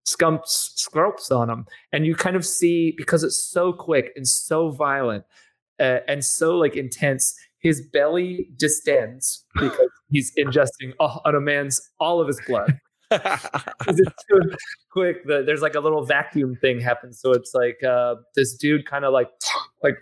[0.05, 4.71] scumps scropes on him, and you kind of see because it's so quick and so
[4.71, 5.25] violent
[5.81, 7.35] uh, and so like intense.
[7.61, 12.77] His belly distends because he's ingesting all, on a man's all of his blood.
[13.13, 14.57] it's too
[14.91, 17.21] quick that there's like a little vacuum thing happens.
[17.21, 19.31] So it's like uh, this dude kind of like
[19.85, 19.97] like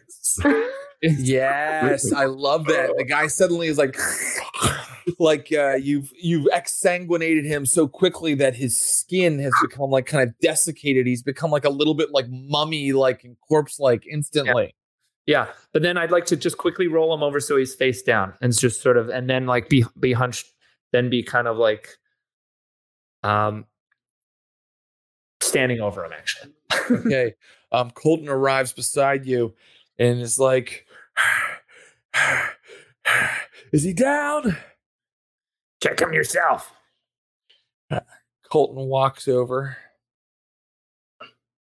[1.02, 2.94] yes, I love that.
[2.97, 3.97] The guy suddenly is like,
[5.18, 10.28] like uh, you've you've exsanguinated him so quickly that his skin has become like kind
[10.28, 11.06] of desiccated.
[11.06, 14.74] He's become like a little bit like mummy like and corpse like instantly.
[15.27, 15.48] yeah.
[15.72, 18.56] But then I'd like to just quickly roll him over so he's face down and
[18.56, 20.47] just sort of and then like be be hunched,
[20.93, 21.89] then be kind of like
[23.22, 23.64] um
[25.40, 26.52] standing over him actually.
[26.90, 27.35] okay.
[27.72, 29.55] Um, Colton arrives beside you
[29.98, 30.86] and is like,
[33.72, 34.56] "Is he down?"
[35.82, 36.73] Check him yourself.
[38.51, 39.77] Colton walks over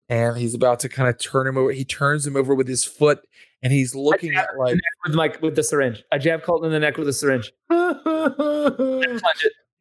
[0.09, 1.71] and he's about to kind of turn him over.
[1.71, 3.21] He turns him over with his foot
[3.61, 6.03] and he's looking at like with Mike with the syringe.
[6.11, 7.51] I jab Colton in the neck with a syringe.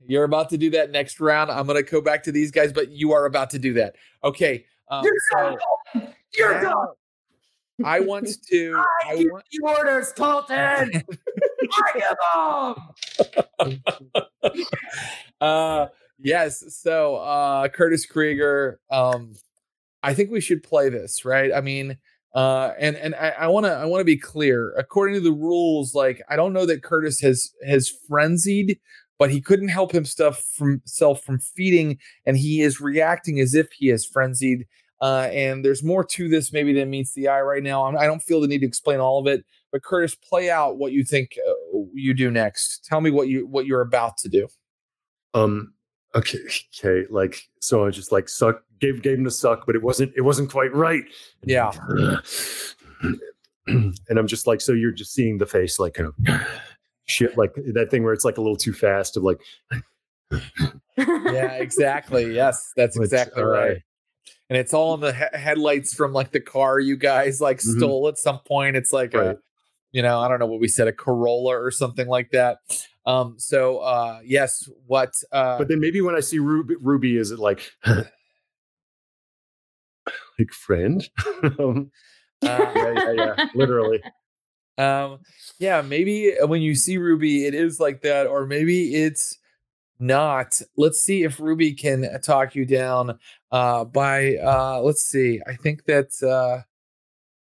[0.07, 1.51] You're about to do that next round.
[1.51, 3.97] I'm going to go back to these guys, but you are about to do that.
[4.24, 4.65] Okay.
[4.89, 5.57] Um, You're so
[6.36, 6.94] You're now
[7.85, 8.82] I want to.
[9.07, 10.57] I give want, you orders, Colton.
[10.59, 11.03] I
[11.94, 12.16] give
[13.59, 13.82] them.
[15.40, 15.86] uh,
[16.19, 16.65] yes.
[16.77, 18.81] So uh, Curtis Krieger.
[18.90, 19.35] Um,
[20.03, 21.53] I think we should play this, right?
[21.55, 21.97] I mean,
[22.35, 24.74] uh, and and I want to I want to be clear.
[24.77, 28.78] According to the rules, like I don't know that Curtis has has frenzied,
[29.19, 33.70] but he couldn't help himself from himself from feeding, and he is reacting as if
[33.73, 34.66] he is frenzied.
[35.03, 37.85] Uh, and there's more to this maybe than meets the eye right now.
[37.87, 40.79] I'm, I don't feel the need to explain all of it, but Curtis, play out
[40.79, 42.85] what you think uh, you do next.
[42.85, 44.47] Tell me what you what you're about to do.
[45.35, 45.74] Um.
[46.15, 46.39] Okay.
[46.79, 47.05] Okay.
[47.11, 48.62] Like so, I just like suck.
[48.81, 50.12] Gave gave him a suck, but it wasn't.
[50.16, 51.03] It wasn't quite right.
[51.45, 51.73] Yeah.
[53.66, 56.47] and I'm just like, so you're just seeing the face, like kind of
[57.07, 59.41] shit, like that thing where it's like a little too fast of like.
[60.97, 62.33] yeah, exactly.
[62.33, 63.69] Yes, that's Which, exactly all right.
[63.69, 63.83] right.
[64.51, 67.77] And it's all in the he- headlights from like the car you guys like Mhm.
[67.78, 68.77] stole at some point.
[68.77, 69.39] It's like a,
[69.93, 72.59] you know, I don't know what we said, a Corolla or something like that.
[73.06, 77.31] Um, so uh yes, what uh But then maybe when I see Ruby, Ruby is
[77.31, 78.09] it like, like
[80.52, 81.09] friend?
[81.59, 81.90] um,
[82.44, 84.02] uh, yeah, yeah, yeah, literally.
[84.78, 85.19] um
[85.59, 89.36] yeah maybe when you see ruby it is like that or maybe it's
[90.03, 93.19] not let's see if ruby can talk you down
[93.53, 96.61] uh by uh let's see i think that uh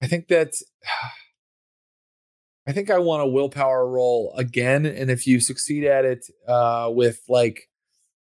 [0.01, 0.53] i think that
[2.67, 6.89] i think i want a willpower roll again and if you succeed at it uh
[6.93, 7.69] with like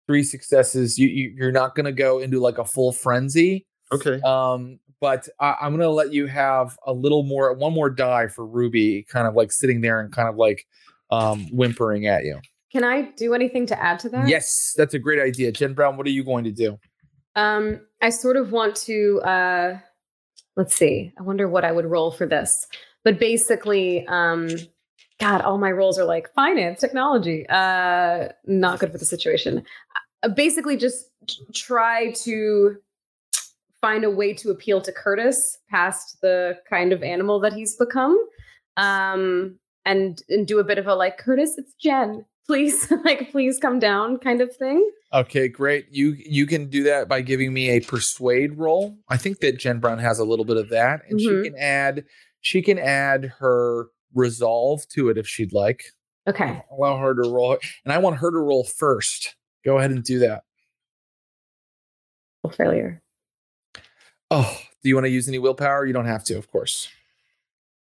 [0.07, 4.19] three successes you, you you're not going to go into like a full frenzy Okay.
[4.21, 8.45] um, but I, I'm gonna let you have a little more, one more die for
[8.45, 10.67] Ruby, kind of like sitting there and kind of like
[11.09, 12.39] um, whimpering at you.
[12.71, 14.27] Can I do anything to add to that?
[14.27, 15.97] Yes, that's a great idea, Jen Brown.
[15.97, 16.79] What are you going to do?
[17.35, 19.79] Um, I sort of want to uh
[20.55, 21.13] let's see.
[21.17, 22.67] I wonder what I would roll for this.
[23.03, 24.49] But basically, um
[25.19, 27.45] God, all my rolls are like finance, technology.
[27.49, 29.63] Uh not good for the situation.
[30.23, 31.05] Uh, basically just
[31.53, 32.75] try to
[33.81, 38.17] find a way to appeal to Curtis past the kind of animal that he's become.
[38.77, 42.25] Um, and and do a bit of a like, Curtis, it's Jen.
[42.49, 44.89] Please, like, please come down kind of thing.
[45.13, 45.85] Okay, great.
[45.91, 48.97] You you can do that by giving me a persuade roll.
[49.07, 51.43] I think that Jen Brown has a little bit of that, and Mhm.
[51.43, 52.05] she can add
[52.41, 55.83] she can add her resolve to it if she'd like.
[56.27, 56.63] Okay.
[56.71, 57.55] Allow her to roll,
[57.85, 59.35] and I want her to roll first.
[59.63, 60.41] Go ahead and do that.
[62.51, 63.03] Failure.
[64.31, 65.85] Oh, do you want to use any willpower?
[65.85, 66.89] You don't have to, of course.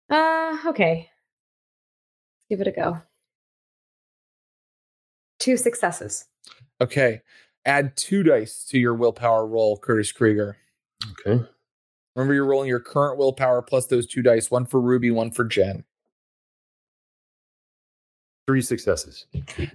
[0.09, 1.11] Uh, okay.
[2.49, 3.03] Give it a go.
[5.39, 6.25] Two successes.
[6.81, 7.21] Okay,
[7.65, 10.57] add two dice to your willpower roll, Curtis Krieger.
[11.11, 11.43] Okay.
[12.15, 15.45] Remember, you're rolling your current willpower plus those two dice, one for Ruby, one for
[15.45, 15.85] Jen.
[18.49, 19.27] Three successes.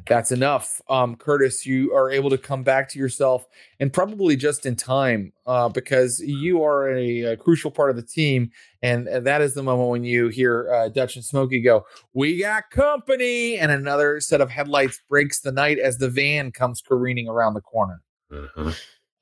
[0.08, 0.82] That's enough.
[0.88, 3.46] Um, Curtis, you are able to come back to yourself
[3.78, 8.02] and probably just in time uh, because you are a, a crucial part of the
[8.02, 8.50] team.
[8.82, 12.40] And uh, that is the moment when you hear uh, Dutch and Smokey go, We
[12.40, 13.58] got company.
[13.58, 17.60] And another set of headlights breaks the night as the van comes careening around the
[17.60, 18.02] corner.
[18.32, 18.72] Uh-huh.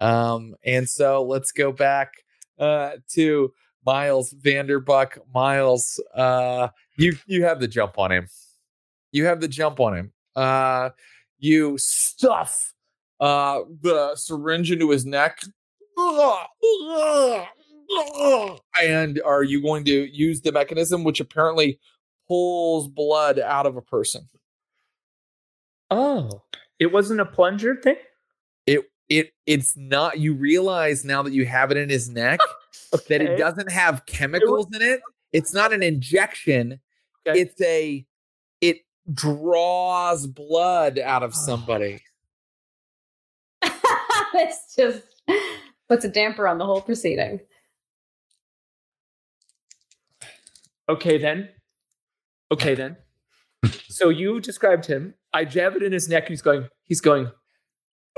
[0.01, 2.15] Um, and so let's go back
[2.59, 3.53] uh, to
[3.85, 5.19] Miles Vanderbuck.
[5.35, 8.29] Miles, uh, you you have the jump on him.
[9.13, 10.13] You have the jump on him.
[10.35, 10.91] Uh,
[11.39, 12.73] you stuff
[13.21, 15.39] uh, the syringe into his neck.
[18.81, 21.79] And are you going to use the mechanism which apparently
[22.27, 24.29] pulls blood out of a person?
[25.91, 26.43] Oh,
[26.79, 27.97] it wasn't a plunger thing.
[28.67, 32.41] it it it's not you realize now that you have it in his neck
[33.09, 35.01] that it doesn't have chemicals in it
[35.33, 36.81] it's not an injection
[37.27, 37.41] Okay.
[37.41, 38.07] it's a it
[39.13, 42.01] draws blood out of somebody
[44.33, 45.03] this just
[45.89, 47.41] puts a damper on the whole proceeding.
[50.89, 51.49] Okay then.
[52.51, 52.97] Okay then.
[53.89, 55.15] so you described him.
[55.33, 56.69] I jab it in his neck, and he's going.
[56.85, 57.31] He's going.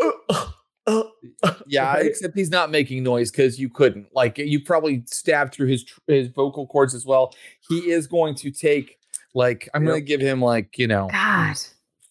[0.02, 0.46] "Uh, uh,
[0.86, 1.02] uh,
[1.42, 2.06] uh," yeah right?
[2.06, 6.00] except he's not making noise because you couldn't like you probably stabbed through his tr-
[6.08, 7.32] his vocal cords as well
[7.68, 8.98] he is going to take
[9.34, 11.56] like i'm going to give him like you know God.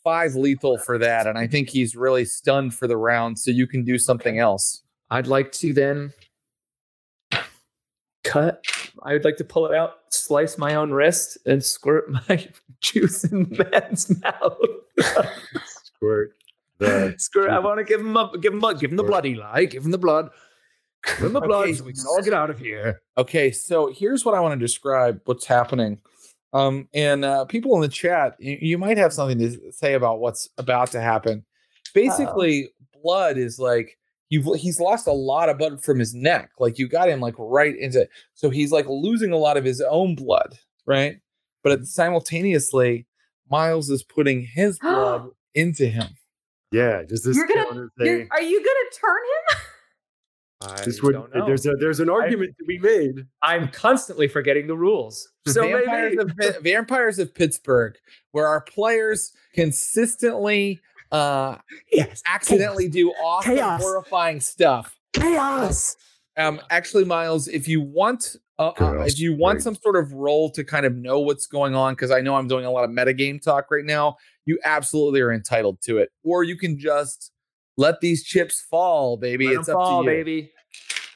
[0.04, 3.66] five lethal for that and i think he's really stunned for the round so you
[3.68, 6.12] can do something else I'd like to then
[8.24, 8.64] cut.
[9.04, 12.48] I would like to pull it out, slice my own wrist, and squirt my
[12.82, 14.58] juice in the man's mouth.
[15.84, 16.36] Squirt.
[16.80, 17.52] The squirt.
[17.52, 18.41] I want to give him up.
[18.41, 18.80] Give him up.
[18.80, 19.66] Give him the bloody Eli.
[19.66, 20.30] Give him the blood.
[21.06, 21.74] Give him the blood, Okay.
[21.74, 23.02] so we can all get out of here.
[23.18, 26.00] Okay, so here's what I want to describe what's happening.
[26.53, 30.19] Um, and uh, people in the chat, you, you might have something to say about
[30.19, 31.43] what's about to happen.
[31.93, 32.69] Basically,
[33.03, 33.97] blood is like
[34.30, 36.51] you've he's lost a lot of blood from his neck.
[36.59, 39.81] Like you got him like right into so he's like losing a lot of his
[39.81, 41.17] own blood, right?
[41.63, 43.05] But simultaneously,
[43.49, 46.07] Miles is putting his blood into him.
[46.71, 47.03] yeah.
[47.07, 49.17] Does this You're gonna- count You're, are you gonna turn
[49.57, 49.61] him?
[50.68, 51.45] I this would, don't know.
[51.45, 53.26] there's a there's an argument to be made.
[53.41, 55.30] I'm constantly forgetting the rules.
[55.48, 57.95] So vampires, maybe of, vampires of Pittsburgh,
[58.31, 60.80] where our players consistently
[61.11, 61.57] uh
[61.91, 63.81] yes, accidentally do awful, Chaos.
[63.81, 65.95] horrifying stuff chaos.
[66.38, 70.11] um actually miles if you want uh, uh, if you want brings- some sort of
[70.14, 72.84] role to kind of know what's going on because i know i'm doing a lot
[72.84, 74.15] of metagame talk right now
[74.45, 77.31] you absolutely are entitled to it or you can just
[77.77, 80.52] let these chips fall baby Let it's 'em up fall, to you baby.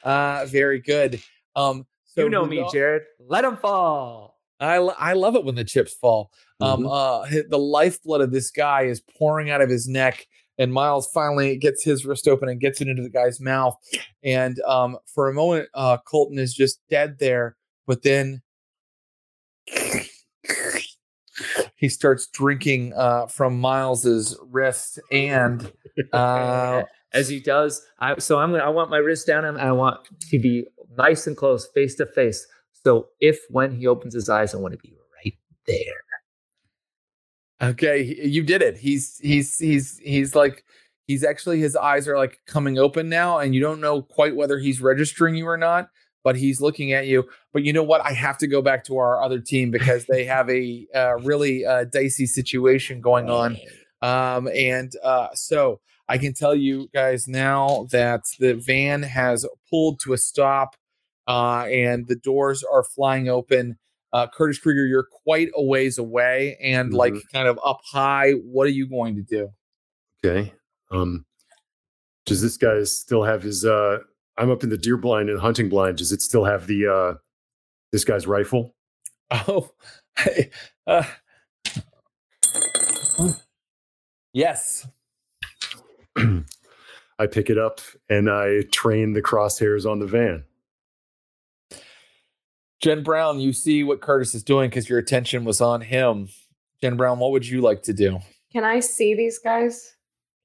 [0.08, 1.20] Uh very good
[1.56, 3.02] um so you know me, Rudolph- Jared.
[3.20, 4.40] Let him fall.
[4.58, 6.32] I, I love it when the chips fall.
[6.60, 6.88] Um, Mhm.
[6.90, 10.26] uh, the lifeblood of this guy is pouring out of his neck,
[10.58, 13.76] and Miles finally gets his wrist open and gets it into the guy's mouth.
[14.24, 17.56] And um, for a moment, uh, Colton is just dead there,
[17.86, 18.42] but then
[21.76, 25.70] he starts drinking uh, from Miles's wrist, and
[26.12, 26.82] uh,
[27.12, 27.84] as he does.
[27.98, 28.64] I, so I'm gonna.
[28.64, 30.64] I want my wrist down, and I want to be
[30.96, 32.46] nice and close, face to face.
[32.84, 34.94] So if when he opens his eyes, I want to be
[35.24, 35.34] right
[35.66, 36.04] there.
[37.60, 38.76] Okay, you did it.
[38.78, 40.64] He's he's he's he's like
[41.06, 44.58] he's actually his eyes are like coming open now, and you don't know quite whether
[44.58, 45.90] he's registering you or not,
[46.22, 47.24] but he's looking at you.
[47.52, 48.00] But you know what?
[48.02, 51.66] I have to go back to our other team because they have a uh, really
[51.66, 53.56] uh, dicey situation going on.
[54.02, 60.00] Um, and uh, so I can tell you guys now that the van has pulled
[60.00, 60.76] to a stop,
[61.26, 63.78] uh, and the doors are flying open.
[64.12, 68.32] Uh, Curtis Krieger, you're quite a ways away and like kind of up high.
[68.32, 69.50] What are you going to do?
[70.24, 70.52] Okay.
[70.90, 71.26] Um,
[72.28, 73.98] does this guy still have his uh
[74.36, 75.98] I'm up in the deer blind and hunting blind.
[75.98, 77.18] Does it still have the uh
[77.92, 78.74] this guy's rifle?
[79.30, 79.70] Oh,
[80.86, 81.04] uh,
[84.32, 84.86] yes.
[87.18, 90.44] I pick it up and I train the crosshairs on the van.
[92.80, 96.28] Jen Brown, you see what Curtis is doing because your attention was on him.
[96.80, 98.20] Jen Brown, what would you like to do?
[98.52, 99.94] Can I see these guys?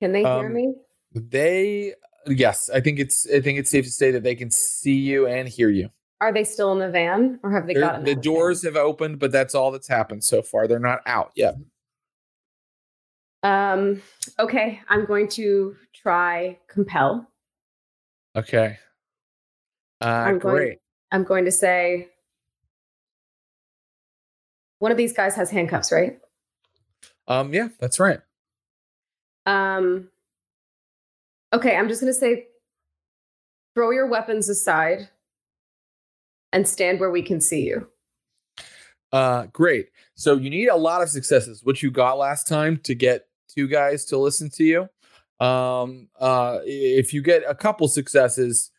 [0.02, 0.74] Can they hear Um, me?
[1.14, 1.94] They,
[2.26, 3.28] yes, I think it's.
[3.30, 5.90] I think it's safe to say that they can see you and hear you.
[6.22, 8.64] Are they still in the van or have they They're- gotten the out of doors
[8.64, 10.68] have opened, but that's all that's happened so far.
[10.68, 11.56] They're not out yet.
[13.44, 14.02] Um,
[14.40, 17.30] okay, I'm going to try compel.
[18.36, 18.78] Okay.
[20.02, 20.80] Uh, I'm going- great.
[21.12, 22.10] I'm going to say
[24.80, 26.20] one of these guys has handcuffs, right?
[27.28, 28.20] Um, yeah, that's right.
[29.46, 30.10] Um,
[31.54, 32.48] okay, I'm just going to say
[33.76, 35.10] throw your weapons aside
[36.52, 37.88] and stand where we can see you.
[39.12, 39.90] Uh, great.
[40.16, 43.68] So you need a lot of successes, which you got last time to get two
[43.68, 45.46] guys to listen to you.
[45.46, 48.72] Um, uh, if you get a couple successes,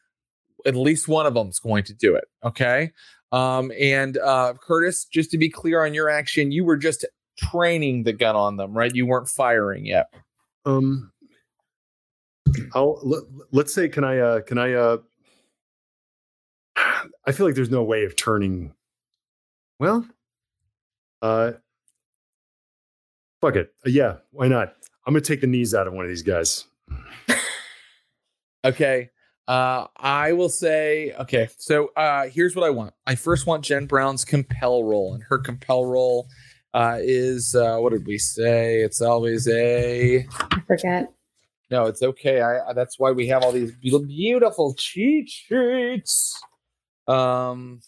[0.66, 2.24] at least one of them's going to do it.
[2.42, 2.92] Okay.
[3.32, 7.05] Um, and uh, Curtis, just to be clear on your action, you were just
[7.36, 8.94] training the gun on them, right?
[8.94, 10.06] You weren't firing yet.
[10.64, 11.12] Um,
[12.74, 14.98] I'll let, let's say, can I, uh, can I, uh,
[17.26, 18.72] I feel like there's no way of turning.
[19.80, 20.06] Well,
[21.20, 21.52] uh,
[23.44, 23.74] fuck it.
[23.86, 24.74] Uh, yeah, why not?
[25.06, 26.64] I'm gonna take the knees out of one of these guys.
[28.64, 29.10] Okay.
[29.46, 32.94] Uh, I will say, okay, so uh, here's what I want.
[33.06, 36.28] I first want Jen Brown's compel roll, and her compel roll
[36.72, 38.80] uh, is uh, what did we say?
[38.80, 41.12] It's always a I forget.
[41.70, 41.84] no.
[41.84, 42.40] It's okay.
[42.40, 46.40] I, I that's why we have all these beautiful cheat sheets.
[47.06, 47.82] Um,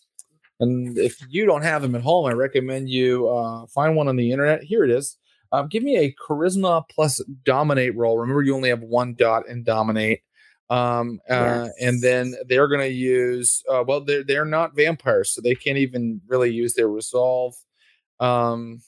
[0.60, 4.16] and if you don't have them at home, I recommend you uh, find one on
[4.16, 4.62] the internet.
[4.62, 5.16] Here it is.
[5.52, 8.18] Um, give me a charisma plus dominate roll.
[8.18, 10.20] Remember, you only have one dot in dominate.
[10.68, 13.62] Um, uh, and then they're going to use.
[13.70, 17.54] Uh, well, they're they're not vampires, so they can't even really use their resolve.
[18.18, 18.80] Um,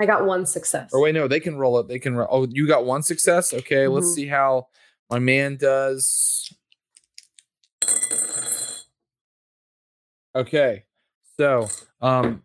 [0.00, 0.90] I got one success.
[0.92, 1.86] or wait, no, they can roll it.
[1.86, 2.16] They can.
[2.16, 3.52] Roll, oh, you got one success.
[3.52, 4.14] Okay, let's Mhm.
[4.14, 4.66] see how
[5.10, 6.52] my man does.
[10.34, 10.84] Okay,
[11.36, 11.68] so
[12.00, 12.42] um,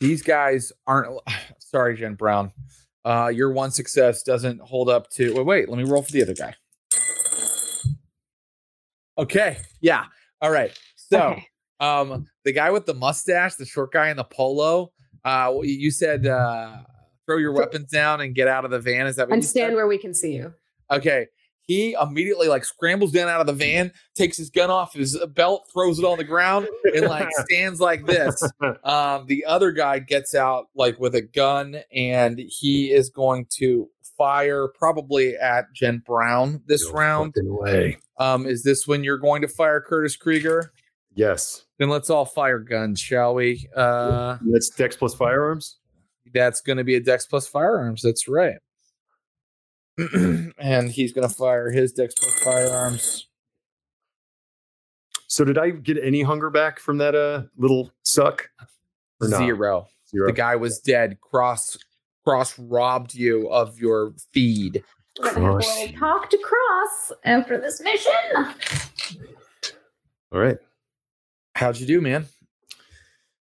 [0.00, 1.18] these guys aren't.
[1.70, 2.52] Sorry, Jen Brown.
[3.04, 5.32] Uh, your one success doesn't hold up to.
[5.34, 5.68] Wait, wait.
[5.68, 6.54] Let me roll for the other guy.
[9.16, 9.58] Okay.
[9.80, 10.04] Yeah.
[10.40, 10.76] All right.
[10.96, 11.46] So, Okay.
[11.80, 14.92] um, the guy with the mustache, the short guy in the polo.
[15.24, 16.78] Uh, you said uh,
[17.26, 19.06] throw your weapons down and get out of the van.
[19.06, 19.74] Is that what and you stand said?
[19.76, 20.54] where we can see you.
[20.90, 21.26] Okay.
[21.70, 25.68] He immediately like scrambles down out of the van, takes his gun off his belt,
[25.72, 26.66] throws it on the ground,
[26.96, 28.42] and like stands like this.
[28.82, 33.88] Um, the other guy gets out like with a gun, and he is going to
[34.18, 37.34] fire probably at Jen Brown this No round.
[37.36, 37.98] way.
[38.18, 40.72] Um, is this when you're going to fire Curtis Krieger?
[41.14, 41.66] Yes.
[41.78, 43.68] Then let's all fire guns, shall we?
[43.76, 45.78] Uh, That's Dex plus firearms.
[46.34, 48.02] that's going to be a Dex plus firearms.
[48.02, 48.56] That's right.
[50.58, 53.26] and he's going to fire his Dex plus firearms.
[55.28, 58.50] So did I get any hunger back from that uh little suck?
[59.20, 59.28] Or?
[59.28, 59.86] Zero.
[60.10, 60.26] Zero.
[60.26, 61.20] The guy was dead.
[61.20, 61.78] Cross
[62.24, 64.82] cross robbed you of your feed.
[65.20, 65.78] We're gonna Cross.
[65.78, 68.12] little talk to Cross after this mission.
[70.32, 70.58] All right.
[71.54, 72.26] How'd you do, man?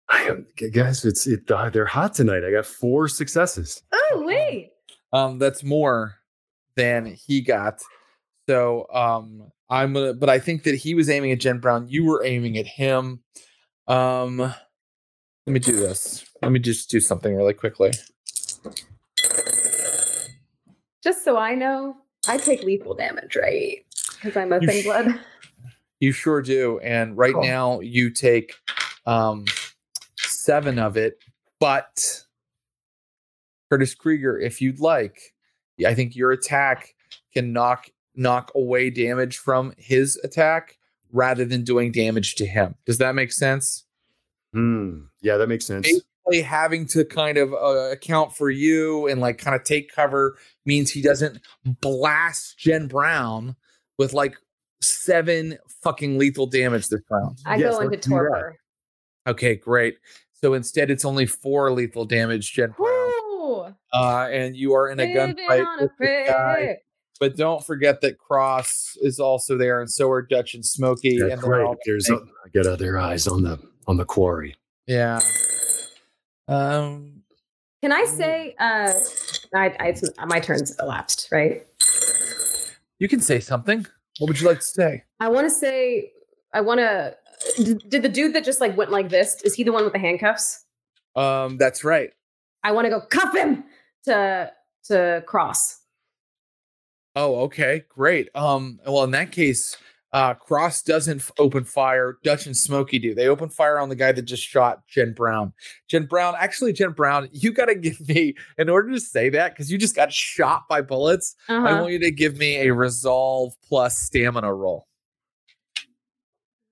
[0.09, 2.43] I am, guys, it's it, uh, they're hot tonight.
[2.45, 3.81] I got four successes.
[3.91, 4.71] Oh wait.
[5.11, 6.15] Um, that's more
[6.75, 7.81] than he got.
[8.49, 11.87] So um I'm gonna but I think that he was aiming at Jen Brown.
[11.87, 13.21] You were aiming at him.
[13.87, 14.55] Um let
[15.53, 16.25] me do this.
[16.41, 17.91] Let me just do something really quickly.
[21.03, 21.97] Just so I know,
[22.27, 23.85] I take lethal damage, right?
[24.15, 25.19] Because I'm a You blood.
[25.99, 26.79] You sure do.
[26.79, 27.43] And right Cool.
[27.43, 28.53] now you take
[29.05, 29.45] um
[30.17, 31.17] seven of it,
[31.59, 32.23] but
[33.69, 35.32] Curtis Krieger, if you'd like,
[35.85, 36.95] I think your attack
[37.33, 40.77] can knock knock away damage from his attack
[41.11, 42.75] rather than doing damage to him.
[42.85, 43.85] Does that make sense?
[44.53, 45.05] Hmm.
[45.21, 45.87] Yeah, that makes sense.
[45.87, 50.37] Basically, having to kind of uh, account for you and like kind of take cover
[50.65, 51.39] means he doesn't
[51.81, 53.55] blast Jen Brown
[53.97, 54.37] with like
[54.81, 57.39] seven fucking lethal damage this round.
[57.45, 58.15] I Yes, go into let's do that.
[58.17, 58.57] torpor.
[59.27, 59.97] Okay, great.
[60.33, 62.89] So instead, it's only four lethal damage, Jen Brown.
[62.89, 62.92] Woo!
[63.93, 66.77] Uh, and you are in a gunfight with this guy.
[67.19, 71.09] but don't forget that Cross is also there, and so are Dutch and Smokey.
[71.19, 71.63] Yeah, and they're great.
[71.65, 74.55] all- There's a, I got other eyes on the on the quarry.
[74.87, 75.19] yeah.
[76.47, 77.23] Um,
[77.81, 78.93] Can I say, uh,
[79.55, 81.65] I, I, it's, my turn's elapsed, right?
[82.99, 83.85] you can say something.
[84.19, 85.03] What would you like to say?
[85.19, 86.11] I want to say,
[86.53, 87.15] I want to.
[87.57, 89.41] Did, did the dude that just like went like this?
[89.43, 90.63] Is he the one with the handcuffs?
[91.15, 92.11] Um, that's right.
[92.63, 93.63] I want to go cuff him
[94.05, 94.51] to
[94.85, 95.79] to cross.
[97.15, 98.29] Oh, okay, great.
[98.35, 99.77] Um, well, in that case,
[100.13, 102.17] uh, Cross doesn't f- open fire.
[102.23, 103.13] Dutch and Smokey do.
[103.13, 105.53] They open fire on the guy that just shot Jen Brown.
[105.87, 109.53] Jen Brown, actually, Jen Brown, you got to give me in order to say that
[109.53, 111.35] because you just got shot by bullets.
[111.47, 111.81] I Uh-huh.
[111.81, 114.87] want you to give me a resolve plus stamina roll.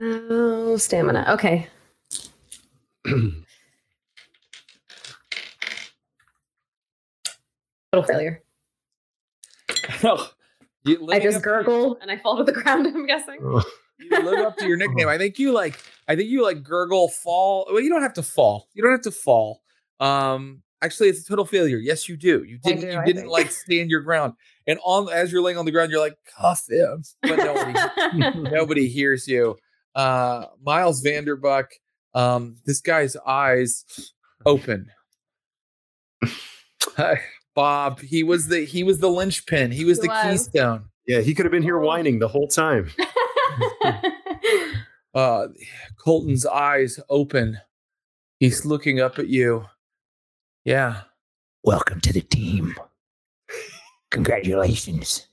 [0.02, 1.26] Oh, stamina.
[1.30, 1.68] Okay.
[7.94, 8.44] Little failure.
[10.84, 12.88] You- I just up- gurgle and I fall to the ground.
[12.88, 13.36] I'm guessing.
[14.00, 15.08] you live up to your nickname.
[15.08, 15.80] I think you like.
[16.08, 17.68] I think you like gurgle, fall.
[17.70, 18.68] Well, you don't have to fall.
[18.74, 19.62] You don't have to fall.
[20.00, 21.78] Um, actually, it's a total failure.
[21.78, 22.44] Yes, you do.
[22.44, 22.82] You didn't.
[22.82, 23.32] do, you I didn't think.
[23.32, 24.34] like stand your ground.
[24.66, 28.88] And on as you're laying on the ground, you're like cuff him, but nobody, nobody
[28.88, 29.56] hears you.
[29.94, 31.66] Uh, Miles Vanderbuck.
[32.16, 33.86] Um, this guy's eyes
[34.48, 34.90] open.
[37.62, 38.00] Hi, Bob.
[38.02, 39.72] He was the he was the linchpin.
[39.72, 40.48] He was He the was.
[40.50, 40.86] keystone.
[41.06, 42.90] yeah, he could have been here whining the whole time.
[45.14, 45.48] uh
[46.04, 47.60] Colton's eyes open.
[48.40, 49.66] He's looking up at you.
[50.66, 51.02] Yeah.
[51.64, 52.76] Welcome to the team.
[54.10, 55.28] Congratulations.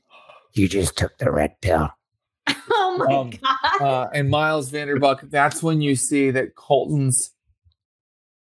[0.52, 1.88] You just took the red pill.
[2.70, 3.80] oh my Um, god.
[3.80, 7.30] Uh, and Miles Vanderbuck, that's when you see that Colton's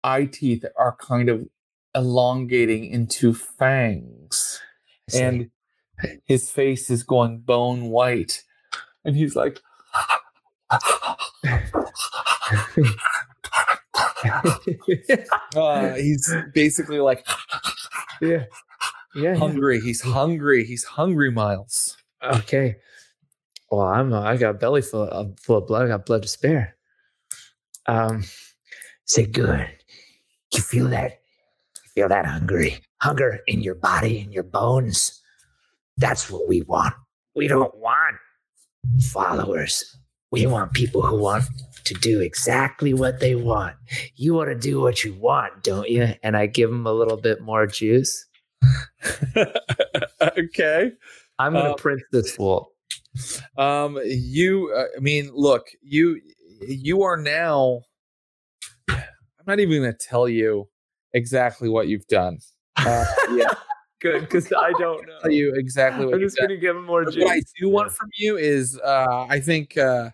[0.03, 1.47] eye teeth are kind of
[1.95, 4.61] elongating into fangs.
[5.13, 5.49] And
[6.25, 8.43] his face is going bone white.
[9.03, 9.61] And he's like,
[15.55, 17.25] uh, he's basically like
[18.21, 18.45] yeah.
[19.15, 19.35] Yeah.
[19.35, 19.79] hungry.
[19.79, 20.65] He's hungry.
[20.65, 21.97] He's hungry, Miles.
[22.23, 22.75] Okay.
[23.71, 24.11] Well, I'm.
[24.13, 25.85] Uh, I got a belly full of, full of blood.
[25.85, 26.75] I got blood to spare.
[27.85, 28.23] Um.
[29.05, 29.67] say good.
[30.53, 31.21] You feel that?
[31.95, 32.79] Feel that hungry?
[33.01, 35.21] Hunger in your body, in your bones.
[35.97, 36.93] That's what we want.
[37.35, 38.17] We don't want
[39.11, 39.97] followers.
[40.31, 41.45] We want people who want
[41.85, 43.75] to do exactly what they want.
[44.15, 46.13] You want to do what you want, don't you?
[46.23, 48.25] And I give them a little bit more juice.
[50.37, 50.91] okay.
[51.39, 52.71] I'm gonna Uh, print this fool.
[53.57, 56.19] Um, you, uh, I mean, look, you,
[56.67, 57.81] you are now.
[58.89, 60.67] I'm not even going to tell you
[61.15, 62.37] exactly what you've done.
[62.77, 63.51] Uh, yeah,
[64.01, 65.17] Good, because I don't know.
[65.23, 67.23] tell you exactly what I'm you've just gonna give him more juice.
[67.23, 70.11] what I do want from you is, uh, I think, uh,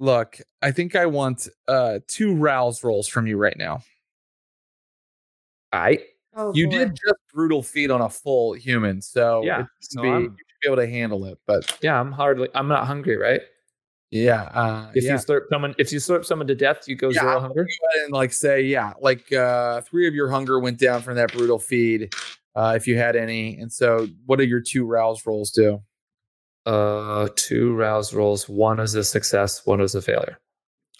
[0.00, 3.82] look, I think I want uh two rouse rolls from you right now.
[5.72, 5.98] I
[6.38, 6.72] Oh, You boy.
[6.78, 10.24] did just brutal feed on a full human, so Yeah, it should so be, you
[10.24, 11.38] should be able to handle it.
[11.46, 11.98] But yeah.
[11.98, 12.48] I'm hardly.
[12.54, 13.40] I'm not hungry, right?
[14.10, 15.12] Yeah, uh, If yeah.
[15.12, 17.64] you slurp someone, if you slurp someone to death, you go Yeah, 0 hunger.
[17.64, 21.32] go and like say, yeah, like uh three of your hunger went down from that
[21.32, 22.14] brutal feed,
[22.54, 23.56] uh, if you had any.
[23.58, 25.82] And so what do your two rouse rolls do?
[26.64, 28.48] Uh, two rouse rolls.
[28.48, 29.64] One is a success.
[29.66, 30.38] One is a failure.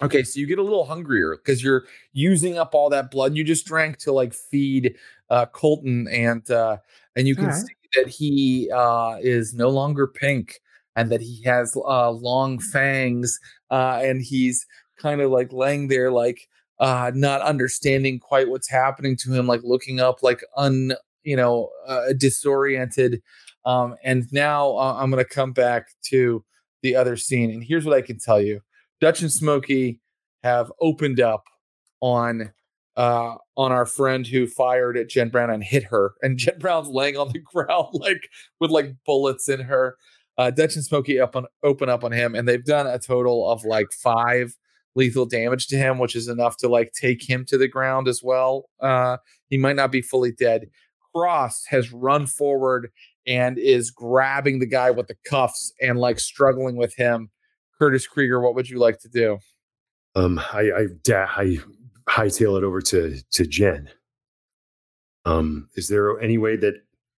[0.01, 3.43] Okay, so you get a little hungrier because you're using up all that blood you
[3.43, 4.95] just drank to like feed
[5.31, 6.77] uh Colton and uh
[7.15, 7.55] and you can right.
[7.55, 10.59] see that he uh is no longer pink
[10.97, 13.39] and that he has uh long fangs
[13.71, 14.65] uh and he's
[14.99, 16.49] kind of like laying there like
[16.79, 20.91] uh not understanding quite what's happening to him like looking up like un
[21.23, 23.21] you know uh, disoriented
[23.65, 26.43] um and now uh, I'm to come back to
[26.81, 28.59] the other scene and here's what I can tell you
[28.99, 30.01] Dutch and Smokey
[30.43, 31.43] have opened up
[32.01, 32.51] on
[32.95, 36.13] uh on our friend who fired at Jen Brown and hit her.
[36.21, 38.29] And Jen Brown's laying on the ground like
[38.59, 39.97] with like bullets in her.
[40.37, 43.49] Uh Dutch and Smokey up on open up on him and they've done a total
[43.49, 44.55] of like five
[44.95, 48.21] lethal damage to him, which is enough to like take him to the ground as
[48.23, 48.69] well.
[48.79, 49.17] Uh
[49.49, 50.69] he might not be fully dead.
[51.13, 52.89] Cross has run forward
[53.25, 57.29] and is grabbing the guy with the cuffs and like struggling with him.
[57.77, 59.37] Curtis Krieger, what would you like to do?
[60.15, 61.59] Um, I I, da- I
[62.09, 63.89] hightail it over to to Jen.
[65.25, 66.75] Um, is there any way that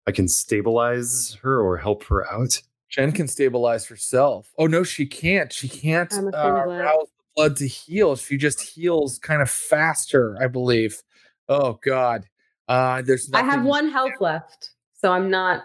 [0.06, 2.60] I can stabilize her or help her out?
[2.88, 4.50] Jen can stabilize herself.
[4.58, 5.52] Oh no, she can't.
[5.52, 6.84] She can't I'm uh, afraid of that.
[6.84, 8.16] rouse the blood to heal.
[8.16, 11.02] She just heals kind of faster, I believe.
[11.48, 12.26] Oh God.
[12.66, 15.64] Uh there's I have one health left, so I'm not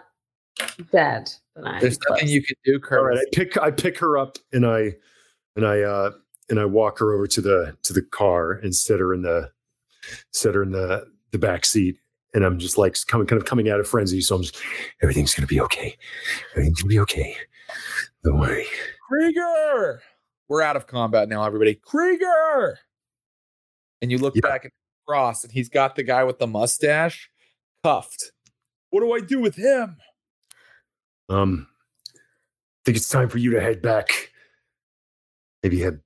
[0.92, 4.38] dead, I'm There's nothing you can do, All right, I pick I pick her up
[4.52, 4.94] and I
[5.56, 6.12] and I uh
[6.50, 9.50] and I walk her over to the to the car and set her in the
[10.32, 11.98] set her in the the back seat.
[12.34, 14.20] And I'm just like coming kind of coming out of frenzy.
[14.20, 14.56] So I'm just
[15.02, 15.96] everything's gonna be okay.
[16.52, 17.36] Everything's gonna be okay.
[18.24, 18.66] Don't worry.
[19.08, 20.02] Krieger!
[20.48, 21.74] We're out of combat now, everybody.
[21.74, 22.78] Krieger!
[24.02, 24.42] And you look Yeah.
[24.42, 24.72] back at
[25.06, 27.30] Cross, and he's got the guy with the mustache
[27.84, 28.32] cuffed.
[28.90, 29.96] What do I do with him?
[31.28, 31.68] Um
[32.16, 34.30] I think it's time for you to head back.
[35.62, 36.00] Maybe head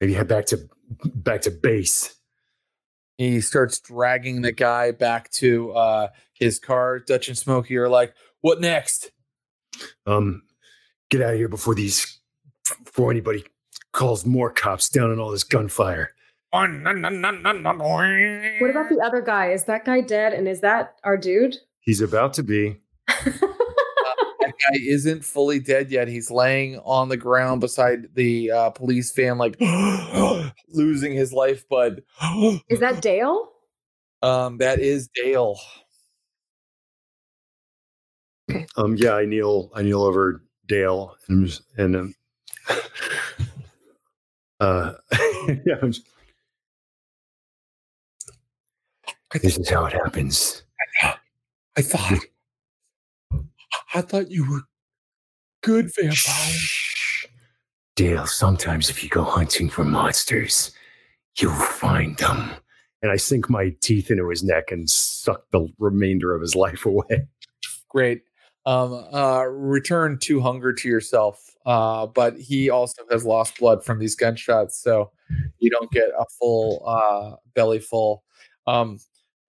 [0.00, 0.68] maybe head back to
[1.04, 2.15] back to base.
[3.18, 6.98] He starts dragging the guy back to uh, his car.
[6.98, 9.10] Dutch and Smokey are like, "What next?"
[10.06, 10.42] Um
[11.10, 12.18] get out of here before these
[12.84, 13.44] before anybody
[13.92, 16.12] calls more cops down on all this gunfire.
[18.60, 19.50] What about the other guy?
[19.50, 20.32] Is that guy dead?
[20.32, 21.56] And is that our dude?
[21.80, 22.80] He's about to be.
[24.58, 26.08] That guy isn't fully dead yet.
[26.08, 29.56] He's laying on the ground beside the uh, police van, like
[30.68, 31.64] losing his life.
[31.68, 32.00] But
[32.68, 33.50] is that Dale?
[34.22, 35.58] Um, that is Dale.
[38.76, 42.14] Um, yeah, I kneel, I kneel over Dale, and just- and um,
[44.60, 44.92] uh,
[45.64, 46.06] yeah, I'm just,
[49.42, 50.62] this is how it happens.
[51.76, 52.20] I thought,
[53.96, 54.60] I thought you were
[55.62, 56.12] good vampire.
[56.14, 57.26] Shh.
[57.94, 60.70] Dale, sometimes if you go hunting for monsters,
[61.40, 62.50] you'll find them.
[63.00, 66.84] And I sink my teeth into his neck and suck the remainder of his life
[66.84, 67.26] away.
[67.88, 68.20] Great.
[68.66, 71.56] Um, uh, return to hunger to yourself.
[71.64, 75.10] Uh, but he also has lost blood from these gunshots, so
[75.58, 78.24] you don't get a full uh belly full.
[78.66, 78.98] Um,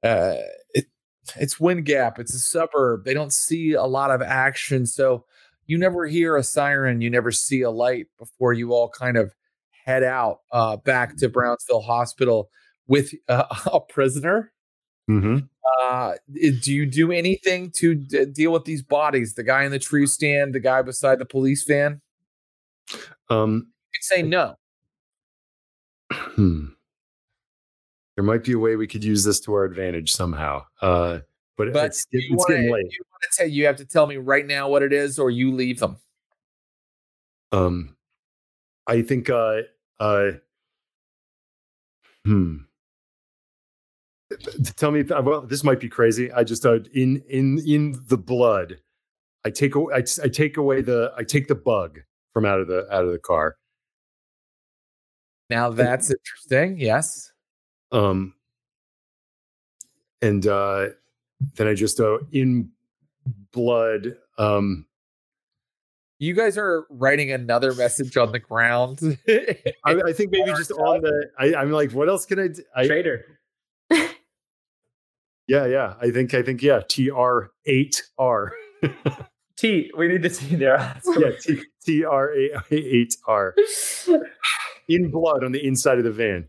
[0.04, 0.36] uh,
[1.36, 2.20] it's Wind Gap.
[2.20, 3.04] It's a suburb.
[3.06, 5.26] They don't see a lot of action, so
[5.66, 7.02] you never hear a siren.
[7.02, 9.34] You never see a light before you all kind of
[9.86, 12.50] head out uh, back to Brownsville Hospital
[12.88, 13.44] with uh,
[13.74, 14.52] a prisoner.
[15.10, 15.38] Mm-hmm.
[15.84, 16.14] Uh,
[16.62, 19.34] do you do anything to d- deal with these bodies?
[19.36, 22.02] The guy in the tree stand, the guy beside the police van.
[23.30, 24.56] Um, You can say no.
[26.12, 26.68] hmm.
[28.18, 30.66] There might be a way we could use this to our advantage somehow.
[30.82, 31.20] Uh,
[31.56, 32.86] but, But it's, you it's wanna- getting late.
[32.92, 33.00] You
[33.32, 35.98] tell you have to tell me right now what it is, or you leave them.
[37.52, 37.96] Um,
[38.88, 39.62] I think, uh,
[40.00, 40.32] uh,
[42.26, 42.58] hmm.
[44.76, 46.32] Tell me, well, this might be crazy.
[46.32, 48.80] I just, uh, in, in, in the blood,
[49.46, 52.00] I take, aw- I, I take away the, I take the bug
[52.34, 53.56] from out of the, out of the car.
[55.50, 56.78] Now that's interesting.
[56.80, 57.32] Yes.
[57.92, 58.34] Um,
[60.22, 60.88] and, uh,
[61.56, 62.72] then I just, uh, in
[63.52, 64.86] blood, um,
[66.20, 69.00] You guys are writing another message on the ground.
[69.86, 72.64] I, I think maybe just on the, I, I'm like, what else can I, do?
[72.76, 73.26] I, Trader.
[75.48, 75.94] yeah, yeah.
[76.02, 78.52] I think, I think, yeah, TR eight R.
[79.58, 79.92] T.
[79.98, 80.78] We need to see there.
[81.18, 83.56] yeah, T T R A eight R
[84.88, 86.48] in blood on the inside of the van.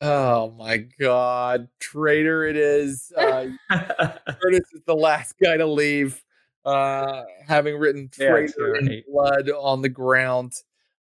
[0.00, 2.44] Oh my god, traitor!
[2.46, 3.12] It is.
[3.16, 6.22] Uh, Curtis is the last guy to leave,
[6.64, 9.04] uh, having written Yeah, traitor in right.
[9.10, 10.52] blood on the ground.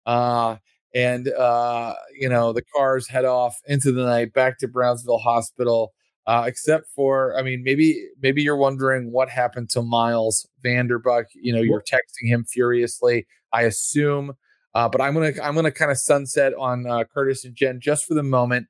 [0.05, 0.57] Uh,
[0.95, 5.93] and, uh, you know, the cars head off into the night back to Brownsville Hospital.
[6.25, 11.25] Uh, except for, I mean, maybe maybe you're wondering what happened to Miles Vanderbuck.
[11.35, 13.27] You know, you're texting him furiously.
[13.51, 14.33] I assume,
[14.73, 18.05] uh, but I'm gonna I'm gonna kind of sunset on uh, Curtis and Jen just
[18.05, 18.67] for the moment,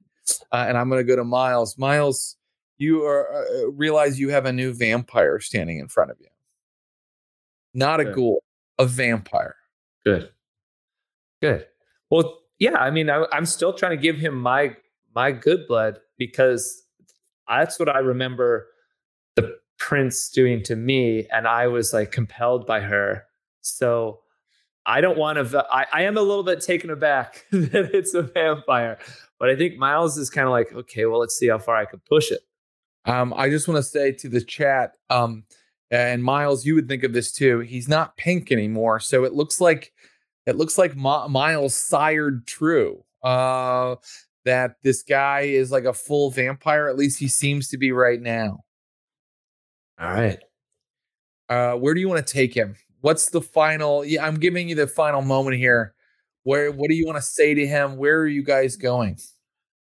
[0.52, 1.78] uh, and I'm gonna go to Miles.
[1.78, 2.38] Miles,
[2.78, 6.28] you are uh, realize you have a new vampire standing in front of you.
[7.74, 8.16] Not a Good.
[8.16, 8.44] ghoul,
[8.78, 9.56] a vampire.
[10.06, 10.30] Good.
[11.42, 11.66] Good.
[12.10, 12.76] Well, yeah.
[12.76, 14.76] I mean, I, I'm still trying to give him my
[15.16, 16.84] my good blood because
[17.48, 18.68] that's what I remember
[19.36, 23.24] the prince doing to me, and I was like compelled by her.
[23.62, 24.23] So
[24.86, 25.68] I don't want to.
[25.72, 28.98] I, I am a little bit taken aback that it's a vampire,
[29.40, 31.86] but I think Miles is kind of like, okay, well, let's see how far I
[31.86, 32.42] can push it.
[33.06, 35.44] Um, I just want to say to the chat, um,
[35.92, 37.60] and Miles, you would think of this too.
[37.60, 39.94] He's not pink anymore, so it looks like
[40.46, 43.04] it looks like Mi- Miles sired true.
[43.22, 43.96] Uh,
[44.46, 46.90] that this guy is like a full vampire.
[46.90, 48.64] At least he seems to be right now.
[50.00, 50.40] All right.
[51.50, 52.76] Uh, where do you want to take him?
[53.04, 54.06] What's the final?
[54.06, 55.94] Yeah, I'm giving you the final moment here.
[56.44, 56.72] Where?
[56.72, 57.98] What do you want to say to him?
[57.98, 59.20] Where are you guys going?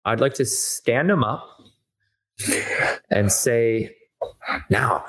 [0.07, 1.47] I'd like to stand him up
[3.11, 3.95] and say,
[4.71, 5.05] now,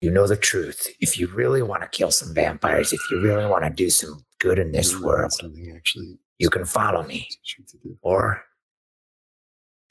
[0.00, 0.88] You know the truth.
[1.00, 4.24] If you really want to kill some vampires, if you really want to do some
[4.38, 7.28] good in this world, something actually you can follow me.
[7.30, 7.98] teaching to do.
[8.00, 8.42] Or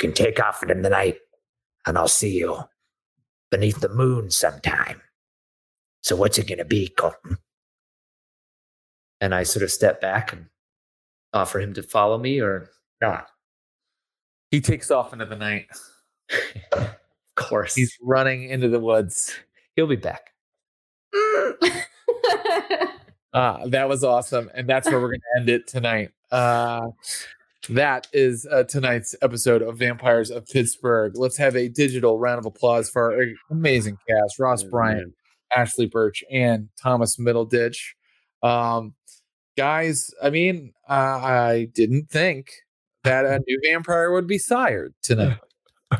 [0.01, 1.17] you can take off in the night
[1.85, 2.63] and I'll see you
[3.51, 5.01] beneath the moon sometime.
[6.03, 7.37] So what's it gonna be, Colton?
[9.21, 10.47] And I sort of step back and
[11.33, 12.69] offer him to follow me or
[13.01, 13.27] not.
[14.51, 15.65] He takes off into the night.
[16.73, 16.95] of
[17.35, 17.73] course.
[17.73, 19.33] He's running into the woods.
[19.75, 20.29] He'll be back.
[23.33, 24.51] Uh, that was awesome.
[24.53, 26.11] And that's where we're going to end it tonight.
[26.31, 26.89] Uh,
[27.69, 31.13] that is uh, tonight's episode of Vampires of Pittsburgh.
[31.15, 35.13] Let's have a digital round of applause for our amazing cast Ross Yeah, Bryant, man.
[35.55, 37.77] Ashly Burch, and Thomas Middleditch.
[38.41, 38.93] Um,
[39.57, 42.51] guys, I mean, uh, I didn't think
[43.03, 45.37] that a new vampire would be sired tonight.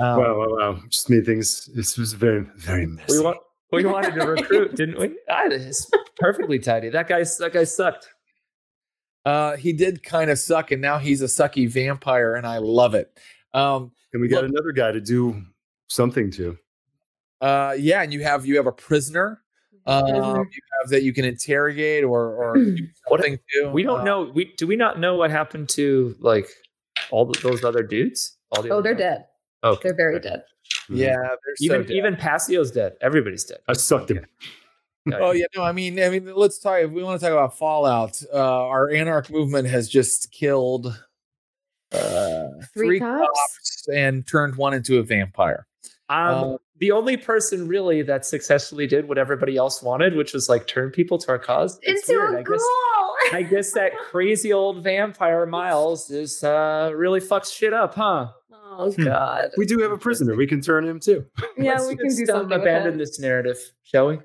[0.00, 0.82] Um, wow, wow, wow.
[0.88, 1.68] Just made things.
[1.74, 3.18] This was very, very messy.
[3.18, 3.38] We want
[3.72, 5.08] we wanted to recruit, didn't we?
[5.28, 6.90] Ah, it's perfectly tidy.
[6.90, 8.08] That guy's that guy sucked.
[9.24, 12.94] Uh, he did kind of suck, and now he's a sucky vampire, and I love
[12.94, 13.10] it.
[13.52, 15.42] Um, and we got Look- another guy to do
[15.88, 16.56] something to.
[17.40, 19.42] Uh, yeah, and you have you have a prisoner.
[19.86, 22.58] Um, you have that you can interrogate or or
[23.06, 23.70] What- something to.
[23.70, 24.22] We don't Uh, know.
[24.34, 26.48] We do we not know what happened to like
[27.10, 28.36] all th- those other dudes?
[28.52, 29.00] All the oh, other they're guys?
[29.18, 29.24] dead.
[29.64, 29.80] Okay.
[29.84, 30.44] They're very dead.
[30.90, 31.90] Yeah, they're so Even dead.
[31.92, 32.96] even Passio's dead.
[33.00, 33.58] Everybody's dead.
[33.66, 34.26] I sucked him.
[35.14, 36.80] Oh yeah, no, I mean, I mean, let's talk.
[36.80, 38.36] If we want to talk about Fallout, uh,
[38.66, 40.94] our Anarch movement has just killed
[41.92, 43.88] uh, Three cops?
[43.90, 45.66] and turned one into a vampire.
[46.10, 46.18] Um,
[46.54, 50.66] Uh, the only person really that successfully did what everybody else wanted, which was like
[50.66, 51.78] turn people to our cause.
[51.82, 52.34] It's Into weird.
[52.34, 53.14] a I guess ghoul.
[53.32, 58.28] I guess that crazy old vampire Miles is uh really fucks shit up, huh?
[58.80, 59.50] Oh God.
[59.56, 60.36] We do have a prisoner.
[60.36, 61.26] We can turn him too.
[61.58, 62.50] Yeah, Let's we can just, do um, something.
[62.50, 62.98] with abandon that.
[62.98, 64.18] this narrative, shall we?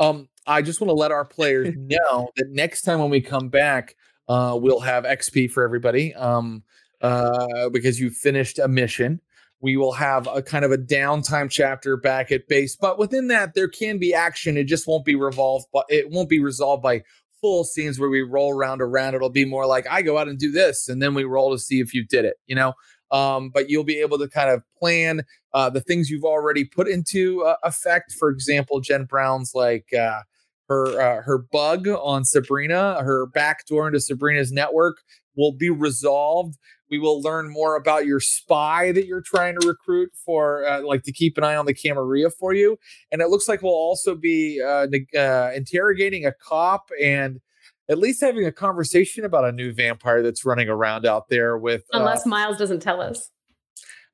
[0.00, 3.48] Um, I just want to let our players know that next time when we come
[3.48, 3.94] back,
[4.28, 6.12] uh, we'll have XP for everybody.
[6.14, 6.64] Um,
[7.02, 9.20] uh, because you finished a mission.
[9.60, 13.54] We will have a kind of a downtime chapter back at base, but within that
[13.54, 14.56] there can be action.
[14.56, 17.02] It just won't be revolved, but it won't be resolved by
[17.40, 19.14] full scenes where we roll around around.
[19.14, 21.58] It'll be more like I go out and do this, and then we roll to
[21.58, 22.36] see if you did it.
[22.46, 22.74] You know.
[23.12, 25.22] Um, but you'll be able to kind of plan
[25.52, 28.12] uh, the things you've already put into uh, effect.
[28.12, 30.20] For example, Jen Brown's like uh,
[30.68, 34.98] her uh, her bug on Sabrina, her backdoor into Sabrina's network
[35.36, 36.56] will be resolved.
[36.90, 41.02] We will learn more about your spy that you're trying to recruit for, uh, like
[41.04, 42.78] to keep an eye on the Camarilla for you.
[43.12, 44.86] And it looks like we'll also be uh,
[45.18, 47.40] uh, interrogating a cop and
[47.88, 51.82] at least having a conversation about a new vampire that's running around out there with
[51.92, 53.30] uh, Unless Miles doesn't tell us.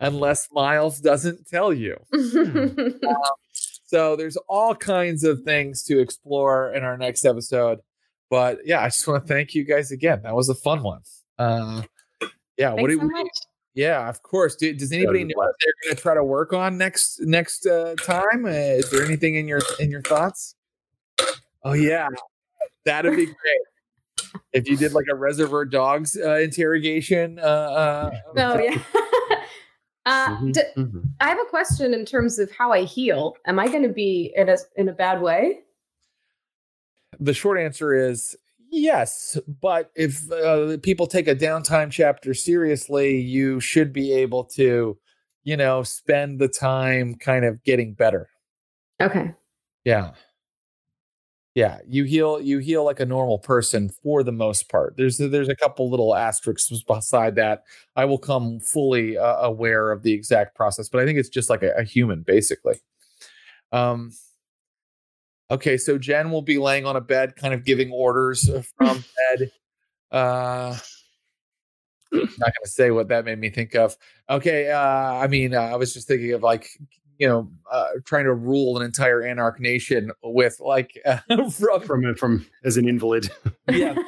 [0.01, 1.97] unless Miles doesn't tell you.
[3.89, 7.79] So there's all kinds of things to explore in our next episode.
[8.29, 10.23] But yeah, I just want to thank you guys again.
[10.25, 11.03] That was a fun one.
[11.39, 11.83] Uh,
[12.57, 13.09] yeah, what do so we?
[13.13, 13.29] much.
[13.75, 14.57] Yeah, of course.
[14.57, 17.95] Do, does anybody know what they're going to try to work on next next uh,
[18.03, 18.47] time?
[18.47, 20.55] Uh, is there anything in your in your thoughts?
[21.63, 22.09] Oh yeah,
[22.85, 24.41] that'd be great.
[24.53, 28.79] If you did like a Reservoir Dogs uh, interrogation, uh, uh, Oh yeah.
[30.07, 31.03] uh, Mhm, d- mhm.
[31.21, 33.37] I have a question in terms of how I heal.
[33.47, 35.61] Am I going to be in a in a bad way?
[37.19, 38.37] the short answer is
[38.71, 44.99] yes but if uh, people take a downtime chapter seriously you should be able to
[45.47, 48.29] you know spend the time kind of getting better.
[49.01, 49.33] Okay.
[49.85, 50.11] yeah.
[51.55, 54.97] Yeah you heal you heal like a normal person for the most part.
[54.99, 57.63] There's there's a couple little asterisks beside that.
[57.95, 61.49] I will come fully uh, aware of the exact process but i think it's just
[61.49, 62.81] like a, a human basically.
[63.73, 64.11] Um
[65.51, 69.05] okay so jen will be laying on a bed kind of giving orders uh, from
[69.39, 69.51] bed.
[70.13, 70.77] Uh
[72.13, 73.97] I'm not gonna say what that made me think of.
[74.31, 76.69] Okay uh i mean uh, i was just thinking of like
[77.19, 81.19] you know uh, trying to rule an entire anarch nation with like uh,
[81.51, 83.31] from from from as an invalid.
[83.71, 83.95] yeah.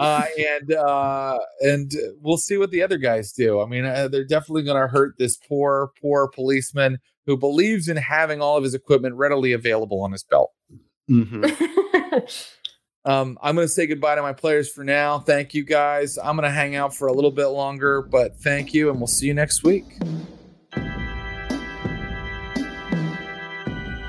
[0.00, 3.60] Uh and uh and we'll see what the other guys do.
[3.60, 7.96] I mean uh, they're definitely going to hurt this poor poor policeman who believes in
[7.96, 10.50] having all of his equipment readily available on his belt
[11.10, 11.44] Mhm.
[13.04, 16.36] um i'm going to say goodbye to my players for now thank you guys i'm
[16.36, 19.26] going to hang out for a little bit longer but thank you and we'll see
[19.26, 19.84] you next week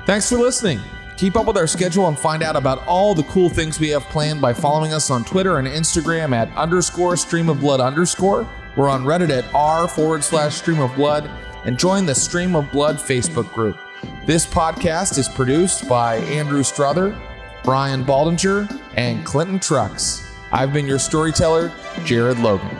[0.06, 0.78] Thanks for listening.
[1.16, 4.04] Keep up with our schedule and find out about all the cool things we have
[4.04, 8.48] planned by following us on Twitter and Instagram at underscore stream of blood underscore.
[8.76, 11.28] We're on Reddit at r forward slash stream of blood
[11.66, 13.76] and join the Stream of Blood Facebook group.
[14.24, 17.20] This podcast is produced by Andrew Struther,
[17.64, 20.24] Brian Baldinger, and Clinton Trucks.
[20.52, 21.72] I've been your storyteller,
[22.04, 22.70] Jared Logan.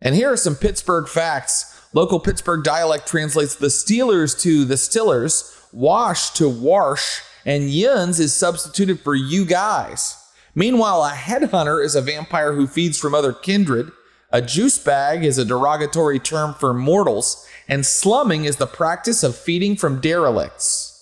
[0.00, 1.74] And here are some Pittsburgh facts.
[1.92, 8.34] Local Pittsburgh dialect translates the Steelers to the Stillers, Wash to Warsh, and Yuns is
[8.34, 10.16] substituted for you guys.
[10.54, 13.92] Meanwhile, a headhunter is a vampire who feeds from other kindred.
[14.32, 19.36] A juice bag is a derogatory term for mortals, and slumming is the practice of
[19.36, 20.94] feeding from derelicts.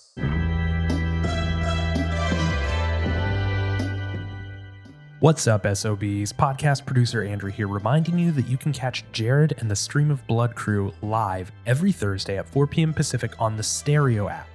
[5.19, 6.31] What's up, SOBs?
[6.31, 10.25] Podcast producer Andrew here, reminding you that you can catch Jared and the Stream of
[10.27, 12.93] Blood crew live every Thursday at 4 p.m.
[12.93, 14.47] Pacific on the Stereo app.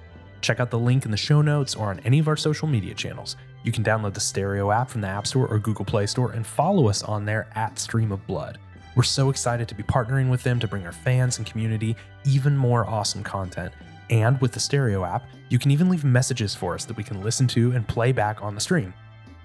[0.43, 2.93] Check out the link in the show notes or on any of our social media
[2.93, 3.37] channels.
[3.63, 6.45] You can download the Stereo app from the App Store or Google Play Store and
[6.45, 8.59] follow us on there at Stream of Blood.
[8.93, 11.95] We're so excited to be partnering with them to bring our fans and community
[12.25, 13.73] even more awesome content.
[14.09, 17.21] And with the Stereo app, you can even leave messages for us that we can
[17.21, 18.93] listen to and play back on the stream.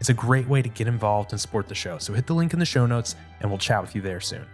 [0.00, 2.52] It's a great way to get involved and support the show, so hit the link
[2.52, 4.44] in the show notes and we'll chat with you there soon.